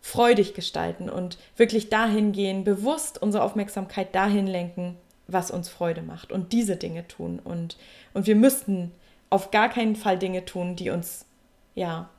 freudig 0.00 0.54
gestalten 0.54 1.08
und 1.08 1.38
wirklich 1.56 1.88
dahin 1.88 2.32
gehen, 2.32 2.64
bewusst 2.64 3.20
unsere 3.22 3.42
Aufmerksamkeit 3.42 4.14
dahin 4.14 4.46
lenken, 4.46 4.96
was 5.26 5.50
uns 5.50 5.68
Freude 5.68 6.02
macht 6.02 6.32
und 6.32 6.52
diese 6.52 6.76
Dinge 6.76 7.08
tun. 7.08 7.40
Und, 7.42 7.78
und 8.12 8.26
wir 8.26 8.36
müssten 8.36 8.92
auf 9.30 9.50
gar 9.50 9.68
keinen 9.68 9.96
Fall 9.96 10.18
Dinge 10.18 10.44
tun, 10.44 10.76
die 10.76 10.90
uns 10.90 11.26
ja 11.74 12.10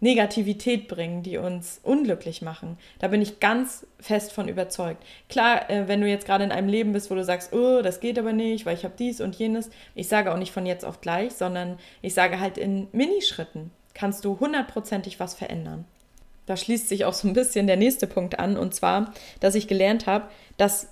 Negativität 0.00 0.88
bringen, 0.88 1.22
die 1.22 1.38
uns 1.38 1.80
unglücklich 1.82 2.42
machen. 2.42 2.76
Da 2.98 3.08
bin 3.08 3.22
ich 3.22 3.40
ganz 3.40 3.86
fest 3.98 4.32
von 4.32 4.48
überzeugt. 4.48 5.02
Klar, 5.28 5.70
äh, 5.70 5.88
wenn 5.88 6.00
du 6.00 6.08
jetzt 6.08 6.26
gerade 6.26 6.44
in 6.44 6.52
einem 6.52 6.68
Leben 6.68 6.92
bist, 6.92 7.10
wo 7.10 7.14
du 7.14 7.24
sagst, 7.24 7.52
oh, 7.52 7.80
das 7.80 8.00
geht 8.00 8.18
aber 8.18 8.32
nicht, 8.32 8.66
weil 8.66 8.76
ich 8.76 8.84
habe 8.84 8.94
dies 8.98 9.20
und 9.20 9.36
jenes. 9.36 9.70
Ich 9.94 10.08
sage 10.08 10.32
auch 10.32 10.38
nicht 10.38 10.52
von 10.52 10.66
jetzt 10.66 10.84
auf 10.84 11.00
gleich, 11.00 11.32
sondern 11.32 11.78
ich 12.02 12.12
sage 12.14 12.40
halt 12.40 12.58
in 12.58 12.88
Minischritten 12.92 13.70
kannst 13.94 14.24
du 14.24 14.38
hundertprozentig 14.40 15.20
was 15.20 15.34
verändern. 15.34 15.84
Da 16.46 16.56
schließt 16.56 16.88
sich 16.88 17.04
auch 17.04 17.14
so 17.14 17.26
ein 17.26 17.32
bisschen 17.32 17.66
der 17.66 17.76
nächste 17.76 18.06
Punkt 18.06 18.38
an, 18.38 18.58
und 18.58 18.74
zwar, 18.74 19.14
dass 19.40 19.54
ich 19.54 19.68
gelernt 19.68 20.06
habe, 20.06 20.28
dass 20.58 20.88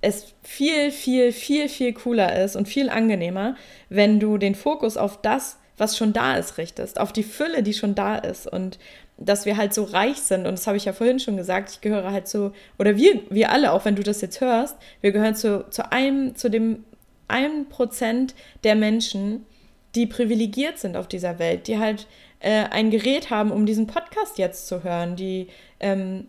es 0.00 0.32
viel, 0.42 0.90
viel, 0.90 1.32
viel, 1.32 1.68
viel 1.68 1.92
cooler 1.92 2.42
ist 2.42 2.56
und 2.56 2.68
viel 2.68 2.88
angenehmer, 2.88 3.56
wenn 3.90 4.18
du 4.18 4.38
den 4.38 4.54
Fokus 4.54 4.96
auf 4.96 5.20
das 5.20 5.58
was 5.80 5.96
schon 5.96 6.12
da 6.12 6.36
ist, 6.36 6.58
richtest, 6.58 7.00
auf 7.00 7.12
die 7.12 7.22
Fülle, 7.22 7.62
die 7.62 7.74
schon 7.74 7.94
da 7.94 8.16
ist 8.16 8.46
und 8.46 8.78
dass 9.16 9.44
wir 9.44 9.56
halt 9.56 9.74
so 9.74 9.84
reich 9.84 10.18
sind. 10.18 10.46
Und 10.46 10.52
das 10.52 10.66
habe 10.66 10.76
ich 10.76 10.84
ja 10.84 10.92
vorhin 10.92 11.18
schon 11.18 11.36
gesagt, 11.36 11.70
ich 11.70 11.80
gehöre 11.80 12.10
halt 12.12 12.28
zu, 12.28 12.52
oder 12.78 12.96
wir, 12.96 13.20
wir 13.28 13.50
alle, 13.50 13.72
auch 13.72 13.84
wenn 13.84 13.96
du 13.96 14.02
das 14.02 14.20
jetzt 14.20 14.40
hörst, 14.40 14.76
wir 15.00 15.12
gehören 15.12 15.34
zu, 15.34 15.66
zu 15.70 15.90
einem, 15.92 16.36
zu 16.36 16.50
dem 16.50 16.84
einen 17.28 17.68
Prozent 17.68 18.34
der 18.64 18.74
Menschen, 18.74 19.46
die 19.94 20.06
privilegiert 20.06 20.78
sind 20.78 20.96
auf 20.96 21.08
dieser 21.08 21.38
Welt, 21.38 21.66
die 21.66 21.78
halt 21.78 22.06
äh, 22.40 22.64
ein 22.70 22.90
Gerät 22.90 23.30
haben, 23.30 23.50
um 23.50 23.66
diesen 23.66 23.86
Podcast 23.86 24.38
jetzt 24.38 24.68
zu 24.68 24.82
hören, 24.84 25.16
die 25.16 25.48
ähm, 25.80 26.28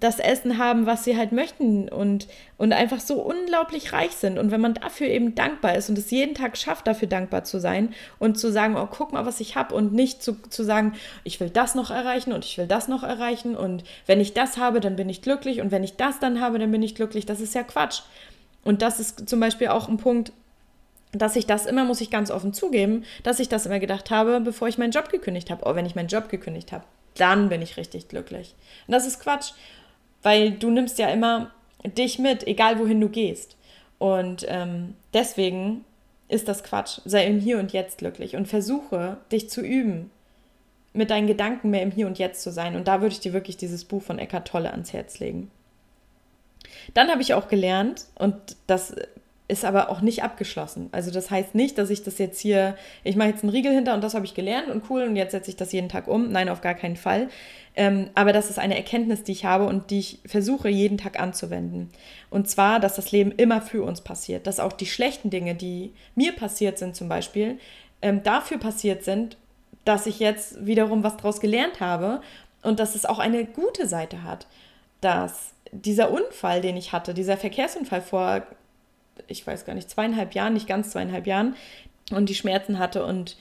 das 0.00 0.18
Essen 0.18 0.58
haben, 0.58 0.86
was 0.86 1.04
sie 1.04 1.16
halt 1.16 1.30
möchten 1.30 1.88
und, 1.88 2.26
und 2.56 2.72
einfach 2.72 2.98
so 2.98 3.22
unglaublich 3.22 3.92
reich 3.92 4.10
sind. 4.10 4.36
Und 4.36 4.50
wenn 4.50 4.60
man 4.60 4.74
dafür 4.74 5.06
eben 5.06 5.36
dankbar 5.36 5.76
ist 5.76 5.88
und 5.88 5.96
es 5.96 6.10
jeden 6.10 6.34
Tag 6.34 6.56
schafft, 6.56 6.88
dafür 6.88 7.06
dankbar 7.06 7.44
zu 7.44 7.60
sein 7.60 7.94
und 8.18 8.38
zu 8.38 8.50
sagen, 8.50 8.76
oh, 8.76 8.88
guck 8.90 9.12
mal, 9.12 9.24
was 9.24 9.38
ich 9.38 9.54
habe 9.54 9.74
und 9.76 9.92
nicht 9.92 10.20
zu, 10.20 10.34
zu 10.50 10.64
sagen, 10.64 10.94
ich 11.22 11.38
will 11.38 11.50
das 11.50 11.76
noch 11.76 11.90
erreichen 11.90 12.32
und 12.32 12.44
ich 12.44 12.58
will 12.58 12.66
das 12.66 12.88
noch 12.88 13.04
erreichen 13.04 13.54
und 13.56 13.84
wenn 14.06 14.20
ich 14.20 14.34
das 14.34 14.58
habe, 14.58 14.80
dann 14.80 14.96
bin 14.96 15.08
ich 15.08 15.22
glücklich 15.22 15.60
und 15.60 15.70
wenn 15.70 15.84
ich 15.84 15.96
das 15.96 16.18
dann 16.18 16.40
habe, 16.40 16.58
dann 16.58 16.72
bin 16.72 16.82
ich 16.82 16.96
glücklich. 16.96 17.24
Das 17.24 17.40
ist 17.40 17.54
ja 17.54 17.62
Quatsch. 17.62 18.00
Und 18.64 18.82
das 18.82 18.98
ist 18.98 19.28
zum 19.28 19.38
Beispiel 19.38 19.68
auch 19.68 19.88
ein 19.88 19.96
Punkt, 19.96 20.32
dass 21.12 21.36
ich 21.36 21.46
das 21.46 21.66
immer, 21.66 21.84
muss 21.84 22.00
ich 22.00 22.10
ganz 22.10 22.32
offen 22.32 22.52
zugeben, 22.52 23.04
dass 23.22 23.40
ich 23.40 23.48
das 23.48 23.64
immer 23.64 23.78
gedacht 23.78 24.10
habe, 24.10 24.40
bevor 24.40 24.66
ich 24.66 24.76
meinen 24.76 24.90
Job 24.90 25.08
gekündigt 25.08 25.50
habe. 25.50 25.62
Oh, 25.64 25.76
wenn 25.76 25.86
ich 25.86 25.94
meinen 25.94 26.08
Job 26.08 26.28
gekündigt 26.28 26.72
habe, 26.72 26.84
dann 27.20 27.48
bin 27.48 27.62
ich 27.62 27.76
richtig 27.76 28.08
glücklich. 28.08 28.54
Und 28.86 28.92
das 28.92 29.06
ist 29.06 29.20
Quatsch, 29.20 29.52
weil 30.22 30.52
du 30.52 30.70
nimmst 30.70 30.98
ja 30.98 31.08
immer 31.08 31.50
dich 31.84 32.18
mit, 32.18 32.46
egal 32.46 32.78
wohin 32.78 33.00
du 33.00 33.08
gehst. 33.08 33.56
Und 33.98 34.44
ähm, 34.48 34.94
deswegen 35.12 35.84
ist 36.28 36.48
das 36.48 36.62
Quatsch. 36.62 37.00
Sei 37.04 37.26
im 37.26 37.40
Hier 37.40 37.58
und 37.58 37.72
Jetzt 37.72 37.98
glücklich 37.98 38.36
und 38.36 38.46
versuche, 38.46 39.18
dich 39.32 39.48
zu 39.50 39.60
üben, 39.62 40.10
mit 40.92 41.10
deinen 41.10 41.26
Gedanken 41.26 41.70
mehr 41.70 41.82
im 41.82 41.90
Hier 41.90 42.06
und 42.06 42.18
Jetzt 42.18 42.42
zu 42.42 42.50
sein. 42.50 42.76
Und 42.76 42.88
da 42.88 43.00
würde 43.00 43.12
ich 43.12 43.20
dir 43.20 43.32
wirklich 43.32 43.56
dieses 43.56 43.84
Buch 43.84 44.02
von 44.02 44.18
Eckhart 44.18 44.48
Tolle 44.48 44.70
ans 44.70 44.92
Herz 44.92 45.18
legen. 45.18 45.50
Dann 46.94 47.08
habe 47.08 47.22
ich 47.22 47.34
auch 47.34 47.48
gelernt, 47.48 48.06
und 48.14 48.34
das 48.66 48.94
ist 49.48 49.64
aber 49.64 49.88
auch 49.88 50.02
nicht 50.02 50.22
abgeschlossen. 50.22 50.90
Also 50.92 51.10
das 51.10 51.30
heißt 51.30 51.54
nicht, 51.54 51.78
dass 51.78 51.88
ich 51.88 52.04
das 52.04 52.18
jetzt 52.18 52.38
hier, 52.38 52.76
ich 53.02 53.16
mache 53.16 53.30
jetzt 53.30 53.42
einen 53.42 53.50
Riegel 53.50 53.72
hinter 53.72 53.94
und 53.94 54.04
das 54.04 54.14
habe 54.14 54.26
ich 54.26 54.34
gelernt 54.34 54.68
und 54.68 54.84
cool 54.90 55.02
und 55.02 55.16
jetzt 55.16 55.32
setze 55.32 55.50
ich 55.50 55.56
das 55.56 55.72
jeden 55.72 55.88
Tag 55.88 56.06
um. 56.06 56.30
Nein, 56.30 56.50
auf 56.50 56.60
gar 56.60 56.74
keinen 56.74 56.96
Fall. 56.96 57.28
Ähm, 57.74 58.10
aber 58.14 58.34
das 58.34 58.50
ist 58.50 58.58
eine 58.58 58.76
Erkenntnis, 58.76 59.22
die 59.22 59.32
ich 59.32 59.46
habe 59.46 59.64
und 59.64 59.90
die 59.90 60.00
ich 60.00 60.18
versuche 60.26 60.68
jeden 60.68 60.98
Tag 60.98 61.18
anzuwenden. 61.18 61.88
Und 62.28 62.48
zwar, 62.50 62.78
dass 62.78 62.96
das 62.96 63.10
Leben 63.10 63.32
immer 63.32 63.62
für 63.62 63.82
uns 63.82 64.02
passiert, 64.02 64.46
dass 64.46 64.60
auch 64.60 64.72
die 64.72 64.86
schlechten 64.86 65.30
Dinge, 65.30 65.54
die 65.54 65.94
mir 66.14 66.32
passiert 66.32 66.78
sind 66.78 66.94
zum 66.94 67.08
Beispiel, 67.08 67.58
ähm, 68.02 68.22
dafür 68.22 68.58
passiert 68.58 69.02
sind, 69.02 69.38
dass 69.86 70.06
ich 70.06 70.18
jetzt 70.18 70.66
wiederum 70.66 71.02
was 71.02 71.16
daraus 71.16 71.40
gelernt 71.40 71.80
habe 71.80 72.20
und 72.62 72.80
dass 72.80 72.94
es 72.94 73.06
auch 73.06 73.18
eine 73.18 73.46
gute 73.46 73.88
Seite 73.88 74.24
hat, 74.24 74.46
dass 75.00 75.52
dieser 75.72 76.10
Unfall, 76.10 76.60
den 76.60 76.76
ich 76.76 76.92
hatte, 76.92 77.14
dieser 77.14 77.38
Verkehrsunfall 77.38 78.02
vor 78.02 78.42
ich 79.26 79.46
weiß 79.46 79.64
gar 79.64 79.74
nicht, 79.74 79.90
zweieinhalb 79.90 80.34
Jahren, 80.34 80.54
nicht 80.54 80.68
ganz 80.68 80.90
zweieinhalb 80.90 81.26
Jahren 81.26 81.56
und 82.10 82.28
die 82.28 82.34
Schmerzen 82.34 82.78
hatte 82.78 83.04
und 83.04 83.36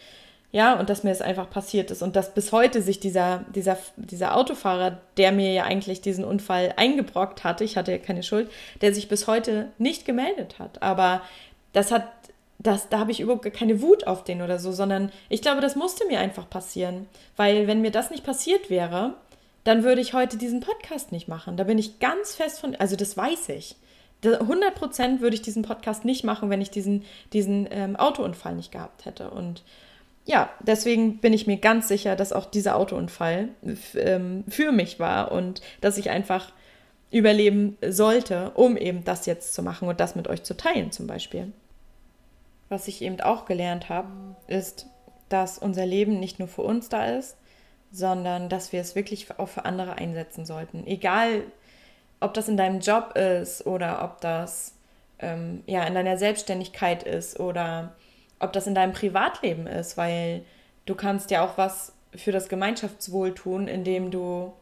ja, 0.52 0.80
und 0.80 0.90
dass 0.90 1.04
mir 1.04 1.10
das 1.10 1.22
einfach 1.22 1.50
passiert 1.50 1.92
ist 1.92 2.02
und 2.02 2.16
dass 2.16 2.34
bis 2.34 2.54
heute 2.54 2.82
sich 2.82 3.00
dieser, 3.00 3.44
dieser, 3.54 3.78
dieser 3.98 4.36
Autofahrer, 4.36 4.98
der 5.18 5.34
mir 5.34 5.52
ja 5.52 5.64
eigentlich 5.64 6.00
diesen 6.00 6.24
Unfall 6.24 6.74
eingebrockt 6.78 7.44
hatte, 7.44 7.66
ich 7.66 7.76
hatte 7.76 7.92
ja 7.92 7.98
keine 7.98 8.24
Schuld, 8.24 8.50
der 8.82 8.94
sich 8.94 9.10
bis 9.10 9.28
heute 9.28 9.72
nicht 9.78 10.06
gemeldet 10.06 10.58
hat. 10.58 10.82
Aber 10.82 11.22
das 11.74 11.92
hat, 11.92 12.08
das, 12.60 12.88
da 12.88 13.00
habe 13.00 13.12
ich 13.12 13.20
überhaupt 13.20 13.52
keine 13.54 13.82
Wut 13.82 14.08
auf 14.08 14.24
den 14.24 14.42
oder 14.42 14.58
so, 14.58 14.72
sondern 14.72 15.12
ich 15.28 15.42
glaube, 15.42 15.60
das 15.60 15.76
musste 15.76 16.08
mir 16.08 16.20
einfach 16.20 16.50
passieren. 16.50 17.08
Weil 17.36 17.68
wenn 17.68 17.82
mir 17.82 17.92
das 17.92 18.10
nicht 18.10 18.24
passiert 18.24 18.70
wäre, 18.70 19.16
dann 19.66 19.84
würde 19.84 20.00
ich 20.00 20.14
heute 20.14 20.38
diesen 20.38 20.62
Podcast 20.62 21.12
nicht 21.12 21.28
machen. 21.28 21.58
Da 21.58 21.66
bin 21.66 21.78
ich 21.78 22.00
ganz 22.00 22.36
fest 22.36 22.62
von, 22.62 22.74
also 22.78 22.96
das 22.96 23.18
weiß 23.18 23.50
ich. 23.50 23.76
100% 24.24 25.22
würde 25.22 25.36
ich 25.36 25.42
diesen 25.42 25.64
Podcast 25.64 26.06
nicht 26.06 26.24
machen, 26.24 26.50
wenn 26.50 26.62
ich 26.62 26.72
diesen, 26.72 27.04
diesen 27.34 27.68
ähm, 27.70 27.96
Autounfall 27.96 28.56
nicht 28.56 28.72
gehabt 28.72 29.06
hätte. 29.06 29.30
Und 29.30 29.64
ja, 30.26 30.50
deswegen 30.60 31.20
bin 31.20 31.34
ich 31.34 31.48
mir 31.48 31.58
ganz 31.58 31.88
sicher, 31.88 32.16
dass 32.16 32.34
auch 32.34 32.46
dieser 32.46 32.76
Autounfall 32.76 33.50
ähm, 33.96 34.44
für 34.48 34.72
mich 34.72 35.00
war 35.00 35.32
und 35.32 35.62
dass 35.82 35.98
ich 35.98 36.10
einfach 36.10 36.52
überleben 37.12 37.78
sollte, 37.88 38.52
um 38.56 38.76
eben 38.76 39.04
das 39.04 39.26
jetzt 39.26 39.54
zu 39.54 39.64
machen 39.64 39.88
und 39.88 40.00
das 40.00 40.16
mit 40.16 40.28
euch 40.28 40.44
zu 40.44 40.58
teilen 40.58 40.92
zum 40.92 41.08
Beispiel. 41.08 41.54
Was 42.70 42.88
ich 42.90 43.02
eben 43.02 43.22
auch 43.22 43.46
gelernt 43.46 43.88
habe, 43.88 44.10
ist, 44.48 44.88
dass 45.30 45.58
unser 45.58 45.86
Leben 45.86 46.20
nicht 46.20 46.40
nur 46.40 46.50
für 46.50 46.64
uns 46.64 46.90
da 46.90 47.06
ist, 47.06 47.38
sondern 47.92 48.50
dass 48.50 48.74
wir 48.74 48.82
es 48.82 48.96
wirklich 48.96 49.28
auch 49.40 49.48
für 49.48 49.64
andere 49.64 49.94
einsetzen 49.94 50.46
sollten. 50.46 50.86
Egal, 50.86 51.44
ob 52.20 52.34
das 52.34 52.48
in 52.48 52.58
deinem 52.58 52.80
Job 52.80 53.16
ist 53.16 53.66
oder 53.66 54.04
ob 54.04 54.22
das 54.22 54.74
ähm, 55.20 55.64
ja 55.68 55.84
in 55.84 55.94
deiner 55.94 56.18
Selbstständigkeit 56.18 57.04
ist 57.04 57.40
oder 57.40 57.96
ob 58.40 58.54
das 58.54 58.68
in 58.68 58.76
deinem 58.76 58.94
Privatleben 58.94 59.68
ist, 59.68 59.98
weil 59.98 60.46
du 60.86 60.96
kannst 60.96 61.32
ja 61.32 61.44
auch 61.44 61.58
was 61.58 61.94
für 62.16 62.32
das 62.32 62.50
Gemeinschaftswohl 62.50 63.34
tun, 63.34 63.68
indem 63.68 64.12
du 64.12 64.54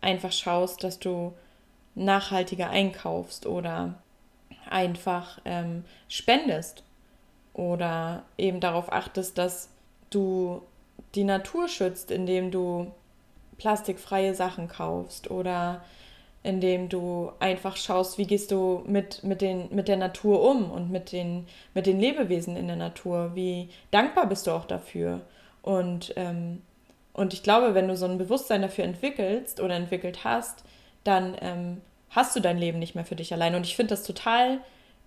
einfach 0.00 0.32
schaust, 0.32 0.84
dass 0.84 0.98
du 0.98 1.32
nachhaltiger 1.94 2.70
einkaufst 2.70 3.46
oder 3.46 3.94
einfach 4.68 5.40
ähm, 5.44 5.84
spendest 6.08 6.82
oder 7.54 8.24
eben 8.38 8.60
darauf 8.60 8.92
achtest, 8.92 9.38
dass 9.38 9.68
du 10.10 10.62
die 11.14 11.24
Natur 11.24 11.68
schützt, 11.68 12.10
indem 12.10 12.50
du 12.50 12.92
plastikfreie 13.58 14.34
Sachen 14.34 14.68
kaufst 14.68 15.30
oder 15.30 15.82
indem 16.42 16.88
du 16.88 17.30
einfach 17.38 17.76
schaust, 17.76 18.18
wie 18.18 18.26
gehst 18.26 18.50
du 18.50 18.82
mit, 18.86 19.22
mit, 19.22 19.40
den, 19.40 19.74
mit 19.74 19.88
der 19.88 19.96
Natur 19.96 20.42
um 20.42 20.70
und 20.70 20.90
mit 20.90 21.12
den, 21.12 21.46
mit 21.74 21.86
den 21.86 22.00
Lebewesen 22.00 22.56
in 22.56 22.66
der 22.66 22.76
Natur. 22.76 23.32
Wie 23.34 23.68
dankbar 23.90 24.26
bist 24.26 24.46
du 24.46 24.50
auch 24.50 24.64
dafür. 24.64 25.20
Und 25.62 26.12
ähm, 26.16 26.62
und 27.12 27.34
ich 27.34 27.42
glaube, 27.42 27.74
wenn 27.74 27.88
du 27.88 27.96
so 27.96 28.06
ein 28.06 28.18
Bewusstsein 28.18 28.62
dafür 28.62 28.84
entwickelst 28.84 29.60
oder 29.60 29.74
entwickelt 29.74 30.24
hast, 30.24 30.64
dann 31.04 31.36
ähm, 31.40 31.80
hast 32.10 32.34
du 32.34 32.40
dein 32.40 32.58
Leben 32.58 32.78
nicht 32.78 32.94
mehr 32.94 33.04
für 33.04 33.16
dich 33.16 33.32
allein. 33.32 33.54
Und 33.54 33.66
ich 33.66 33.76
finde 33.76 33.90
das 33.90 34.04
total, 34.04 34.60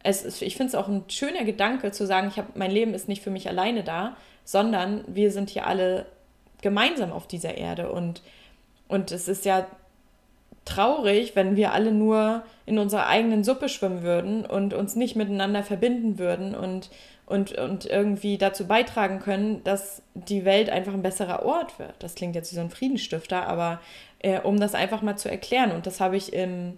es 0.04 0.24
ist, 0.24 0.42
ich 0.42 0.56
finde 0.56 0.70
es 0.70 0.76
auch 0.76 0.88
ein 0.88 1.04
schöner 1.08 1.44
Gedanke 1.44 1.92
zu 1.92 2.06
sagen, 2.06 2.28
ich 2.28 2.38
habe 2.38 2.50
mein 2.56 2.72
Leben 2.72 2.94
ist 2.94 3.08
nicht 3.08 3.24
für 3.24 3.32
mich 3.32 3.48
alleine 3.48 3.84
da, 3.84 4.16
sondern 4.44 5.04
wir 5.08 5.32
sind 5.32 5.50
hier 5.50 5.66
alle 5.66 6.06
gemeinsam 6.62 7.12
auf 7.12 7.28
dieser 7.28 7.56
Erde. 7.56 7.92
Und, 7.92 8.22
und 8.88 9.12
es 9.12 9.28
ist 9.28 9.46
ja 9.46 9.66
traurig, 10.66 11.36
wenn 11.36 11.56
wir 11.56 11.74
alle 11.74 11.92
nur 11.92 12.44
in 12.66 12.80
unserer 12.80 13.08
eigenen 13.08 13.44
Suppe 13.44 13.70
schwimmen 13.70 14.02
würden 14.02 14.46
und 14.46 14.74
uns 14.74 14.96
nicht 14.96 15.16
miteinander 15.16 15.64
verbinden 15.64 16.18
würden 16.18 16.56
und, 16.56 16.90
und, 17.28 17.58
und 17.58 17.86
irgendwie 17.86 18.38
dazu 18.38 18.66
beitragen 18.68 19.20
können, 19.20 19.64
dass 19.64 20.02
die 20.16 20.44
Welt 20.44 20.70
einfach 20.70 20.94
ein 20.94 21.04
besserer 21.04 21.46
Ort 21.46 21.78
wird. 21.78 21.94
Das 22.00 22.16
klingt 22.16 22.36
jetzt 22.36 22.52
wie 22.52 22.56
so 22.56 22.62
ein 22.62 22.72
Friedensstifter, 22.72 23.48
aber 23.48 23.80
äh, 24.20 24.40
um 24.40 24.60
das 24.60 24.74
einfach 24.74 25.04
mal 25.04 25.18
zu 25.18 25.30
erklären. 25.30 25.72
Und 25.72 25.86
das 25.86 26.02
habe 26.02 26.18
ich 26.18 26.34
im 26.34 26.78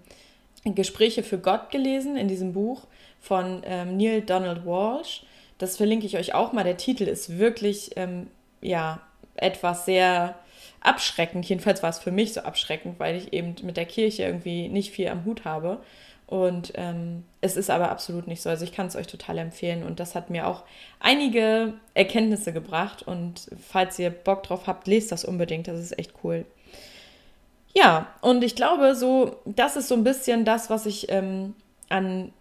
Gespräche 0.66 1.24
für 1.24 1.38
Gott 1.38 1.72
gelesen, 1.72 2.18
in 2.18 2.28
diesem 2.28 2.52
Buch 2.52 2.84
von 3.22 3.62
ähm, 3.66 3.96
Neil 3.96 4.22
Donald 4.22 4.66
Walsh. 4.66 5.24
Das 5.58 5.78
verlinke 5.78 6.06
ich 6.06 6.18
euch 6.18 6.34
auch 6.34 6.52
mal. 6.52 6.66
Der 6.66 6.78
Titel 6.78 7.04
ist 7.04 7.38
wirklich, 7.38 7.92
ähm, 7.96 8.28
ja, 8.62 9.00
etwas 9.36 9.86
sehr 9.86 10.36
abschreckend. 10.82 11.46
Jedenfalls 11.48 11.84
war 11.84 11.90
es 11.90 12.00
für 12.00 12.12
mich 12.12 12.34
so 12.34 12.42
abschreckend, 12.42 13.00
weil 13.00 13.16
ich 13.16 13.34
eben 13.34 13.56
mit 13.64 13.78
der 13.78 13.86
Kirche 13.86 14.24
irgendwie 14.24 14.70
nicht 14.70 14.92
viel 14.92 15.08
am 15.10 15.26
Hut 15.26 15.46
habe. 15.46 15.82
Und 16.28 16.74
ähm, 16.76 17.24
es 17.40 17.56
ist 17.56 17.70
aber 17.70 17.90
absolut 17.90 18.28
nicht 18.28 18.42
so. 18.42 18.50
Also 18.50 18.66
ich 18.66 18.74
kann 18.74 18.88
es 18.88 18.98
euch 18.98 19.08
total 19.08 19.38
empfehlen. 19.38 19.84
Und 19.84 20.00
das 20.00 20.14
hat 20.14 20.30
mir 20.30 20.46
auch 20.46 20.64
einige 21.00 21.74
Erkenntnisse 21.94 22.52
gebracht. 22.52 23.02
Und 23.04 23.50
falls 23.70 23.98
ihr 23.98 24.10
Bock 24.10 24.44
drauf 24.44 24.68
habt, 24.68 24.88
lest 24.88 25.12
das 25.12 25.24
unbedingt. 25.24 25.68
Das 25.68 25.80
ist 25.80 25.98
echt 25.98 26.14
cool. 26.24 26.46
Ja, 27.74 28.08
und 28.22 28.44
ich 28.44 28.56
glaube, 28.56 28.96
so, 28.96 29.38
das 29.46 29.78
ist 29.78 29.88
so 29.88 29.96
ein 29.96 30.04
bisschen 30.04 30.44
das, 30.46 30.70
was 30.70 30.86
ich 30.86 31.12
ähm, 31.12 31.54
an 31.90 32.34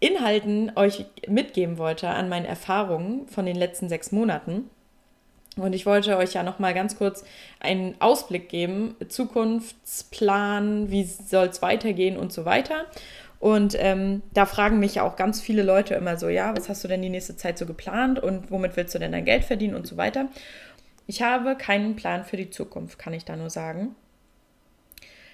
Inhalten 0.00 0.72
euch 0.76 1.04
mitgeben 1.28 1.76
wollte, 1.76 2.08
an 2.08 2.30
meinen 2.30 2.46
Erfahrungen 2.46 3.28
von 3.28 3.44
den 3.44 3.56
letzten 3.56 3.88
sechs 3.88 4.10
Monaten. 4.10 4.70
Und 5.56 5.72
ich 5.72 5.84
wollte 5.84 6.16
euch 6.16 6.34
ja 6.34 6.42
noch 6.42 6.58
mal 6.58 6.74
ganz 6.74 6.96
kurz 6.96 7.24
einen 7.58 7.96
Ausblick 8.00 8.48
geben, 8.48 8.94
Zukunftsplan, 9.08 10.90
wie 10.90 11.04
soll 11.04 11.48
es 11.48 11.60
weitergehen 11.60 12.16
und 12.16 12.32
so 12.32 12.44
weiter. 12.44 12.86
Und 13.40 13.74
ähm, 13.78 14.22
da 14.32 14.46
fragen 14.46 14.78
mich 14.78 15.00
auch 15.00 15.16
ganz 15.16 15.40
viele 15.40 15.62
Leute 15.62 15.94
immer 15.94 16.18
so, 16.18 16.28
ja, 16.28 16.54
was 16.56 16.68
hast 16.68 16.84
du 16.84 16.88
denn 16.88 17.02
die 17.02 17.08
nächste 17.08 17.36
Zeit 17.36 17.58
so 17.58 17.66
geplant 17.66 18.20
und 18.20 18.50
womit 18.50 18.76
willst 18.76 18.94
du 18.94 18.98
denn 18.98 19.12
dein 19.12 19.24
Geld 19.24 19.44
verdienen 19.44 19.74
und 19.74 19.86
so 19.86 19.96
weiter. 19.96 20.28
Ich 21.06 21.22
habe 21.22 21.56
keinen 21.56 21.96
Plan 21.96 22.24
für 22.24 22.36
die 22.36 22.50
Zukunft, 22.50 22.98
kann 22.98 23.14
ich 23.14 23.24
da 23.24 23.36
nur 23.36 23.50
sagen. 23.50 23.96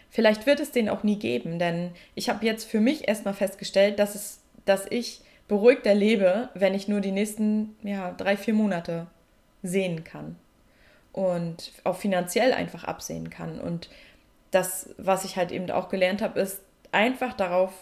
Vielleicht 0.09 0.47
wird 0.47 0.61
es 0.61 0.71
den 0.71 0.89
auch 0.89 1.03
nie 1.03 1.19
geben, 1.19 1.59
denn 1.59 1.91
ich 2.15 2.31
habe 2.31 2.47
jetzt 2.47 2.65
für 2.65 2.81
mich 2.81 3.09
erstmal 3.09 3.35
festgestellt, 3.35 3.99
dass, 3.99 4.15
es, 4.15 4.41
dass 4.65 4.87
ich 4.89 5.21
beruhigter 5.49 5.95
lebe, 5.95 6.49
wenn 6.55 6.75
ich 6.75 6.89
nur 6.89 7.01
die 7.01 7.13
nächsten 7.13 7.77
ja, 7.83 8.13
drei, 8.13 8.37
vier 8.37 8.55
Monate 8.55 9.09
sehen 9.67 10.05
kann 10.05 10.37
und 11.17 11.73
auch 11.83 11.97
finanziell 11.97 12.53
einfach 12.53 12.85
absehen 12.85 13.31
kann. 13.31 13.59
Und 13.59 13.89
das, 14.51 14.91
was 14.99 15.25
ich 15.25 15.37
halt 15.37 15.51
eben 15.51 15.71
auch 15.71 15.89
gelernt 15.89 16.23
habe, 16.23 16.39
ist 16.39 16.61
einfach 16.93 17.33
darauf 17.33 17.73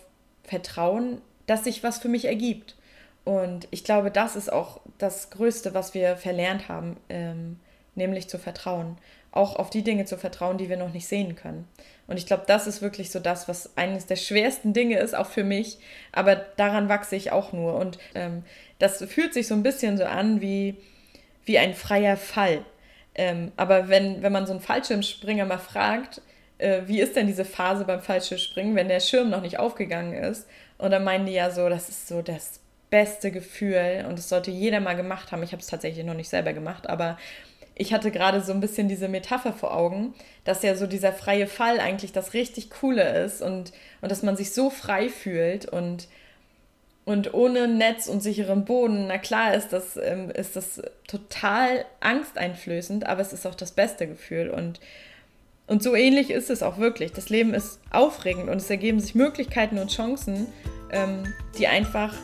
vertrauen, 0.44 1.20
dass 1.46 1.64
sich 1.64 1.82
was 1.82 1.98
für 1.98 2.08
mich 2.08 2.26
ergibt. 2.26 2.76
Und 3.24 3.66
ich 3.70 3.84
glaube, 3.84 4.10
das 4.10 4.36
ist 4.36 4.52
auch 4.52 4.80
das 4.98 5.30
Größte, 5.30 5.74
was 5.74 5.94
wir 5.94 6.16
verlernt 6.16 6.68
haben, 6.68 6.96
ähm, 7.08 7.58
nämlich 7.96 8.28
zu 8.28 8.38
vertrauen. 8.38 8.98
Auch 9.32 9.56
auf 9.56 9.68
die 9.68 9.82
Dinge 9.82 10.04
zu 10.04 10.16
vertrauen, 10.16 10.58
die 10.58 10.68
wir 10.68 10.76
noch 10.76 10.92
nicht 10.92 11.08
sehen 11.08 11.34
können. 11.34 11.66
Und 12.06 12.18
ich 12.18 12.26
glaube, 12.26 12.44
das 12.46 12.68
ist 12.68 12.82
wirklich 12.82 13.10
so 13.10 13.18
das, 13.18 13.48
was 13.48 13.76
eines 13.76 14.06
der 14.06 14.16
schwersten 14.16 14.72
Dinge 14.72 14.98
ist, 14.98 15.14
auch 15.16 15.26
für 15.26 15.42
mich. 15.42 15.78
Aber 16.12 16.36
daran 16.36 16.88
wachse 16.88 17.16
ich 17.16 17.32
auch 17.32 17.52
nur. 17.52 17.74
Und 17.76 17.98
ähm, 18.14 18.44
das 18.78 19.02
fühlt 19.04 19.34
sich 19.34 19.48
so 19.48 19.54
ein 19.54 19.64
bisschen 19.64 19.96
so 19.96 20.04
an 20.04 20.40
wie, 20.40 20.76
wie 21.44 21.58
ein 21.58 21.74
freier 21.74 22.16
Fall. 22.16 22.64
Ähm, 23.14 23.52
aber 23.56 23.88
wenn, 23.88 24.22
wenn 24.22 24.32
man 24.32 24.46
so 24.46 24.52
einen 24.52 24.60
Fallschirmspringer 24.60 25.44
mal 25.44 25.58
fragt, 25.58 26.20
äh, 26.58 26.82
wie 26.86 27.00
ist 27.00 27.16
denn 27.16 27.26
diese 27.26 27.44
Phase 27.44 27.84
beim 27.84 28.00
Fallschirmspringen, 28.00 28.74
wenn 28.74 28.88
der 28.88 29.00
Schirm 29.00 29.30
noch 29.30 29.42
nicht 29.42 29.58
aufgegangen 29.58 30.14
ist? 30.14 30.48
Und 30.78 30.90
dann 30.90 31.04
meinen 31.04 31.26
die 31.26 31.32
ja 31.32 31.50
so, 31.50 31.68
das 31.68 31.88
ist 31.88 32.08
so 32.08 32.22
das 32.22 32.60
beste 32.90 33.30
Gefühl 33.30 34.04
und 34.08 34.18
das 34.18 34.28
sollte 34.28 34.50
jeder 34.50 34.80
mal 34.80 34.94
gemacht 34.94 35.32
haben. 35.32 35.42
Ich 35.42 35.52
habe 35.52 35.60
es 35.60 35.66
tatsächlich 35.66 36.04
noch 36.04 36.14
nicht 36.14 36.28
selber 36.28 36.52
gemacht, 36.52 36.88
aber 36.88 37.18
ich 37.74 37.92
hatte 37.92 38.10
gerade 38.10 38.40
so 38.40 38.52
ein 38.52 38.60
bisschen 38.60 38.88
diese 38.88 39.08
Metapher 39.08 39.52
vor 39.52 39.76
Augen, 39.76 40.14
dass 40.44 40.62
ja 40.62 40.76
so 40.76 40.86
dieser 40.86 41.12
freie 41.12 41.48
Fall 41.48 41.80
eigentlich 41.80 42.12
das 42.12 42.34
richtig 42.34 42.70
Coole 42.70 43.24
ist 43.24 43.42
und, 43.42 43.72
und 44.00 44.12
dass 44.12 44.22
man 44.22 44.36
sich 44.36 44.52
so 44.52 44.70
frei 44.70 45.08
fühlt 45.08 45.66
und 45.66 46.08
und 47.04 47.34
ohne 47.34 47.68
Netz 47.68 48.08
und 48.08 48.22
sicheren 48.22 48.64
Boden, 48.64 49.06
na 49.08 49.18
klar 49.18 49.54
ist 49.54 49.72
das, 49.72 49.96
ähm, 49.96 50.30
ist 50.30 50.56
das 50.56 50.80
total 51.06 51.84
angsteinflößend, 52.00 53.06
aber 53.06 53.20
es 53.20 53.32
ist 53.32 53.46
auch 53.46 53.54
das 53.54 53.72
beste 53.72 54.06
Gefühl. 54.06 54.48
Und, 54.48 54.80
und 55.66 55.82
so 55.82 55.94
ähnlich 55.94 56.30
ist 56.30 56.48
es 56.48 56.62
auch 56.62 56.78
wirklich. 56.78 57.12
Das 57.12 57.28
Leben 57.28 57.52
ist 57.52 57.78
aufregend 57.90 58.48
und 58.48 58.56
es 58.56 58.70
ergeben 58.70 59.00
sich 59.00 59.14
Möglichkeiten 59.14 59.78
und 59.78 59.90
Chancen, 59.90 60.46
ähm, 60.90 61.24
die 61.58 61.66
einfach 61.66 62.14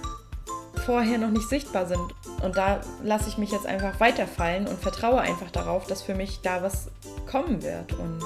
vorher 0.86 1.18
noch 1.18 1.30
nicht 1.30 1.48
sichtbar 1.50 1.84
sind. 1.84 2.14
Und 2.42 2.56
da 2.56 2.80
lasse 3.02 3.28
ich 3.28 3.36
mich 3.36 3.52
jetzt 3.52 3.66
einfach 3.66 4.00
weiterfallen 4.00 4.66
und 4.66 4.80
vertraue 4.80 5.20
einfach 5.20 5.50
darauf, 5.50 5.86
dass 5.86 6.00
für 6.00 6.14
mich 6.14 6.40
da 6.40 6.62
was 6.62 6.88
kommen 7.26 7.62
wird. 7.62 7.92
Und 7.92 8.24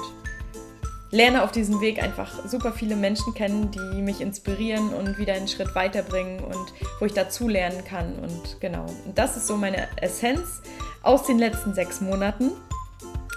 lerne 1.15 1.43
auf 1.43 1.51
diesem 1.51 1.79
Weg 1.79 2.03
einfach 2.03 2.45
super 2.45 2.73
viele 2.73 2.97
Menschen 2.97 3.33
kennen, 3.33 3.71
die 3.71 4.01
mich 4.01 4.19
inspirieren 4.19 4.89
und 4.89 5.17
wieder 5.17 5.33
einen 5.33 5.47
Schritt 5.47 5.73
weiterbringen 5.73 6.43
und 6.43 6.73
wo 6.99 7.05
ich 7.05 7.13
dazu 7.13 7.47
lernen 7.47 7.85
kann. 7.85 8.19
Und 8.19 8.59
genau, 8.59 8.85
das 9.15 9.37
ist 9.37 9.47
so 9.47 9.55
meine 9.55 9.87
Essenz 10.01 10.61
aus 11.03 11.23
den 11.23 11.39
letzten 11.39 11.73
sechs 11.73 12.01
Monaten. 12.01 12.51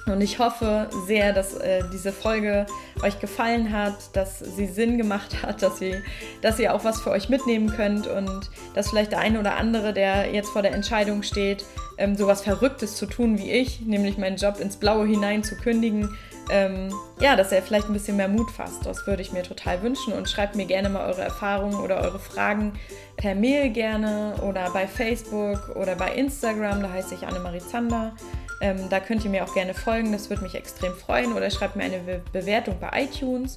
Und 0.06 0.22
ich 0.22 0.38
hoffe 0.38 0.88
sehr, 1.06 1.32
dass 1.32 1.54
äh, 1.54 1.82
diese 1.92 2.12
Folge 2.12 2.66
euch 3.02 3.20
gefallen 3.20 3.72
hat, 3.72 4.16
dass 4.16 4.40
sie 4.40 4.66
Sinn 4.66 4.98
gemacht 4.98 5.42
hat, 5.42 5.62
dass, 5.62 5.78
sie, 5.78 5.94
dass 6.40 6.58
ihr 6.58 6.74
auch 6.74 6.82
was 6.82 7.00
für 7.00 7.10
euch 7.10 7.28
mitnehmen 7.28 7.68
könnt 7.68 8.06
und 8.06 8.50
dass 8.74 8.88
vielleicht 8.88 9.12
der 9.12 9.20
eine 9.20 9.38
oder 9.38 9.56
andere, 9.56 9.92
der 9.92 10.32
jetzt 10.32 10.48
vor 10.48 10.62
der 10.62 10.72
Entscheidung 10.72 11.22
steht, 11.22 11.64
ähm, 11.98 12.16
sowas 12.16 12.40
Verrücktes 12.40 12.96
zu 12.96 13.06
tun 13.06 13.38
wie 13.38 13.50
ich, 13.50 13.82
nämlich 13.82 14.16
meinen 14.16 14.36
Job 14.36 14.58
ins 14.60 14.76
Blaue 14.76 15.06
hinein 15.06 15.44
zu 15.44 15.56
kündigen, 15.56 16.16
ähm, 16.50 16.92
ja, 17.20 17.36
dass 17.36 17.52
er 17.52 17.62
vielleicht 17.62 17.88
ein 17.88 17.92
bisschen 17.92 18.16
mehr 18.16 18.28
Mut 18.28 18.50
fasst. 18.50 18.86
Das 18.86 19.06
würde 19.06 19.22
ich 19.22 19.32
mir 19.32 19.42
total 19.42 19.82
wünschen 19.82 20.12
und 20.12 20.28
schreibt 20.28 20.56
mir 20.56 20.66
gerne 20.66 20.88
mal 20.88 21.06
eure 21.06 21.22
Erfahrungen 21.22 21.80
oder 21.80 22.00
eure 22.00 22.18
Fragen 22.18 22.72
per 23.16 23.34
Mail 23.34 23.70
gerne 23.70 24.34
oder 24.42 24.70
bei 24.70 24.86
Facebook 24.86 25.76
oder 25.76 25.94
bei 25.94 26.14
Instagram, 26.14 26.82
da 26.82 26.90
heiße 26.90 27.14
ich 27.14 27.26
Annemarie 27.26 27.60
Zander. 27.60 28.14
Ähm, 28.60 28.88
da 28.90 29.00
könnt 29.00 29.24
ihr 29.24 29.30
mir 29.30 29.44
auch 29.44 29.54
gerne 29.54 29.74
folgen, 29.74 30.12
das 30.12 30.30
würde 30.30 30.42
mich 30.42 30.54
extrem 30.54 30.94
freuen 30.94 31.32
oder 31.32 31.50
schreibt 31.50 31.76
mir 31.76 31.84
eine 31.84 31.98
Be 31.98 32.20
Bewertung 32.32 32.76
bei 32.80 33.04
iTunes. 33.04 33.56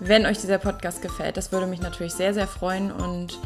Wenn 0.00 0.26
euch 0.26 0.38
dieser 0.38 0.58
Podcast 0.58 1.00
gefällt, 1.00 1.36
das 1.36 1.52
würde 1.52 1.66
mich 1.66 1.80
natürlich 1.80 2.12
sehr, 2.12 2.34
sehr 2.34 2.46
freuen 2.46 2.92
und 2.92 3.38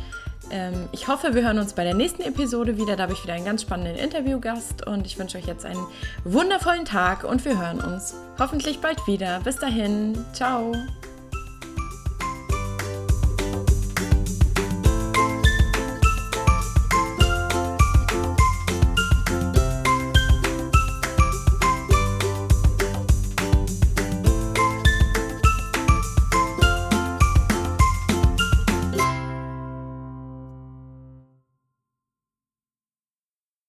ähm, 0.50 0.88
ich 0.92 1.08
hoffe, 1.08 1.34
wir 1.34 1.42
hören 1.42 1.58
uns 1.58 1.72
bei 1.72 1.84
der 1.84 1.94
nächsten 1.94 2.22
Episode 2.22 2.76
wieder. 2.76 2.96
Da 2.96 3.04
habe 3.04 3.12
ich 3.12 3.22
wieder 3.22 3.34
einen 3.34 3.44
ganz 3.44 3.62
spannenden 3.62 3.96
Interviewgast 3.96 4.86
und 4.86 5.06
ich 5.06 5.18
wünsche 5.18 5.38
euch 5.38 5.46
jetzt 5.46 5.64
einen 5.64 5.84
wundervollen 6.24 6.84
Tag 6.84 7.24
und 7.24 7.44
wir 7.44 7.58
hören 7.58 7.80
uns 7.80 8.14
hoffentlich 8.38 8.80
bald 8.80 9.06
wieder. 9.06 9.40
Bis 9.40 9.56
dahin, 9.56 10.24
ciao. 10.32 10.72